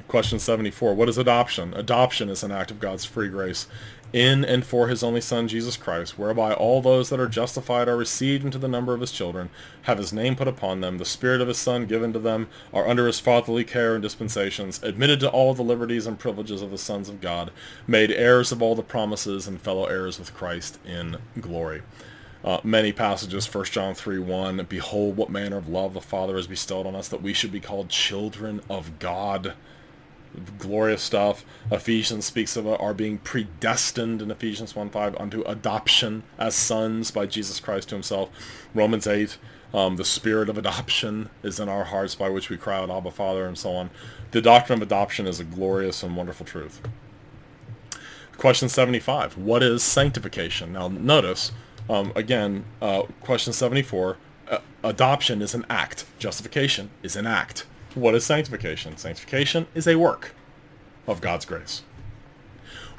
Question 0.07 0.39
74. 0.39 0.93
What 0.93 1.09
is 1.09 1.17
adoption? 1.17 1.73
Adoption 1.73 2.29
is 2.29 2.43
an 2.43 2.51
act 2.51 2.71
of 2.71 2.79
God's 2.79 3.05
free 3.05 3.29
grace 3.29 3.67
in 4.13 4.45
and 4.45 4.63
for 4.63 4.87
his 4.87 5.03
only 5.03 5.19
Son, 5.19 5.47
Jesus 5.47 5.75
Christ, 5.75 6.19
whereby 6.19 6.53
all 6.53 6.81
those 6.81 7.09
that 7.09 7.19
are 7.19 7.27
justified 7.27 7.87
are 7.87 7.97
received 7.97 8.45
into 8.45 8.59
the 8.59 8.67
number 8.67 8.93
of 8.93 9.01
his 9.01 9.11
children, 9.11 9.49
have 9.83 9.97
his 9.97 10.13
name 10.13 10.35
put 10.35 10.47
upon 10.47 10.81
them, 10.81 10.99
the 10.99 11.05
Spirit 11.05 11.41
of 11.41 11.47
his 11.47 11.57
Son 11.57 11.87
given 11.87 12.13
to 12.13 12.19
them, 12.19 12.47
are 12.71 12.87
under 12.87 13.07
his 13.07 13.19
fatherly 13.19 13.63
care 13.63 13.95
and 13.95 14.03
dispensations, 14.03 14.81
admitted 14.83 15.19
to 15.19 15.29
all 15.29 15.55
the 15.55 15.63
liberties 15.63 16.05
and 16.05 16.19
privileges 16.19 16.61
of 16.61 16.69
the 16.69 16.77
sons 16.77 17.09
of 17.09 17.21
God, 17.21 17.51
made 17.87 18.11
heirs 18.11 18.51
of 18.51 18.61
all 18.61 18.75
the 18.75 18.83
promises, 18.83 19.47
and 19.47 19.59
fellow 19.59 19.85
heirs 19.87 20.19
with 20.19 20.33
Christ 20.35 20.77
in 20.85 21.17
glory. 21.41 21.81
Uh, 22.43 22.59
many 22.63 22.91
passages, 22.91 23.51
1 23.51 23.65
John 23.65 23.95
3, 23.95 24.19
1, 24.19 24.67
Behold 24.69 25.17
what 25.17 25.29
manner 25.31 25.57
of 25.57 25.69
love 25.69 25.95
the 25.95 26.01
Father 26.01 26.35
has 26.35 26.45
bestowed 26.45 26.85
on 26.85 26.93
us, 26.93 27.07
that 27.07 27.23
we 27.23 27.33
should 27.33 27.51
be 27.51 27.59
called 27.59 27.89
children 27.89 28.61
of 28.69 28.99
God 28.99 29.53
glorious 30.57 31.01
stuff. 31.01 31.45
Ephesians 31.71 32.25
speaks 32.25 32.55
of 32.55 32.67
our 32.67 32.93
being 32.93 33.17
predestined 33.19 34.21
in 34.21 34.31
Ephesians 34.31 34.73
1.5 34.73 35.19
unto 35.19 35.41
adoption 35.43 36.23
as 36.37 36.55
sons 36.55 37.11
by 37.11 37.25
Jesus 37.25 37.59
Christ 37.59 37.89
to 37.89 37.95
himself. 37.95 38.29
Romans 38.73 39.07
8, 39.07 39.37
um, 39.73 39.95
the 39.95 40.05
spirit 40.05 40.49
of 40.49 40.57
adoption 40.57 41.29
is 41.41 41.59
in 41.59 41.69
our 41.69 41.85
hearts 41.85 42.15
by 42.15 42.29
which 42.29 42.49
we 42.49 42.57
cry 42.57 42.77
out, 42.77 42.89
Abba 42.89 43.11
Father, 43.11 43.45
and 43.45 43.57
so 43.57 43.71
on. 43.71 43.89
The 44.31 44.41
doctrine 44.41 44.79
of 44.79 44.87
adoption 44.87 45.27
is 45.27 45.39
a 45.39 45.43
glorious 45.43 46.03
and 46.03 46.15
wonderful 46.15 46.45
truth. 46.45 46.81
Question 48.37 48.67
75, 48.67 49.37
what 49.37 49.61
is 49.63 49.83
sanctification? 49.83 50.73
Now 50.73 50.87
notice, 50.87 51.51
um, 51.89 52.11
again, 52.15 52.65
uh, 52.81 53.03
question 53.21 53.53
74, 53.53 54.17
uh, 54.49 54.57
adoption 54.83 55.41
is 55.41 55.53
an 55.53 55.65
act. 55.69 56.05
Justification 56.19 56.89
is 57.03 57.15
an 57.15 57.27
act. 57.27 57.65
What 57.95 58.15
is 58.15 58.25
sanctification? 58.25 58.97
Sanctification 58.97 59.67
is 59.75 59.87
a 59.87 59.97
work 59.97 60.33
of 61.05 61.21
God's 61.21 61.45
grace, 61.45 61.83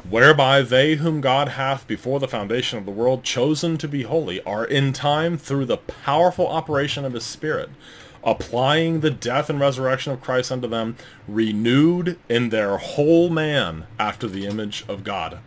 whereby 0.09 0.63
they 0.63 0.95
whom 0.95 1.21
God 1.21 1.49
hath 1.49 1.89
before 1.89 2.21
the 2.21 2.29
foundation 2.29 2.79
of 2.79 2.85
the 2.85 2.93
world 2.93 3.25
chosen 3.25 3.77
to 3.79 3.89
be 3.89 4.03
holy 4.03 4.41
are 4.45 4.65
in 4.65 4.93
time 4.93 5.37
through 5.37 5.65
the 5.65 5.79
powerful 5.79 6.47
operation 6.47 7.05
of 7.05 7.13
his 7.13 7.25
Spirit, 7.25 7.71
applying 8.23 9.01
the 9.01 9.11
death 9.11 9.51
and 9.51 9.59
resurrection 9.59 10.13
of 10.13 10.21
Christ 10.21 10.53
unto 10.53 10.69
them, 10.69 10.97
renewed 11.27 12.17
in 12.29 12.51
their 12.51 12.77
whole 12.77 13.31
man 13.31 13.87
after 13.99 14.29
the 14.29 14.47
image 14.47 14.85
of 14.87 15.03
God. 15.03 15.41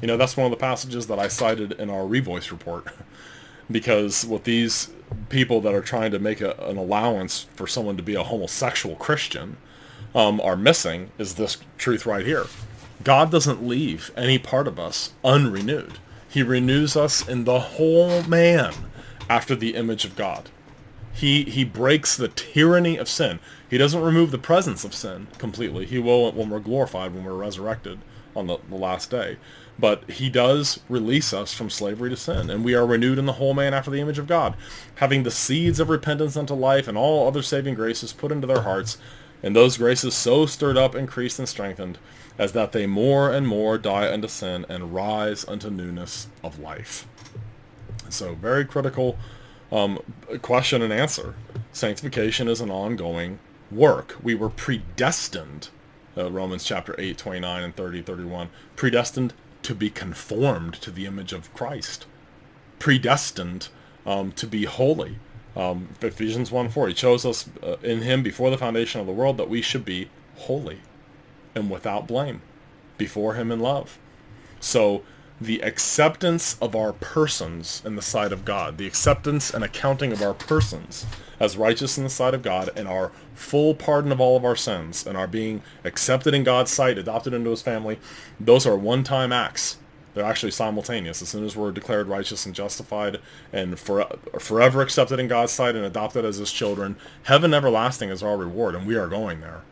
You 0.00 0.06
know, 0.06 0.16
that's 0.16 0.36
one 0.36 0.46
of 0.46 0.52
the 0.52 0.56
passages 0.56 1.08
that 1.08 1.18
I 1.18 1.26
cited 1.26 1.72
in 1.72 1.90
our 1.90 2.02
Revoice 2.02 2.52
report. 2.52 2.86
because 3.70 4.24
what 4.24 4.44
these 4.44 4.90
people 5.28 5.60
that 5.60 5.74
are 5.74 5.80
trying 5.80 6.10
to 6.10 6.18
make 6.18 6.40
a, 6.40 6.52
an 6.60 6.76
allowance 6.76 7.46
for 7.54 7.66
someone 7.66 7.96
to 7.96 8.02
be 8.02 8.14
a 8.14 8.22
homosexual 8.22 8.96
Christian 8.96 9.56
um, 10.14 10.40
are 10.40 10.56
missing 10.56 11.10
is 11.18 11.34
this 11.34 11.58
truth 11.76 12.06
right 12.06 12.24
here. 12.24 12.46
God 13.04 13.30
doesn't 13.30 13.66
leave 13.66 14.10
any 14.16 14.38
part 14.38 14.66
of 14.66 14.78
us 14.78 15.12
unrenewed. 15.24 15.98
He 16.28 16.42
renews 16.42 16.96
us 16.96 17.26
in 17.26 17.44
the 17.44 17.60
whole 17.60 18.22
man 18.24 18.74
after 19.30 19.54
the 19.54 19.74
image 19.74 20.04
of 20.04 20.16
God. 20.16 20.50
He, 21.12 21.44
he 21.44 21.64
breaks 21.64 22.16
the 22.16 22.28
tyranny 22.28 22.96
of 22.96 23.08
sin. 23.08 23.40
He 23.68 23.78
doesn't 23.78 24.00
remove 24.00 24.30
the 24.30 24.38
presence 24.38 24.84
of 24.84 24.94
sin 24.94 25.28
completely. 25.38 25.86
He 25.86 25.98
will 25.98 26.30
when 26.32 26.50
we're 26.50 26.60
glorified, 26.60 27.14
when 27.14 27.24
we're 27.24 27.34
resurrected 27.34 27.98
on 28.36 28.46
the, 28.46 28.58
the 28.68 28.76
last 28.76 29.10
day. 29.10 29.36
But 29.78 30.10
he 30.10 30.28
does 30.28 30.80
release 30.88 31.32
us 31.32 31.54
from 31.54 31.70
slavery 31.70 32.10
to 32.10 32.16
sin, 32.16 32.50
and 32.50 32.64
we 32.64 32.74
are 32.74 32.86
renewed 32.86 33.18
in 33.18 33.26
the 33.26 33.34
whole 33.34 33.54
man 33.54 33.74
after 33.74 33.90
the 33.90 34.00
image 34.00 34.18
of 34.18 34.26
God, 34.26 34.56
having 34.96 35.22
the 35.22 35.30
seeds 35.30 35.78
of 35.78 35.88
repentance 35.88 36.36
unto 36.36 36.54
life 36.54 36.88
and 36.88 36.98
all 36.98 37.28
other 37.28 37.42
saving 37.42 37.74
graces 37.74 38.12
put 38.12 38.32
into 38.32 38.46
their 38.46 38.62
hearts, 38.62 38.98
and 39.42 39.54
those 39.54 39.76
graces 39.76 40.14
so 40.14 40.46
stirred 40.46 40.76
up, 40.76 40.96
increased, 40.96 41.38
and 41.38 41.48
strengthened, 41.48 41.98
as 42.38 42.52
that 42.52 42.72
they 42.72 42.86
more 42.86 43.30
and 43.30 43.46
more 43.46 43.78
die 43.78 44.12
unto 44.12 44.26
sin 44.26 44.66
and 44.68 44.92
rise 44.92 45.46
unto 45.46 45.70
newness 45.70 46.26
of 46.42 46.58
life. 46.58 47.06
So 48.08 48.34
very 48.34 48.64
critical 48.64 49.16
um, 49.70 50.00
question 50.42 50.82
and 50.82 50.92
answer. 50.92 51.34
Sanctification 51.72 52.48
is 52.48 52.60
an 52.60 52.70
ongoing 52.70 53.38
work. 53.70 54.16
We 54.22 54.34
were 54.34 54.48
predestined, 54.48 55.68
uh, 56.16 56.30
Romans 56.30 56.64
chapter 56.64 56.94
8, 56.98 57.18
29 57.18 57.62
and 57.62 57.76
30, 57.76 58.02
31, 58.02 58.48
predestined 58.76 59.34
to 59.68 59.74
be 59.74 59.90
conformed 59.90 60.72
to 60.72 60.90
the 60.90 61.04
image 61.04 61.34
of 61.34 61.52
Christ, 61.52 62.06
predestined 62.78 63.68
um, 64.06 64.32
to 64.32 64.46
be 64.46 64.64
holy. 64.64 65.18
Um, 65.54 65.90
Ephesians 66.00 66.50
1 66.50 66.70
4, 66.70 66.88
he 66.88 66.94
chose 66.94 67.26
us 67.26 67.50
uh, 67.62 67.76
in 67.82 68.00
him 68.00 68.22
before 68.22 68.48
the 68.48 68.56
foundation 68.56 68.98
of 68.98 69.06
the 69.06 69.12
world 69.12 69.36
that 69.36 69.50
we 69.50 69.60
should 69.60 69.84
be 69.84 70.08
holy 70.36 70.78
and 71.54 71.70
without 71.70 72.06
blame 72.06 72.40
before 72.96 73.34
him 73.34 73.52
in 73.52 73.60
love. 73.60 73.98
So 74.58 75.02
the 75.40 75.60
acceptance 75.60 76.56
of 76.60 76.74
our 76.74 76.92
persons 76.92 77.82
in 77.84 77.96
the 77.96 78.02
sight 78.02 78.32
of 78.32 78.44
God, 78.44 78.76
the 78.76 78.86
acceptance 78.86 79.52
and 79.52 79.62
accounting 79.62 80.12
of 80.12 80.22
our 80.22 80.34
persons 80.34 81.06
as 81.38 81.56
righteous 81.56 81.96
in 81.96 82.04
the 82.04 82.10
sight 82.10 82.34
of 82.34 82.42
God 82.42 82.70
and 82.74 82.88
our 82.88 83.12
full 83.34 83.74
pardon 83.74 84.10
of 84.10 84.20
all 84.20 84.36
of 84.36 84.44
our 84.44 84.56
sins 84.56 85.06
and 85.06 85.16
our 85.16 85.28
being 85.28 85.62
accepted 85.84 86.34
in 86.34 86.42
God's 86.42 86.72
sight, 86.72 86.98
adopted 86.98 87.32
into 87.32 87.50
his 87.50 87.62
family, 87.62 87.98
those 88.40 88.66
are 88.66 88.76
one-time 88.76 89.32
acts. 89.32 89.76
They're 90.14 90.24
actually 90.24 90.50
simultaneous. 90.50 91.22
As 91.22 91.28
soon 91.28 91.44
as 91.44 91.54
we're 91.54 91.70
declared 91.70 92.08
righteous 92.08 92.44
and 92.44 92.54
justified 92.54 93.20
and 93.52 93.78
for, 93.78 94.08
forever 94.40 94.82
accepted 94.82 95.20
in 95.20 95.28
God's 95.28 95.52
sight 95.52 95.76
and 95.76 95.84
adopted 95.84 96.24
as 96.24 96.38
his 96.38 96.50
children, 96.50 96.96
heaven 97.24 97.54
everlasting 97.54 98.10
is 98.10 98.22
our 98.22 98.36
reward, 98.36 98.74
and 98.74 98.84
we 98.84 98.96
are 98.96 99.06
going 99.06 99.40
there 99.40 99.62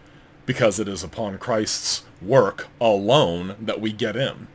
because 0.44 0.78
it 0.78 0.86
is 0.86 1.02
upon 1.02 1.38
Christ's 1.38 2.04
work 2.22 2.68
alone 2.80 3.56
that 3.60 3.80
we 3.80 3.90
get 3.90 4.14
in. 4.14 4.46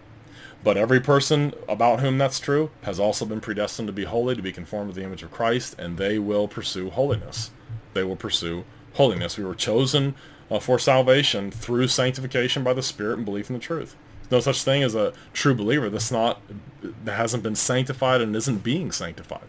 But 0.64 0.78
every 0.78 0.99
person 0.99 1.53
about 1.68 2.01
whom 2.01 2.18
that's 2.18 2.39
true 2.39 2.70
has 2.84 2.99
also 2.99 3.26
been 3.26 3.41
predestined 3.41 3.88
to 3.88 3.93
be 3.93 4.03
holy, 4.03 4.36
to 4.36 4.41
be 4.41 4.51
conformed 4.51 4.93
to 4.93 4.99
the 4.99 5.05
image 5.05 5.24
of 5.24 5.32
Christ, 5.32 5.76
and 5.80 5.97
they 5.97 6.20
will 6.20 6.47
pursue 6.47 6.91
holiness. 6.91 7.51
They 7.93 8.03
will 8.03 8.16
pursue 8.16 8.64
holiness. 8.93 9.38
We 9.38 9.43
were 9.43 9.55
chosen 9.55 10.16
uh, 10.51 10.59
for 10.59 10.78
salvation 10.78 11.49
through 11.49 11.88
sanctification 11.88 12.64
by 12.64 12.74
the 12.74 12.84
Spirit 12.84 13.18
and 13.18 13.26
belief 13.26 13.49
in 13.49 13.55
the 13.55 13.59
truth. 13.59 13.95
There's 14.30 14.45
no 14.45 14.51
such 14.51 14.64
thing 14.64 14.84
as 14.84 14.95
a 14.95 15.14
true 15.34 15.55
believer 15.55 15.89
that's 15.89 16.12
not 16.12 16.41
that 16.82 17.16
hasn't 17.16 17.43
been 17.43 17.55
sanctified 17.55 18.22
and 18.22 18.36
isn't 18.36 18.64
being 18.64 18.91
sanctified. 18.91 19.47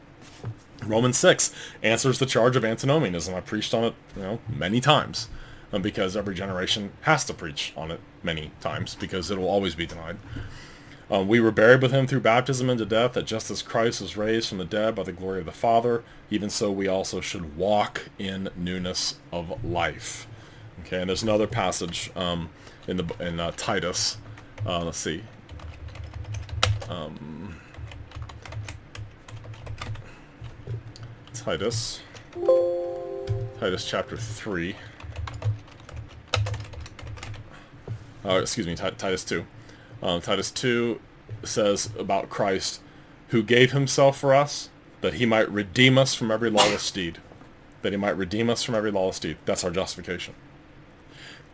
Romans 0.85 1.17
6 1.19 1.55
answers 1.83 2.19
the 2.19 2.27
charge 2.27 2.57
of 2.57 2.65
antinomianism. 2.65 3.35
I 3.35 3.41
preached 3.41 3.75
on 3.75 3.85
it, 3.85 3.95
you 4.17 4.23
know, 4.23 4.39
many 4.49 4.81
times 4.81 5.29
uh, 5.73 5.79
because 5.79 6.17
every 6.17 6.35
generation 6.35 6.93
has 7.03 7.25
to 7.27 7.35
preach 7.35 7.73
on 7.77 7.91
it 7.91 8.01
many 8.23 8.51
times 8.61 8.95
because 8.95 9.31
it 9.31 9.39
will 9.39 9.49
always 9.49 9.75
be 9.75 9.87
denied. 9.87 10.17
Um, 11.13 11.29
we 11.29 11.41
were 11.41 11.51
buried 11.51 11.83
with 11.83 11.93
him 11.93 12.07
through 12.07 12.21
baptism 12.21 12.71
into 12.71 12.87
death, 12.87 13.13
that 13.13 13.27
just 13.27 13.51
as 13.51 13.61
Christ 13.61 14.01
was 14.01 14.17
raised 14.17 14.49
from 14.49 14.57
the 14.57 14.65
dead 14.65 14.95
by 14.95 15.03
the 15.03 15.13
glory 15.13 15.41
of 15.41 15.45
the 15.45 15.53
Father, 15.53 16.03
even 16.31 16.49
so 16.49 16.73
we 16.73 16.89
also 16.89 17.21
should 17.21 17.55
walk 17.55 18.09
in 18.19 18.49
newness 18.57 19.17
of 19.31 19.63
life. 19.63 20.27
Okay, 20.81 21.03
and 21.03 21.11
there's 21.11 21.23
another 21.23 21.47
passage 21.47 22.11
um, 22.17 22.49
in 22.89 22.97
the 22.97 23.05
in 23.21 23.39
uh, 23.39 23.53
Titus. 23.59 24.17
Uh, 24.65 24.87
let's 24.87 24.97
see. 24.97 25.23
Um, 26.89 27.57
Titus. 31.35 32.01
Titus 33.61 33.85
chapter 33.87 34.17
3. 34.17 34.75
Oh, 38.25 38.39
excuse 38.39 38.67
me, 38.67 38.75
Titus 38.75 39.25
2. 39.25 39.45
Um, 40.03 40.21
Titus 40.21 40.51
2 40.51 41.01
says 41.45 41.91
about 41.99 42.29
Christ, 42.29 42.81
who 43.29 43.43
gave 43.43 43.73
himself 43.73 44.19
for 44.19 44.35
us, 44.35 44.69
that 45.01 45.15
he 45.15 45.27
might 45.27 45.51
redeem 45.51 45.99
us 45.99 46.15
from 46.15 46.31
every 46.31 46.51
lawless 46.51 46.91
deed. 46.91 47.19
That 47.83 47.93
he 47.93 47.99
might 47.99 48.17
redeem 48.17 48.51
us 48.51 48.63
from 48.63 48.75
every 48.75 48.91
lawless 48.91 49.19
deed. 49.19 49.37
That's 49.45 49.65
our 49.65 49.71
justification. 49.71 50.35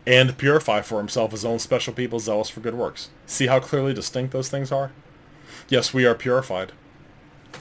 And 0.05 0.37
purify 0.37 0.81
for 0.81 0.97
himself 0.99 1.31
his 1.31 1.45
own 1.45 1.59
special 1.59 1.93
people 1.93 2.19
zealous 2.19 2.49
for 2.49 2.61
good 2.61 2.75
works. 2.75 3.09
See 3.25 3.47
how 3.47 3.59
clearly 3.59 3.93
distinct 3.93 4.31
those 4.31 4.49
things 4.49 4.71
are? 4.71 4.91
Yes, 5.67 5.93
we 5.93 6.05
are 6.05 6.15
purified 6.15 6.71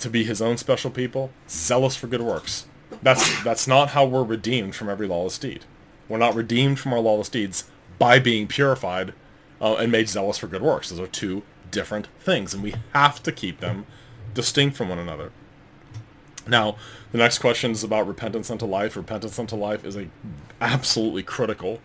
to 0.01 0.11
be 0.11 0.25
his 0.25 0.41
own 0.41 0.57
special 0.57 0.91
people, 0.91 1.31
zealous 1.49 1.97
for 1.97 2.07
good 2.07 2.23
works. 2.23 2.67
That's, 3.03 3.43
that's 3.43 3.67
not 3.67 3.91
how 3.91 4.07
we're 4.07 4.25
redeemed 4.25 4.75
from 4.75 4.89
every 4.89 5.07
lawless 5.07 5.39
deed. 5.39 5.65
We're 6.09 6.19
not 6.19 6.35
redeemed 6.35 6.79
from 6.79 6.93
our 6.93 7.01
lawless 7.01 7.29
deeds 7.29 7.71
by 7.99 8.19
being 8.19 8.47
purified 8.47 9.13
uh, 9.61 9.77
and 9.77 9.93
made 9.93 10.09
zealous 10.09 10.39
for 10.39 10.47
good 10.47 10.63
works. 10.63 10.91
Those 10.91 11.01
are 11.01 11.07
two 11.07 11.43
different 11.71 12.09
things, 12.21 12.55
and 12.55 12.63
we 12.63 12.75
have 12.93 13.23
to 13.23 13.33
keep 13.33 13.61
them 13.61 13.87
distinct 14.35 14.77
from 14.77 14.89
one 14.89 14.99
another. 14.99 15.33
Now, 16.47 16.77
the 17.13 17.19
next 17.19 17.39
question 17.39 17.73
is 17.73 17.85
about 17.85 18.07
repentance 18.07 18.51
unto 18.51 18.65
life. 18.65 18.97
Repentance 18.97 19.39
unto 19.39 19.57
life 19.57 19.85
is 19.85 19.97
a 19.97 20.09
absolutely 20.61 21.23
critical 21.23 21.81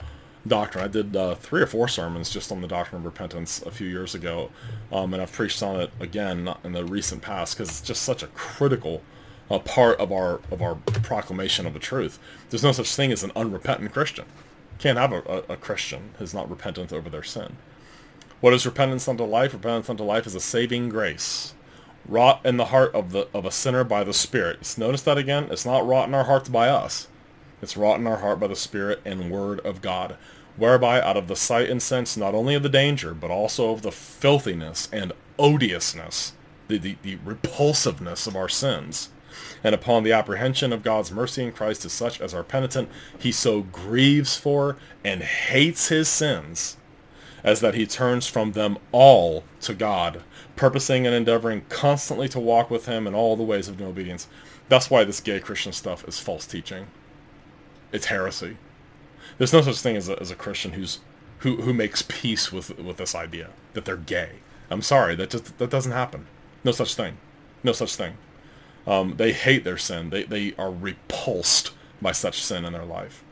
doctrine. 0.48 0.84
I 0.84 0.88
did 0.88 1.16
uh, 1.16 1.36
three 1.36 1.62
or 1.62 1.68
four 1.68 1.88
sermons 1.88 2.30
just 2.30 2.52
on 2.52 2.62
the 2.62 2.68
doctrine 2.68 3.02
of 3.02 3.06
repentance 3.06 3.62
a 3.62 3.72
few 3.72 3.88
years 3.88 4.16
ago, 4.16 4.52
um, 4.92 5.14
and 5.14 5.22
I've 5.22 5.32
preached 5.32 5.62
on 5.62 5.80
it 5.80 5.92
again 6.00 6.54
in 6.64 6.74
the 6.74 6.86
recent 6.86 7.22
past 7.22 7.58
because 7.58 7.70
it's 7.70 7.82
just 7.82 8.04
such 8.04 8.24
a 8.24 8.28
critical 8.28 9.02
uh, 9.50 9.60
part 9.60 10.00
of 10.00 10.12
our 10.12 10.40
of 10.52 10.62
our 10.62 10.76
proclamation 10.76 11.66
of 11.66 11.74
the 11.74 11.80
truth. 11.80 12.20
There's 12.50 12.64
no 12.64 12.72
such 12.72 12.94
thing 12.96 13.12
as 13.12 13.24
an 13.24 13.32
unrepentant 13.36 13.92
Christian. 13.92 14.26
Can't 14.80 14.98
have 14.98 15.12
a, 15.14 15.22
a, 15.22 15.54
a 15.54 15.58
Christian 15.58 16.12
who's 16.18 16.34
not 16.34 16.50
repentant 16.50 16.92
over 16.92 17.10
their 17.10 17.24
sin. 17.24 17.58
What 18.42 18.54
is 18.54 18.66
repentance 18.66 19.08
unto 19.08 19.24
life? 19.24 19.54
Repentance 19.54 19.90
unto 19.90 20.04
life 20.04 20.28
is 20.28 20.36
a 20.36 20.42
saving 20.42 20.90
grace, 20.90 21.54
wrought 22.06 22.46
in 22.46 22.58
the 22.58 22.66
heart 22.66 22.94
of 22.94 23.12
the 23.12 23.28
of 23.34 23.46
a 23.46 23.52
sinner 23.52 23.86
by 23.86 24.04
the 24.04 24.14
Spirit. 24.14 24.76
Notice 24.78 25.02
that 25.04 25.18
again. 25.18 25.48
It's 25.50 25.66
not 25.66 25.88
wrought 25.88 26.10
in 26.10 26.14
our 26.14 26.26
hearts 26.26 26.50
by 26.50 26.68
us. 26.68 27.08
It's 27.62 27.78
wrought 27.78 28.00
in 28.02 28.08
our 28.08 28.18
heart 28.18 28.42
by 28.42 28.48
the 28.48 28.56
Spirit 28.58 29.02
and 29.06 29.32
Word 29.32 29.62
of 29.62 29.82
God, 29.82 30.18
whereby 30.58 31.02
out 31.02 31.16
of 31.16 31.30
the 31.30 31.36
sight 31.38 31.70
and 31.70 31.82
sense 31.82 32.18
not 32.18 32.36
only 32.36 32.56
of 32.56 32.64
the 32.64 32.68
danger, 32.68 33.14
but 33.14 33.32
also 33.32 33.72
of 33.72 33.82
the 33.82 33.92
filthiness 33.92 34.90
and 34.92 35.14
odiousness, 35.40 36.34
the, 36.68 36.78
the, 36.78 36.98
the 37.02 37.16
repulsiveness 37.24 38.28
of 38.28 38.36
our 38.36 38.50
sins, 38.50 39.08
and 39.64 39.74
upon 39.74 40.04
the 40.04 40.12
apprehension 40.12 40.74
of 40.74 40.84
God's 40.84 41.12
mercy 41.12 41.44
in 41.44 41.52
Christ 41.52 41.84
to 41.84 41.90
such 41.90 42.22
as 42.22 42.34
are 42.34 42.44
penitent, 42.44 42.90
he 43.18 43.32
so 43.32 43.62
grieves 43.62 44.36
for 44.38 44.78
and 45.04 45.22
hates 45.24 45.90
his 45.90 46.08
sins, 46.08 46.78
as 47.44 47.60
that 47.62 47.76
he 47.76 47.86
turns 47.86 48.28
from 48.28 48.52
them 48.52 48.78
all 48.92 49.44
to 49.62 49.74
God, 49.74 50.24
purposing 50.56 51.06
and 51.06 51.16
endeavoring 51.16 51.66
constantly 51.70 52.30
to 52.30 52.40
walk 52.40 52.70
with 52.70 52.86
him 52.86 53.08
in 53.08 53.16
all 53.16 53.36
the 53.36 53.44
ways 53.44 53.68
of 53.68 53.82
obedience. 53.82 54.28
That's 54.70 54.90
why 54.90 55.04
this 55.04 55.20
gay 55.20 55.40
Christian 55.40 55.74
stuff 55.74 56.08
is 56.08 56.20
false 56.20 56.46
teaching. 56.46 56.88
It's 57.92 58.08
heresy. 58.08 58.58
There's 59.38 59.54
no 59.54 59.62
such 59.62 59.80
thing 59.80 59.96
as 59.96 60.10
a, 60.10 60.20
as 60.20 60.32
a 60.32 60.36
Christian 60.36 60.74
who's 60.74 61.00
who, 61.40 61.58
who 61.58 61.74
makes 61.74 62.02
peace 62.02 62.52
with 62.52 62.78
with 62.80 62.98
this 62.98 63.14
idea 63.14 63.50
that 63.74 63.86
they're 63.86 63.98
gay. 63.98 64.40
I'm 64.70 64.82
sorry, 64.82 65.16
that 65.16 65.30
just 65.30 65.58
that 65.58 65.70
doesn't 65.70 65.92
happen. 65.92 66.28
No 66.64 66.72
such 66.72 66.96
thing. 66.96 67.18
No 67.64 67.74
such 67.74 67.96
thing. 67.96 68.18
Um, 68.86 69.16
they 69.18 69.32
hate 69.32 69.64
their 69.64 69.78
sin. 69.78 70.10
They, 70.10 70.24
they 70.24 70.54
are 70.58 70.72
repulsed 70.72 71.72
by 72.02 72.12
such 72.12 72.42
sin 72.42 72.66
in 72.66 72.74
their 72.74 72.86
life. 72.86 73.24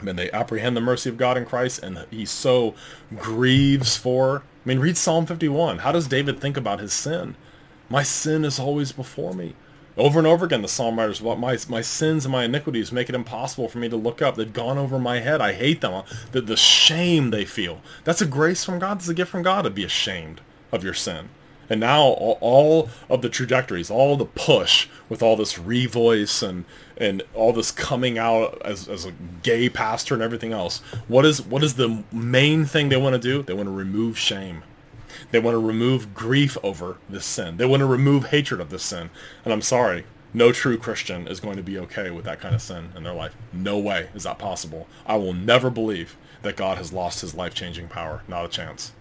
And 0.00 0.18
they 0.18 0.30
apprehend 0.30 0.76
the 0.76 0.80
mercy 0.80 1.10
of 1.10 1.18
God 1.18 1.36
in 1.36 1.44
Christ, 1.44 1.82
and 1.82 2.06
he 2.10 2.24
so 2.24 2.74
grieves 3.16 3.96
for. 3.96 4.42
I 4.64 4.68
mean, 4.68 4.78
read 4.78 4.96
Psalm 4.96 5.26
51. 5.26 5.78
How 5.78 5.92
does 5.92 6.08
David 6.08 6.40
think 6.40 6.56
about 6.56 6.80
his 6.80 6.94
sin? 6.94 7.36
My 7.90 8.02
sin 8.02 8.44
is 8.44 8.58
always 8.58 8.92
before 8.92 9.34
me. 9.34 9.54
Over 9.96 10.18
and 10.18 10.26
over 10.26 10.46
again, 10.46 10.62
the 10.62 10.68
psalm 10.68 10.98
writers, 10.98 11.20
what 11.20 11.38
my 11.38 11.58
my 11.68 11.82
sins 11.82 12.24
and 12.24 12.32
my 12.32 12.44
iniquities 12.44 12.92
make 12.92 13.08
it 13.08 13.14
impossible 13.14 13.68
for 13.68 13.78
me 13.78 13.88
to 13.88 13.96
look 13.96 14.22
up. 14.22 14.36
They've 14.36 14.50
gone 14.50 14.78
over 14.78 14.98
my 14.98 15.18
head. 15.18 15.40
I 15.42 15.52
hate 15.52 15.80
them. 15.82 16.04
The, 16.32 16.40
the 16.40 16.56
shame 16.56 17.30
they 17.30 17.44
feel. 17.44 17.80
That's 18.04 18.22
a 18.22 18.26
grace 18.26 18.64
from 18.64 18.78
God. 18.78 18.98
It's 18.98 19.08
a 19.08 19.14
gift 19.14 19.30
from 19.30 19.42
God 19.42 19.62
to 19.62 19.70
be 19.70 19.84
ashamed 19.84 20.40
of 20.72 20.84
your 20.84 20.94
sin. 20.94 21.28
And 21.70 21.78
now 21.78 22.02
all, 22.02 22.90
of 23.08 23.22
the 23.22 23.28
trajectories, 23.28 23.90
all 23.90 24.16
the 24.16 24.24
push 24.26 24.88
with 25.08 25.22
all 25.22 25.36
this 25.36 25.54
revoice 25.54 26.46
and 26.46 26.64
and 26.96 27.22
all 27.32 27.52
this 27.54 27.70
coming 27.70 28.18
out 28.18 28.60
as, 28.62 28.86
as 28.86 29.06
a 29.06 29.12
gay 29.42 29.70
pastor 29.70 30.12
and 30.12 30.22
everything 30.22 30.52
else. 30.52 30.80
What 31.08 31.24
is 31.24 31.40
what 31.40 31.62
is 31.62 31.74
the 31.74 32.02
main 32.12 32.64
thing 32.66 32.88
they 32.88 32.96
want 32.96 33.14
to 33.14 33.20
do? 33.20 33.42
They 33.42 33.54
want 33.54 33.68
to 33.68 33.74
remove 33.74 34.18
shame. 34.18 34.64
They 35.30 35.38
want 35.38 35.54
to 35.54 35.64
remove 35.64 36.12
grief 36.12 36.58
over 36.62 36.98
this 37.08 37.24
sin. 37.24 37.56
They 37.56 37.66
want 37.66 37.80
to 37.80 37.86
remove 37.86 38.26
hatred 38.26 38.60
of 38.60 38.70
this 38.70 38.82
sin. 38.82 39.10
And 39.44 39.52
I'm 39.52 39.62
sorry, 39.62 40.04
no 40.34 40.50
true 40.52 40.76
Christian 40.76 41.28
is 41.28 41.40
going 41.40 41.56
to 41.56 41.62
be 41.62 41.78
okay 41.78 42.10
with 42.10 42.24
that 42.24 42.40
kind 42.40 42.54
of 42.54 42.62
sin 42.62 42.90
in 42.96 43.04
their 43.04 43.14
life. 43.14 43.36
No 43.52 43.78
way 43.78 44.08
is 44.14 44.24
that 44.24 44.38
possible. 44.38 44.88
I 45.06 45.16
will 45.16 45.32
never 45.32 45.70
believe 45.70 46.16
that 46.42 46.56
God 46.56 46.78
has 46.78 46.92
lost 46.92 47.20
his 47.20 47.34
life-changing 47.34 47.88
power. 47.88 48.22
Not 48.28 48.44
a 48.44 48.48
chance 48.48 48.92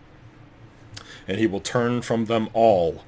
and 1.29 1.37
he 1.37 1.45
will 1.45 1.61
turn 1.61 2.01
from 2.01 2.25
them 2.25 2.49
all 2.53 3.03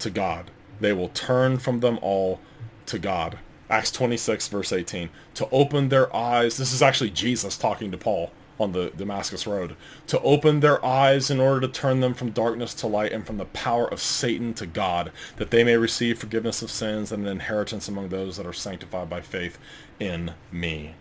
to 0.00 0.10
God. 0.10 0.50
They 0.80 0.92
will 0.92 1.08
turn 1.08 1.58
from 1.58 1.78
them 1.78 2.00
all 2.02 2.40
to 2.86 2.98
God. 2.98 3.38
Acts 3.70 3.92
26, 3.92 4.48
verse 4.48 4.72
18. 4.72 5.08
To 5.34 5.48
open 5.50 5.88
their 5.88 6.14
eyes, 6.14 6.56
this 6.56 6.72
is 6.72 6.82
actually 6.82 7.10
Jesus 7.10 7.56
talking 7.56 7.92
to 7.92 7.96
Paul 7.96 8.32
on 8.58 8.72
the 8.72 8.90
Damascus 8.90 9.46
Road, 9.46 9.76
to 10.08 10.20
open 10.20 10.60
their 10.60 10.84
eyes 10.84 11.30
in 11.30 11.38
order 11.38 11.60
to 11.60 11.68
turn 11.68 12.00
them 12.00 12.12
from 12.12 12.30
darkness 12.30 12.74
to 12.74 12.88
light 12.88 13.12
and 13.12 13.24
from 13.24 13.38
the 13.38 13.46
power 13.46 13.86
of 13.86 14.02
Satan 14.02 14.52
to 14.54 14.66
God, 14.66 15.12
that 15.36 15.52
they 15.52 15.62
may 15.62 15.76
receive 15.76 16.18
forgiveness 16.18 16.60
of 16.62 16.70
sins 16.72 17.12
and 17.12 17.24
an 17.24 17.30
inheritance 17.30 17.88
among 17.88 18.08
those 18.08 18.36
that 18.36 18.46
are 18.46 18.52
sanctified 18.52 19.08
by 19.08 19.20
faith 19.20 19.58
in 20.00 20.34
me. 20.50 20.96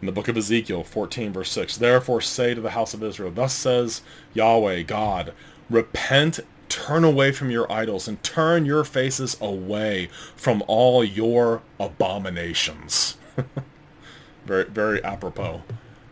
In 0.00 0.06
the 0.06 0.12
book 0.12 0.28
of 0.28 0.36
Ezekiel 0.36 0.84
14, 0.84 1.32
verse 1.32 1.50
6, 1.52 1.78
Therefore 1.78 2.20
say 2.20 2.54
to 2.54 2.60
the 2.60 2.70
house 2.70 2.92
of 2.92 3.02
Israel, 3.02 3.30
Thus 3.30 3.54
says 3.54 4.02
Yahweh 4.34 4.82
God, 4.82 5.32
Repent, 5.68 6.40
turn 6.68 7.04
away 7.04 7.32
from 7.32 7.50
your 7.50 7.70
idols, 7.70 8.06
and 8.06 8.22
turn 8.22 8.64
your 8.64 8.84
faces 8.84 9.36
away 9.40 10.08
from 10.36 10.62
all 10.66 11.04
your 11.04 11.62
abominations. 11.80 13.16
very, 14.46 14.64
very 14.64 15.02
apropos. 15.02 15.62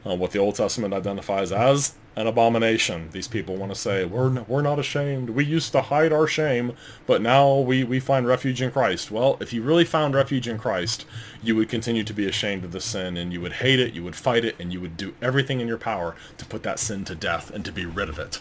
Uh, 0.07 0.15
what 0.15 0.33
the 0.33 0.39
Old 0.39 0.55
Testament 0.55 0.93
identifies 0.93 1.51
as 1.51 1.95
an 2.17 2.27
abomination. 2.27 3.09
These 3.11 3.29
people 3.29 3.57
want 3.57 3.75
to 3.75 3.81
say, 3.81 4.05
we're, 4.05 4.27
n- 4.27 4.45
we're 4.47 4.63
not 4.63 4.79
ashamed. 4.79 5.31
We 5.31 5.45
used 5.45 5.73
to 5.73 5.83
hide 5.83 6.13
our 6.13 6.27
shame, 6.27 6.75
but 7.07 7.23
now 7.23 7.59
we, 7.59 7.85
we 7.85 8.01
find 8.01 8.27
refuge 8.27 8.63
in 8.63 8.71
Christ. 8.71 9.11
Well, 9.11 9.37
if 9.41 9.53
you 9.53 9.63
really 9.63 9.85
found 9.85 10.15
refuge 10.15 10.47
in 10.47 10.59
Christ, 10.59 11.07
you 11.43 11.57
would 11.57 11.69
continue 11.69 12.05
to 12.05 12.13
be 12.13 12.27
ashamed 12.27 12.65
of 12.65 12.73
the 12.73 12.81
sin, 12.81 13.17
and 13.17 13.33
you 13.33 13.41
would 13.41 13.55
hate 13.55 13.81
it, 13.81 13.95
you 13.95 14.05
would 14.05 14.17
fight 14.17 14.45
it, 14.45 14.55
and 14.59 14.73
you 14.73 14.81
would 14.81 14.97
do 14.97 15.15
everything 15.21 15.61
in 15.61 15.69
your 15.69 15.79
power 15.79 16.15
to 16.39 16.45
put 16.45 16.63
that 16.63 16.79
sin 16.79 17.05
to 17.07 17.15
death 17.15 17.51
and 17.51 17.65
to 17.65 17.73
be 17.73 17.87
rid 17.87 18.09
of 18.09 18.19
it. 18.19 18.41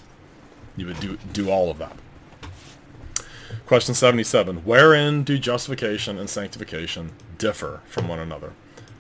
You 0.76 0.88
would 0.88 1.00
do, 1.00 1.18
do 1.32 1.50
all 1.50 1.70
of 1.70 1.78
that. 1.78 1.96
Question 3.66 3.94
77. 3.94 4.58
Wherein 4.58 5.24
do 5.24 5.38
justification 5.38 6.18
and 6.18 6.30
sanctification 6.30 7.12
differ 7.38 7.82
from 7.86 8.08
one 8.08 8.20
another? 8.20 8.54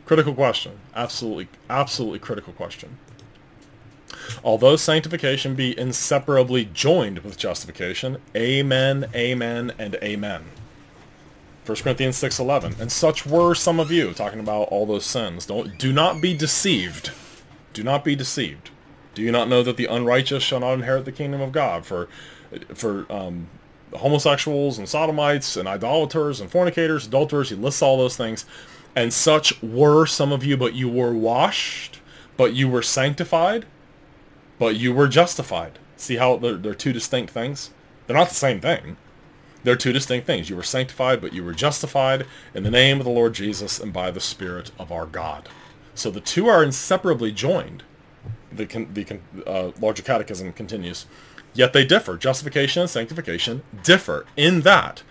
Critical 0.06 0.34
question. 0.34 0.80
Absolutely, 0.96 1.48
absolutely 1.70 2.20
critical 2.20 2.54
question. 2.54 2.98
Although 4.44 4.76
sanctification 4.76 5.56
be 5.56 5.78
inseparably 5.78 6.66
joined 6.66 7.20
with 7.20 7.38
justification, 7.38 8.18
amen, 8.36 9.10
amen, 9.16 9.74
and 9.78 9.96
amen. 9.96 10.44
1 11.66 11.78
Corinthians 11.78 12.22
6.11. 12.22 12.80
And 12.80 12.92
such 12.92 13.26
were 13.26 13.56
some 13.56 13.80
of 13.80 13.92
you, 13.92 14.14
talking 14.14 14.40
about 14.40 14.64
all 14.64 14.86
those 14.86 15.06
sins. 15.06 15.46
Don't, 15.46 15.78
do 15.78 15.94
not 15.94 16.22
be 16.22 16.34
deceived. 16.34 17.12
Do 17.72 17.84
not 17.84 18.04
be 18.04 18.16
deceived. 18.16 18.70
Do 19.14 19.22
you 19.22 19.32
not 19.32 19.48
know 19.48 19.64
that 19.64 19.78
the 19.78 19.86
unrighteous 19.86 20.44
shall 20.44 20.60
not 20.60 20.74
inherit 20.74 21.06
the 21.06 21.12
kingdom 21.12 21.42
of 21.42 21.52
God? 21.52 21.86
For, 21.86 22.08
for 22.74 23.12
um, 23.12 23.48
homosexuals 23.94 24.78
and 24.78 24.90
sodomites 24.90 25.56
and 25.56 25.68
idolaters 25.68 26.40
and 26.40 26.50
fornicators, 26.50 27.08
adulterers, 27.08 27.50
he 27.50 27.56
lists 27.56 27.82
all 27.82 27.98
those 27.98 28.18
things. 28.18 28.46
And 28.96 29.14
such 29.14 29.62
were 29.62 30.06
some 30.06 30.32
of 30.32 30.44
you, 30.44 30.58
but 30.58 30.74
you 30.74 30.90
were 30.90 31.14
washed, 31.14 32.00
but 32.38 32.54
you 32.54 32.68
were 32.68 32.82
sanctified, 32.82 33.66
but 34.60 34.76
you 34.76 34.94
were 34.94 35.08
justified. 35.08 35.80
See 35.98 36.18
how 36.18 36.38
they're, 36.38 36.56
they're 36.56 36.74
two 36.74 36.94
distinct 36.94 37.34
things? 37.34 37.72
They're 38.06 38.18
not 38.18 38.30
the 38.30 38.36
same 38.36 38.60
thing. 38.60 38.98
They're 39.64 39.76
two 39.76 39.94
distinct 39.94 40.28
things. 40.28 40.50
You 40.50 40.58
were 40.58 40.64
sanctified, 40.64 41.22
but 41.22 41.34
you 41.34 41.44
were 41.44 41.54
justified 41.54 42.26
in 42.54 42.64
the 42.64 42.72
name 42.72 43.00
of 43.00 43.06
the 43.06 43.12
Lord 43.12 43.34
Jesus 43.34 43.80
and 43.80 43.94
by 43.94 44.12
the 44.12 44.20
Spirit 44.20 44.72
of 44.78 44.92
our 44.92 45.06
God. 45.06 45.48
So 45.96 46.12
the 46.12 46.20
two 46.20 46.48
are 46.48 46.64
inseparably 46.64 47.32
joined 47.32 47.84
the, 48.56 48.66
the 48.66 49.20
uh, 49.46 49.72
larger 49.80 50.04
catechism 50.04 50.54
continues. 50.54 51.06
Yet 51.54 51.74
they 51.74 51.86
differ. 51.86 52.18
Justification 52.18 52.82
and 52.82 52.90
sanctification 52.90 53.64
differ 53.84 54.26
in 54.36 54.62
that 54.62 55.04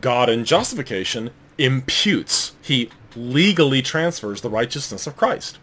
God 0.00 0.28
in 0.28 0.44
justification 0.44 1.30
imputes, 1.58 2.54
he 2.60 2.90
legally 3.14 3.80
transfers 3.80 4.40
the 4.40 4.50
righteousness 4.50 5.06
of 5.06 5.16
Christ. 5.16 5.58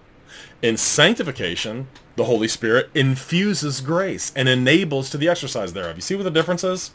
In 0.61 0.77
sanctification, 0.77 1.87
the 2.15 2.25
Holy 2.25 2.47
Spirit 2.47 2.89
infuses 2.93 3.81
grace 3.81 4.31
and 4.35 4.47
enables 4.47 5.09
to 5.09 5.17
the 5.17 5.27
exercise 5.27 5.73
thereof. 5.73 5.97
You 5.97 6.01
see 6.01 6.15
what 6.15 6.23
the 6.23 6.31
difference 6.31 6.63
is? 6.63 6.91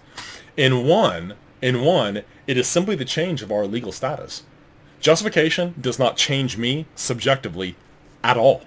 In 0.57 0.87
one, 0.87 1.35
in 1.61 1.83
one, 1.83 2.23
it 2.47 2.57
is 2.57 2.67
simply 2.67 2.95
the 2.95 3.05
change 3.05 3.43
of 3.43 3.53
our 3.53 3.67
legal 3.67 3.93
status. 3.93 4.45
Justification 5.01 5.75
does 5.81 5.99
not 5.99 6.17
change 6.17 6.57
me 6.57 6.87
subjectively 6.95 7.77
at 8.25 8.37
all. 8.37 8.63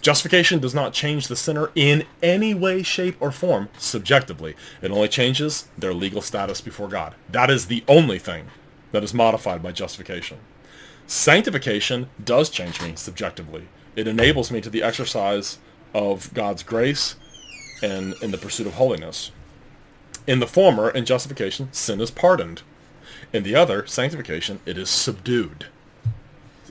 Justification 0.00 0.60
does 0.60 0.74
not 0.74 0.92
change 0.92 1.26
the 1.26 1.36
sinner 1.36 1.70
in 1.74 2.04
any 2.22 2.54
way, 2.54 2.82
shape, 2.82 3.16
or 3.20 3.32
form 3.32 3.68
subjectively. 3.78 4.54
It 4.80 4.90
only 4.90 5.08
changes 5.08 5.66
their 5.76 5.92
legal 5.92 6.22
status 6.22 6.60
before 6.60 6.88
God. 6.88 7.14
That 7.30 7.50
is 7.50 7.66
the 7.66 7.82
only 7.88 8.18
thing 8.18 8.46
that 8.92 9.02
is 9.02 9.12
modified 9.12 9.62
by 9.62 9.72
justification. 9.72 10.38
Sanctification 11.06 12.08
does 12.22 12.48
change 12.48 12.80
me 12.80 12.92
subjectively. 12.94 13.68
It 13.96 14.06
enables 14.06 14.52
me 14.52 14.60
to 14.60 14.70
the 14.70 14.82
exercise 14.82 15.58
of 15.92 16.32
God's 16.32 16.62
grace 16.62 17.16
and 17.82 18.14
in 18.22 18.30
the 18.30 18.38
pursuit 18.38 18.66
of 18.66 18.74
holiness. 18.74 19.32
In 20.26 20.38
the 20.38 20.46
former, 20.46 20.90
in 20.90 21.06
justification, 21.06 21.72
sin 21.72 22.00
is 22.00 22.10
pardoned. 22.10 22.62
In 23.32 23.42
the 23.42 23.54
other, 23.54 23.86
sanctification, 23.86 24.60
it 24.66 24.78
is 24.78 24.90
subdued. 24.90 25.66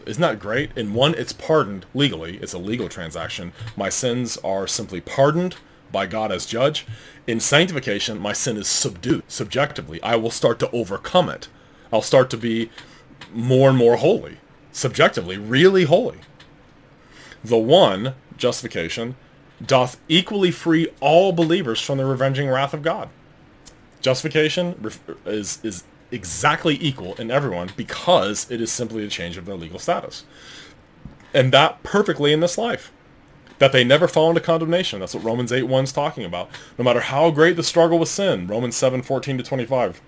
Isn't 0.08 0.22
that 0.22 0.40
great? 0.40 0.72
In 0.78 0.94
one, 0.94 1.14
it's 1.16 1.34
pardoned 1.34 1.86
legally. 1.94 2.38
It's 2.38 2.54
a 2.54 2.58
legal 2.58 2.88
transaction. 2.88 3.52
My 3.76 3.90
sins 3.90 4.38
are 4.38 4.66
simply 4.66 5.02
pardoned 5.02 5.58
by 5.92 6.06
God 6.06 6.32
as 6.32 6.46
judge. 6.46 6.86
In 7.28 7.42
sanctification, 7.42 8.18
my 8.18 8.32
sin 8.32 8.56
is 8.56 8.68
subdued 8.68 9.24
subjectively. 9.28 10.02
I 10.02 10.16
will 10.16 10.32
start 10.32 10.60
to 10.60 10.72
overcome 10.72 11.30
it. 11.30 11.50
I'll 11.92 12.02
start 12.02 12.30
to 12.30 12.38
be 12.38 12.70
more 13.34 13.70
and 13.70 13.78
more 13.78 13.98
holy, 13.98 14.38
subjectively, 14.72 15.38
really 15.38 15.84
holy. 15.84 16.20
The 17.44 17.58
one, 17.58 18.16
justification, 18.38 19.16
doth 19.66 20.00
equally 20.08 20.52
free 20.52 20.88
all 21.02 21.34
believers 21.34 21.82
from 21.82 21.98
the 21.98 22.06
revenging 22.06 22.48
wrath 22.48 22.74
of 22.74 22.82
God. 22.82 23.10
Justification 24.02 24.92
is, 25.26 25.60
is 25.64 25.84
exactly 26.12 26.78
equal 26.82 27.16
in 27.16 27.32
everyone 27.32 27.72
because 27.76 28.50
it 28.50 28.62
is 28.62 28.72
simply 28.72 29.04
a 29.04 29.10
change 29.10 29.38
of 29.38 29.46
their 29.46 29.56
legal 29.56 29.80
status. 29.80 30.26
And 31.34 31.52
that 31.52 31.84
perfectly 31.84 32.34
in 32.34 32.40
this 32.40 32.58
life. 32.58 32.92
That 33.60 33.72
they 33.72 33.84
never 33.84 34.08
fall 34.08 34.30
into 34.30 34.42
condemnation. 34.42 35.00
That's 35.00 35.16
what 35.16 35.24
Romans 35.24 35.52
8 35.52 35.64
1 35.64 35.84
is 35.86 35.92
talking 35.92 36.24
about. 36.24 36.50
No 36.78 36.84
matter 36.84 37.00
how 37.00 37.32
great 37.32 37.56
the 37.56 37.64
struggle 37.64 37.98
with 37.98 38.10
sin. 38.10 38.48
Romans 38.48 38.76
7 38.76 39.02
14 39.02 39.38
to 39.38 39.44
25. 39.44 40.02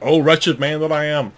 Oh, 0.00 0.20
wretched 0.20 0.60
man 0.60 0.80
that 0.80 0.92
I 0.92 1.06
am. 1.06 1.32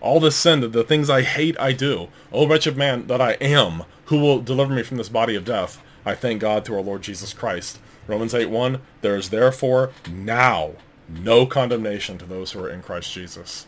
All 0.00 0.20
this 0.20 0.36
sin, 0.36 0.60
that 0.60 0.72
the 0.72 0.84
things 0.84 1.08
I 1.08 1.22
hate, 1.22 1.58
I 1.58 1.72
do. 1.72 2.08
Oh, 2.32 2.46
wretched 2.46 2.76
man 2.76 3.06
that 3.06 3.20
I 3.20 3.32
am, 3.34 3.84
who 4.06 4.18
will 4.20 4.40
deliver 4.40 4.74
me 4.74 4.82
from 4.82 4.98
this 4.98 5.08
body 5.08 5.34
of 5.36 5.44
death? 5.44 5.82
I 6.04 6.14
thank 6.14 6.40
God 6.40 6.64
through 6.64 6.76
our 6.76 6.82
Lord 6.82 7.02
Jesus 7.02 7.32
Christ. 7.32 7.78
Romans 8.06 8.34
8 8.34 8.50
1, 8.50 8.80
there 9.00 9.16
is 9.16 9.30
therefore 9.30 9.90
now 10.08 10.72
no 11.08 11.46
condemnation 11.46 12.18
to 12.18 12.24
those 12.24 12.52
who 12.52 12.62
are 12.64 12.70
in 12.70 12.82
Christ 12.82 13.12
Jesus. 13.12 13.66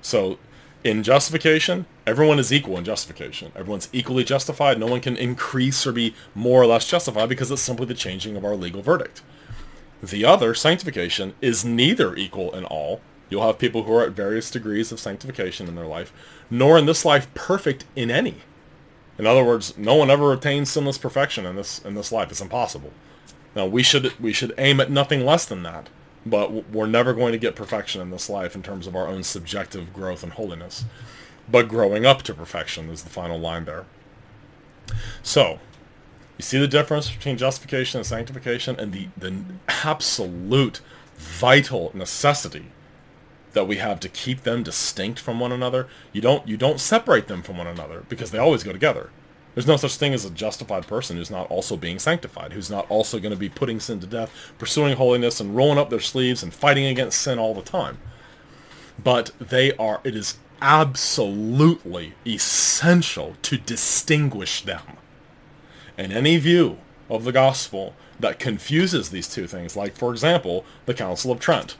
So 0.00 0.38
in 0.84 1.02
justification, 1.02 1.86
everyone 2.06 2.38
is 2.38 2.52
equal 2.52 2.78
in 2.78 2.84
justification. 2.84 3.52
Everyone's 3.56 3.88
equally 3.92 4.24
justified. 4.24 4.78
No 4.78 4.86
one 4.86 5.00
can 5.00 5.16
increase 5.16 5.86
or 5.86 5.92
be 5.92 6.14
more 6.34 6.62
or 6.62 6.66
less 6.66 6.88
justified 6.88 7.28
because 7.28 7.50
it's 7.50 7.62
simply 7.62 7.86
the 7.86 7.94
changing 7.94 8.36
of 8.36 8.44
our 8.44 8.54
legal 8.54 8.82
verdict. 8.82 9.22
The 10.02 10.24
other, 10.24 10.54
sanctification, 10.54 11.34
is 11.40 11.64
neither 11.64 12.14
equal 12.14 12.54
in 12.54 12.64
all. 12.64 13.00
You'll 13.28 13.46
have 13.46 13.58
people 13.58 13.82
who 13.82 13.92
are 13.94 14.04
at 14.04 14.12
various 14.12 14.50
degrees 14.50 14.92
of 14.92 15.00
sanctification 15.00 15.66
in 15.66 15.74
their 15.74 15.86
life, 15.86 16.12
nor 16.48 16.78
in 16.78 16.86
this 16.86 17.04
life 17.04 17.32
perfect 17.34 17.84
in 17.96 18.10
any. 18.10 18.42
In 19.18 19.26
other 19.26 19.44
words, 19.44 19.76
no 19.76 19.96
one 19.96 20.10
ever 20.10 20.32
attains 20.32 20.70
sinless 20.70 20.96
perfection 20.96 21.44
in 21.44 21.56
this 21.56 21.80
in 21.80 21.94
this 21.94 22.12
life. 22.12 22.30
It's 22.30 22.40
impossible. 22.40 22.92
Now 23.56 23.66
we 23.66 23.82
should 23.82 24.18
we 24.20 24.32
should 24.32 24.54
aim 24.56 24.80
at 24.80 24.90
nothing 24.90 25.26
less 25.26 25.44
than 25.44 25.64
that, 25.64 25.88
but 26.28 26.70
we're 26.70 26.86
never 26.86 27.12
going 27.12 27.32
to 27.32 27.38
get 27.38 27.56
perfection 27.56 28.00
in 28.00 28.10
this 28.10 28.28
life 28.28 28.54
in 28.54 28.62
terms 28.62 28.86
of 28.86 28.94
our 28.94 29.06
own 29.06 29.22
subjective 29.22 29.92
growth 29.92 30.22
and 30.22 30.32
holiness. 30.32 30.84
But 31.50 31.68
growing 31.68 32.04
up 32.04 32.22
to 32.22 32.34
perfection 32.34 32.90
is 32.90 33.04
the 33.04 33.10
final 33.10 33.38
line 33.38 33.64
there. 33.64 33.86
So, 35.22 35.58
you 36.36 36.42
see 36.42 36.58
the 36.58 36.68
difference 36.68 37.10
between 37.10 37.36
justification 37.36 37.98
and 37.98 38.06
sanctification 38.06 38.78
and 38.78 38.92
the, 38.92 39.08
the 39.16 39.34
absolute 39.84 40.80
vital 41.16 41.90
necessity 41.94 42.66
that 43.52 43.66
we 43.66 43.76
have 43.76 43.98
to 44.00 44.08
keep 44.08 44.42
them 44.42 44.62
distinct 44.62 45.18
from 45.18 45.40
one 45.40 45.52
another. 45.52 45.88
You 46.12 46.20
don't 46.20 46.46
you 46.46 46.56
don't 46.56 46.78
separate 46.78 47.26
them 47.26 47.42
from 47.42 47.56
one 47.56 47.66
another 47.66 48.04
because 48.08 48.30
they 48.30 48.38
always 48.38 48.62
go 48.62 48.72
together. 48.72 49.10
There's 49.54 49.66
no 49.66 49.76
such 49.76 49.96
thing 49.96 50.14
as 50.14 50.24
a 50.24 50.30
justified 50.30 50.86
person 50.86 51.16
who's 51.16 51.30
not 51.30 51.50
also 51.50 51.76
being 51.76 51.98
sanctified, 51.98 52.52
who's 52.52 52.70
not 52.70 52.88
also 52.90 53.18
going 53.18 53.32
to 53.32 53.36
be 53.36 53.48
putting 53.48 53.80
sin 53.80 53.98
to 54.00 54.06
death, 54.06 54.30
pursuing 54.58 54.96
holiness 54.96 55.40
and 55.40 55.56
rolling 55.56 55.78
up 55.78 55.90
their 55.90 56.00
sleeves 56.00 56.42
and 56.42 56.54
fighting 56.54 56.84
against 56.84 57.20
sin 57.20 57.38
all 57.38 57.54
the 57.54 57.62
time. 57.62 57.98
But 59.02 59.32
they 59.40 59.72
are 59.76 60.00
it 60.04 60.14
is 60.14 60.38
absolutely 60.60 62.14
essential 62.26 63.36
to 63.42 63.58
distinguish 63.58 64.62
them. 64.62 64.82
And 65.96 66.12
any 66.12 66.36
view 66.36 66.78
of 67.10 67.24
the 67.24 67.32
gospel 67.32 67.94
that 68.20 68.38
confuses 68.38 69.10
these 69.10 69.28
two 69.28 69.46
things, 69.46 69.76
like 69.76 69.96
for 69.96 70.12
example, 70.12 70.64
the 70.86 70.94
Council 70.94 71.30
of 71.32 71.40
Trent, 71.40 71.76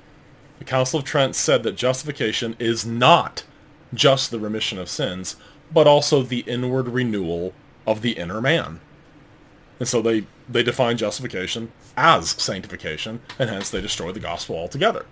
the 0.58 0.64
Council 0.64 0.98
of 0.98 1.04
Trent 1.04 1.36
said 1.36 1.62
that 1.62 1.76
justification 1.76 2.56
is 2.58 2.84
not 2.84 3.44
just 3.94 4.30
the 4.30 4.40
remission 4.40 4.78
of 4.78 4.88
sins, 4.88 5.36
but 5.72 5.86
also 5.86 6.22
the 6.22 6.40
inward 6.40 6.88
renewal 6.88 7.52
of 7.86 8.02
the 8.02 8.12
inner 8.12 8.40
man. 8.40 8.80
And 9.78 9.88
so 9.88 10.02
they, 10.02 10.26
they 10.48 10.62
define 10.62 10.96
justification 10.96 11.72
as 11.96 12.30
sanctification, 12.30 13.20
and 13.38 13.50
hence 13.50 13.70
they 13.70 13.80
destroy 13.80 14.12
the 14.12 14.20
gospel 14.20 14.56
altogether. 14.56 15.06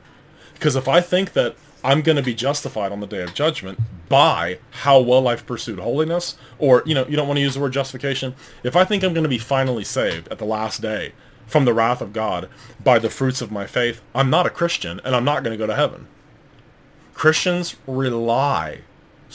Because 0.54 0.76
if 0.76 0.88
I 0.88 1.00
think 1.00 1.32
that 1.34 1.56
I'm 1.84 2.02
going 2.02 2.16
to 2.16 2.22
be 2.22 2.34
justified 2.34 2.90
on 2.90 3.00
the 3.00 3.06
day 3.06 3.22
of 3.22 3.34
judgment 3.34 3.78
by 4.08 4.58
how 4.70 5.00
well 5.00 5.28
I've 5.28 5.46
pursued 5.46 5.78
holiness, 5.78 6.36
or, 6.58 6.82
you 6.86 6.94
know, 6.94 7.06
you 7.06 7.16
don't 7.16 7.28
want 7.28 7.38
to 7.38 7.42
use 7.42 7.54
the 7.54 7.60
word 7.60 7.72
justification. 7.72 8.34
If 8.62 8.74
I 8.74 8.84
think 8.84 9.04
I'm 9.04 9.14
going 9.14 9.24
to 9.24 9.28
be 9.28 9.38
finally 9.38 9.84
saved 9.84 10.28
at 10.28 10.38
the 10.38 10.44
last 10.44 10.80
day 10.80 11.12
from 11.46 11.64
the 11.64 11.74
wrath 11.74 12.00
of 12.00 12.12
God 12.12 12.48
by 12.82 12.98
the 12.98 13.10
fruits 13.10 13.40
of 13.40 13.52
my 13.52 13.66
faith, 13.66 14.00
I'm 14.14 14.30
not 14.30 14.46
a 14.46 14.50
Christian 14.50 15.00
and 15.04 15.14
I'm 15.14 15.24
not 15.24 15.44
going 15.44 15.56
to 15.56 15.62
go 15.62 15.66
to 15.66 15.76
heaven. 15.76 16.08
Christians 17.14 17.76
rely 17.86 18.80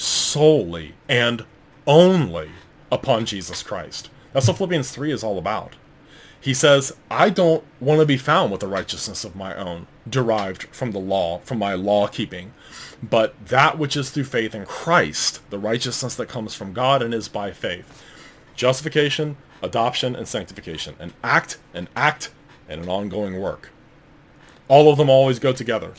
solely 0.01 0.93
and 1.07 1.45
only 1.85 2.49
upon 2.91 3.25
Jesus 3.25 3.63
Christ. 3.63 4.09
That's 4.33 4.47
what 4.47 4.57
Philippians 4.57 4.91
3 4.91 5.11
is 5.11 5.23
all 5.23 5.37
about. 5.37 5.75
He 6.39 6.55
says, 6.55 6.95
I 7.11 7.29
don't 7.29 7.63
want 7.79 7.99
to 7.99 8.05
be 8.05 8.17
found 8.17 8.51
with 8.51 8.63
a 8.63 8.67
righteousness 8.67 9.23
of 9.23 9.35
my 9.35 9.55
own, 9.55 9.85
derived 10.09 10.63
from 10.71 10.91
the 10.91 10.99
law, 10.99 11.37
from 11.39 11.59
my 11.59 11.75
law 11.75 12.07
keeping, 12.07 12.53
but 13.03 13.35
that 13.47 13.77
which 13.77 13.95
is 13.95 14.09
through 14.09 14.23
faith 14.23 14.55
in 14.55 14.65
Christ, 14.65 15.39
the 15.51 15.59
righteousness 15.59 16.15
that 16.15 16.29
comes 16.29 16.55
from 16.55 16.73
God 16.73 17.03
and 17.03 17.13
is 17.13 17.27
by 17.27 17.51
faith. 17.51 18.03
Justification, 18.55 19.37
adoption, 19.61 20.15
and 20.15 20.27
sanctification. 20.27 20.95
An 20.97 21.13
act, 21.23 21.59
an 21.75 21.87
act, 21.95 22.31
and 22.67 22.81
an 22.81 22.89
ongoing 22.89 23.39
work. 23.39 23.69
All 24.67 24.91
of 24.91 24.97
them 24.97 25.09
always 25.09 25.37
go 25.37 25.53
together. 25.53 25.93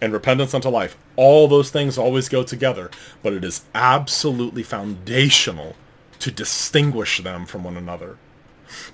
And 0.00 0.12
repentance 0.12 0.52
unto 0.52 0.68
life. 0.68 0.96
All 1.16 1.48
those 1.48 1.70
things 1.70 1.96
always 1.96 2.28
go 2.28 2.42
together. 2.42 2.90
But 3.22 3.32
it 3.32 3.44
is 3.44 3.64
absolutely 3.74 4.62
foundational 4.62 5.74
to 6.18 6.30
distinguish 6.30 7.22
them 7.22 7.46
from 7.46 7.64
one 7.64 7.76
another. 7.76 8.18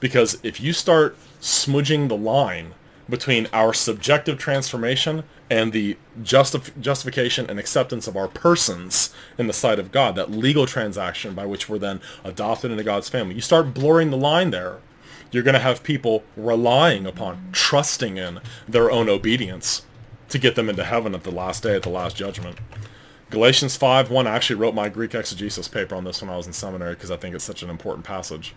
Because 0.01 0.39
if 0.43 0.61
you 0.61 0.73
start 0.73 1.17
smudging 1.41 2.09
the 2.09 2.17
line 2.17 2.75
between 3.09 3.49
our 3.53 3.75
subjective 3.75 4.39
transformation 4.39 5.25
and 5.51 5.73
the 5.73 5.97
justif- 6.23 6.79
justification 6.81 7.49
and 7.51 7.59
acceptance 7.59 8.07
of 8.07 8.17
our 8.17 8.29
persons 8.29 9.13
in 9.37 9.47
the 9.47 9.53
sight 9.53 9.79
of 9.79 9.93
God, 9.93 10.15
that 10.17 10.31
legal 10.31 10.67
transaction 10.67 11.35
by 11.35 11.45
which 11.45 11.69
we're 11.69 11.79
then 11.79 12.01
adopted 12.25 12.71
into 12.71 12.85
God's 12.85 13.09
family. 13.09 13.35
You 13.35 13.41
start 13.41 13.75
blurring 13.75 14.11
the 14.11 14.17
line 14.17 14.51
there. 14.51 14.79
You're 15.31 15.43
going 15.43 15.55
to 15.55 15.61
have 15.61 15.83
people 15.83 16.23
relying 16.37 17.07
upon, 17.07 17.49
trusting 17.53 18.19
in 18.19 18.41
their 18.69 18.91
own 18.91 19.09
obedience 19.09 19.83
to 20.33 20.39
get 20.39 20.55
them 20.55 20.69
into 20.69 20.85
heaven 20.85 21.15
at 21.15 21.25
the 21.25 21.31
last 21.31 21.63
day, 21.63 21.77
at 21.77 21.83
the 21.83 21.91
last 21.91 22.17
judgment. 22.17 22.59
Galatians 23.31 23.77
5, 23.77 24.11
1, 24.11 24.27
I 24.27 24.35
actually 24.35 24.57
wrote 24.57 24.75
my 24.75 24.89
Greek 24.89 25.15
exegesis 25.15 25.69
paper 25.69 25.95
on 25.95 26.05
this 26.05 26.21
when 26.21 26.31
I 26.31 26.37
was 26.37 26.47
in 26.47 26.53
seminary 26.53 26.95
because 26.95 27.11
I 27.11 27.17
think 27.17 27.35
it's 27.35 27.45
such 27.45 27.63
an 27.63 27.71
important 27.71 28.05
passage. 28.05 28.55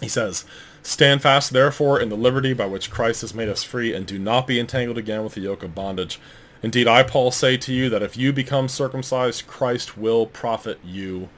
He 0.00 0.08
says, 0.08 0.44
Stand 0.82 1.22
fast, 1.22 1.52
therefore, 1.52 2.00
in 2.00 2.08
the 2.08 2.16
liberty 2.16 2.52
by 2.52 2.66
which 2.66 2.90
Christ 2.90 3.22
has 3.22 3.34
made 3.34 3.48
us 3.48 3.62
free, 3.62 3.94
and 3.94 4.06
do 4.06 4.18
not 4.18 4.46
be 4.46 4.60
entangled 4.60 4.98
again 4.98 5.24
with 5.24 5.34
the 5.34 5.40
yoke 5.40 5.62
of 5.62 5.74
bondage. 5.74 6.20
Indeed, 6.62 6.88
I, 6.88 7.02
Paul, 7.02 7.30
say 7.30 7.56
to 7.58 7.72
you 7.72 7.88
that 7.90 8.02
if 8.02 8.16
you 8.16 8.32
become 8.32 8.68
circumcised, 8.68 9.46
Christ 9.46 9.96
will 9.96 10.26
profit 10.26 10.78
you 10.84 11.28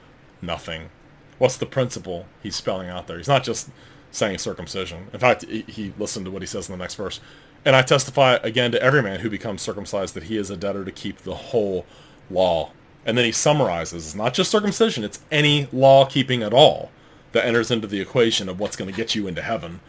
nothing. 0.41 0.89
What's 1.37 1.57
the 1.57 1.65
principle 1.65 2.25
he's 2.43 2.55
spelling 2.55 2.89
out 2.89 3.07
there? 3.07 3.17
He's 3.17 3.27
not 3.27 3.43
just 3.43 3.69
saying 4.11 4.39
circumcision. 4.39 5.07
In 5.13 5.19
fact, 5.19 5.45
he 5.45 5.93
listened 5.97 6.25
to 6.25 6.31
what 6.31 6.41
he 6.41 6.47
says 6.47 6.67
in 6.67 6.73
the 6.73 6.83
next 6.83 6.95
verse. 6.95 7.19
And 7.65 7.75
I 7.75 7.81
testify 7.81 8.35
again 8.35 8.71
to 8.71 8.81
every 8.81 9.03
man 9.03 9.19
who 9.19 9.29
becomes 9.29 9.61
circumcised 9.61 10.13
that 10.13 10.23
he 10.23 10.37
is 10.37 10.49
a 10.49 10.57
debtor 10.57 10.85
to 10.85 10.91
keep 10.91 11.19
the 11.19 11.35
whole 11.35 11.85
law. 12.29 12.71
And 13.05 13.17
then 13.17 13.25
he 13.25 13.31
summarizes, 13.31 14.05
it's 14.05 14.15
not 14.15 14.33
just 14.33 14.51
circumcision, 14.51 15.03
it's 15.03 15.21
any 15.31 15.67
law 15.71 16.05
keeping 16.05 16.43
at 16.43 16.53
all 16.53 16.91
that 17.31 17.45
enters 17.45 17.71
into 17.71 17.87
the 17.87 18.01
equation 18.01 18.49
of 18.49 18.59
what's 18.59 18.75
going 18.75 18.89
to 18.89 18.95
get 18.95 19.15
you 19.15 19.27
into 19.27 19.41
heaven. 19.41 19.81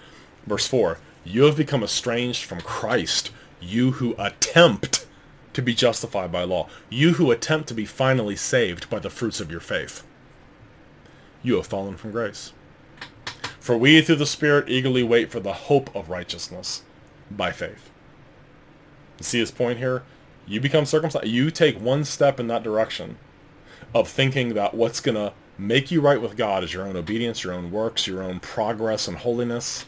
Verse 0.46 0.66
4 0.66 0.98
You 1.24 1.44
have 1.44 1.56
become 1.56 1.82
estranged 1.82 2.44
from 2.44 2.60
Christ, 2.60 3.30
you 3.60 3.92
who 3.92 4.14
attempt 4.18 5.06
to 5.52 5.62
be 5.62 5.74
justified 5.74 6.32
by 6.32 6.44
law, 6.44 6.68
you 6.88 7.14
who 7.14 7.30
attempt 7.30 7.68
to 7.68 7.74
be 7.74 7.84
finally 7.84 8.36
saved 8.36 8.88
by 8.90 8.98
the 8.98 9.10
fruits 9.10 9.40
of 9.40 9.50
your 9.50 9.60
faith. 9.60 10.04
You 11.42 11.56
have 11.56 11.66
fallen 11.66 11.96
from 11.96 12.12
grace. 12.12 12.52
For 13.58 13.76
we 13.76 14.00
through 14.00 14.16
the 14.16 14.26
Spirit 14.26 14.68
eagerly 14.68 15.02
wait 15.02 15.30
for 15.30 15.40
the 15.40 15.52
hope 15.52 15.94
of 15.94 16.08
righteousness 16.08 16.82
by 17.30 17.52
faith. 17.52 17.90
See 19.20 19.38
his 19.38 19.50
point 19.50 19.78
here? 19.78 20.02
You 20.46 20.60
become 20.60 20.86
circumcised. 20.86 21.26
You 21.26 21.50
take 21.50 21.80
one 21.80 22.04
step 22.04 22.40
in 22.40 22.48
that 22.48 22.62
direction 22.62 23.18
of 23.94 24.08
thinking 24.08 24.54
that 24.54 24.74
what's 24.74 25.00
going 25.00 25.16
to 25.16 25.32
make 25.58 25.90
you 25.90 26.00
right 26.00 26.20
with 26.20 26.36
God 26.36 26.64
is 26.64 26.72
your 26.72 26.86
own 26.86 26.96
obedience, 26.96 27.44
your 27.44 27.52
own 27.52 27.70
works, 27.70 28.06
your 28.06 28.22
own 28.22 28.40
progress 28.40 29.06
and 29.06 29.18
holiness, 29.18 29.84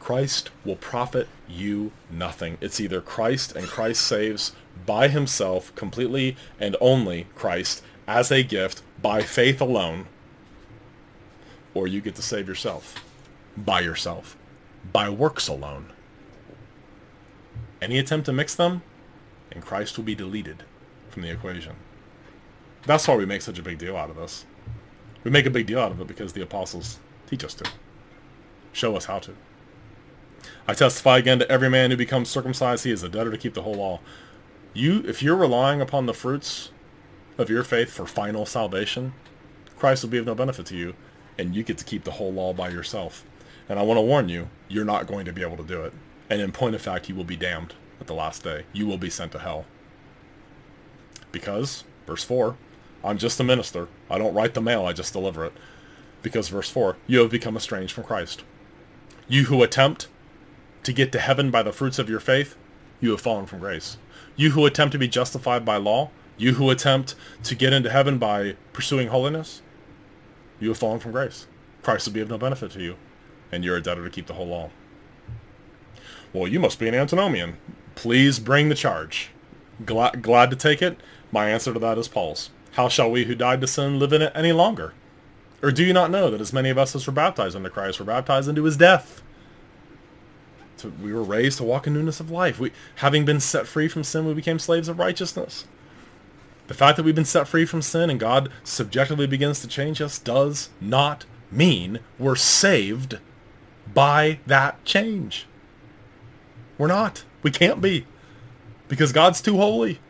Christ 0.00 0.50
will 0.64 0.76
profit 0.76 1.28
you 1.48 1.92
nothing. 2.10 2.58
It's 2.60 2.80
either 2.80 3.00
Christ 3.00 3.54
and 3.54 3.66
Christ 3.68 4.02
saves 4.02 4.52
by 4.86 5.08
himself, 5.08 5.72
completely 5.74 6.36
and 6.58 6.76
only 6.80 7.26
Christ, 7.34 7.82
as 8.08 8.32
a 8.32 8.42
gift, 8.42 8.82
by 9.00 9.22
faith 9.22 9.60
alone, 9.60 10.06
or 11.74 11.86
you 11.86 12.00
get 12.00 12.16
to 12.16 12.22
save 12.22 12.48
yourself, 12.48 13.04
by 13.56 13.80
yourself, 13.80 14.36
by 14.92 15.08
works 15.08 15.46
alone. 15.46 15.92
Any 17.82 17.98
attempt 17.98 18.26
to 18.26 18.32
mix 18.32 18.54
them, 18.54 18.82
and 19.50 19.64
Christ 19.64 19.96
will 19.96 20.04
be 20.04 20.14
deleted 20.14 20.64
from 21.08 21.22
the 21.22 21.30
equation. 21.30 21.76
That's 22.86 23.06
why 23.06 23.16
we 23.16 23.26
make 23.26 23.42
such 23.42 23.58
a 23.58 23.62
big 23.62 23.78
deal 23.78 23.96
out 23.96 24.10
of 24.10 24.16
this. 24.16 24.44
We 25.24 25.30
make 25.30 25.46
a 25.46 25.50
big 25.50 25.66
deal 25.66 25.80
out 25.80 25.92
of 25.92 26.00
it 26.00 26.06
because 26.06 26.32
the 26.32 26.42
apostles 26.42 26.98
teach 27.28 27.44
us 27.44 27.54
to. 27.54 27.70
Show 28.72 28.96
us 28.96 29.06
how 29.06 29.18
to. 29.20 29.34
I 30.66 30.74
testify 30.74 31.18
again 31.18 31.38
to 31.40 31.50
every 31.50 31.68
man 31.68 31.90
who 31.90 31.96
becomes 31.96 32.28
circumcised, 32.28 32.84
he 32.84 32.90
is 32.90 33.02
a 33.02 33.08
debtor 33.08 33.30
to 33.30 33.38
keep 33.38 33.54
the 33.54 33.62
whole 33.62 33.74
law. 33.74 34.00
You, 34.72 35.02
if 35.06 35.22
you're 35.22 35.36
relying 35.36 35.80
upon 35.80 36.06
the 36.06 36.14
fruits 36.14 36.70
of 37.38 37.50
your 37.50 37.64
faith 37.64 37.90
for 37.90 38.06
final 38.06 38.46
salvation, 38.46 39.14
Christ 39.76 40.02
will 40.02 40.10
be 40.10 40.18
of 40.18 40.26
no 40.26 40.34
benefit 40.34 40.66
to 40.66 40.76
you, 40.76 40.94
and 41.38 41.54
you 41.54 41.62
get 41.62 41.78
to 41.78 41.84
keep 41.84 42.04
the 42.04 42.12
whole 42.12 42.32
law 42.32 42.52
by 42.52 42.68
yourself. 42.68 43.24
And 43.68 43.78
I 43.78 43.82
want 43.82 43.98
to 43.98 44.02
warn 44.02 44.28
you, 44.28 44.48
you're 44.68 44.84
not 44.84 45.06
going 45.06 45.24
to 45.24 45.32
be 45.32 45.42
able 45.42 45.56
to 45.56 45.64
do 45.64 45.82
it. 45.82 45.92
And 46.30 46.40
in 46.40 46.52
point 46.52 46.76
of 46.76 46.80
fact, 46.80 47.08
you 47.08 47.14
will 47.16 47.24
be 47.24 47.36
damned 47.36 47.74
at 48.00 48.06
the 48.06 48.14
last 48.14 48.44
day. 48.44 48.64
You 48.72 48.86
will 48.86 48.96
be 48.96 49.10
sent 49.10 49.32
to 49.32 49.40
hell. 49.40 49.66
Because, 51.32 51.84
verse 52.06 52.22
4, 52.24 52.56
I'm 53.04 53.18
just 53.18 53.40
a 53.40 53.44
minister. 53.44 53.88
I 54.08 54.16
don't 54.16 54.34
write 54.34 54.54
the 54.54 54.60
mail, 54.60 54.86
I 54.86 54.92
just 54.92 55.12
deliver 55.12 55.44
it. 55.44 55.52
Because, 56.22 56.48
verse 56.48 56.70
4, 56.70 56.96
you 57.06 57.18
have 57.18 57.30
become 57.30 57.56
estranged 57.56 57.92
from 57.92 58.04
Christ. 58.04 58.44
You 59.28 59.44
who 59.44 59.62
attempt 59.62 60.08
to 60.84 60.92
get 60.92 61.12
to 61.12 61.18
heaven 61.18 61.50
by 61.50 61.62
the 61.62 61.72
fruits 61.72 61.98
of 61.98 62.08
your 62.08 62.20
faith, 62.20 62.56
you 63.00 63.10
have 63.10 63.20
fallen 63.20 63.46
from 63.46 63.58
grace. 63.58 63.96
You 64.36 64.50
who 64.50 64.66
attempt 64.66 64.92
to 64.92 64.98
be 64.98 65.08
justified 65.08 65.64
by 65.64 65.76
law, 65.76 66.10
you 66.36 66.54
who 66.54 66.70
attempt 66.70 67.14
to 67.44 67.54
get 67.54 67.72
into 67.72 67.90
heaven 67.90 68.18
by 68.18 68.56
pursuing 68.72 69.08
holiness, 69.08 69.62
you 70.58 70.68
have 70.68 70.78
fallen 70.78 71.00
from 71.00 71.12
grace. 71.12 71.46
Christ 71.82 72.06
will 72.06 72.14
be 72.14 72.20
of 72.20 72.28
no 72.28 72.38
benefit 72.38 72.70
to 72.72 72.82
you, 72.82 72.96
and 73.50 73.64
you're 73.64 73.76
a 73.76 73.82
debtor 73.82 74.04
to 74.04 74.10
keep 74.10 74.26
the 74.26 74.34
whole 74.34 74.46
law. 74.46 74.70
Well, 76.32 76.48
you 76.48 76.60
must 76.60 76.78
be 76.78 76.88
an 76.88 76.94
antinomian. 76.94 77.56
Please 77.94 78.38
bring 78.38 78.68
the 78.68 78.74
charge. 78.74 79.30
Glad, 79.84 80.22
glad 80.22 80.50
to 80.50 80.56
take 80.56 80.80
it? 80.80 80.98
My 81.32 81.48
answer 81.50 81.72
to 81.72 81.78
that 81.80 81.98
is 81.98 82.08
Paul's. 82.08 82.50
How 82.72 82.88
shall 82.88 83.10
we 83.10 83.24
who 83.24 83.34
died 83.34 83.60
to 83.60 83.66
sin 83.66 83.98
live 83.98 84.12
in 84.12 84.22
it 84.22 84.32
any 84.34 84.52
longer? 84.52 84.94
Or 85.62 85.70
do 85.70 85.84
you 85.84 85.92
not 85.92 86.10
know 86.10 86.30
that 86.30 86.40
as 86.40 86.52
many 86.52 86.70
of 86.70 86.78
us 86.78 86.94
as 86.94 87.06
were 87.06 87.12
baptized 87.12 87.56
into 87.56 87.70
Christ 87.70 87.98
were 87.98 88.04
baptized 88.04 88.48
into 88.48 88.64
his 88.64 88.76
death? 88.76 89.22
So 90.76 90.92
we 91.02 91.12
were 91.12 91.22
raised 91.22 91.58
to 91.58 91.64
walk 91.64 91.86
in 91.86 91.92
newness 91.92 92.20
of 92.20 92.30
life. 92.30 92.58
We, 92.58 92.72
having 92.96 93.24
been 93.24 93.40
set 93.40 93.66
free 93.66 93.88
from 93.88 94.04
sin, 94.04 94.26
we 94.26 94.32
became 94.32 94.58
slaves 94.58 94.88
of 94.88 94.98
righteousness. 94.98 95.66
The 96.68 96.74
fact 96.74 96.96
that 96.96 97.02
we've 97.02 97.14
been 97.14 97.24
set 97.24 97.48
free 97.48 97.66
from 97.66 97.82
sin 97.82 98.08
and 98.08 98.20
God 98.20 98.50
subjectively 98.64 99.26
begins 99.26 99.60
to 99.60 99.68
change 99.68 100.00
us 100.00 100.18
does 100.18 100.70
not 100.80 101.26
mean 101.50 101.98
we're 102.18 102.36
saved 102.36 103.18
by 103.92 104.38
that 104.46 104.82
change. 104.84 105.46
We're 106.80 106.86
not. 106.86 107.24
We 107.42 107.50
can't 107.50 107.82
be. 107.82 108.06
Because 108.88 109.12
God's 109.12 109.42
too 109.42 109.58
holy. 109.58 110.00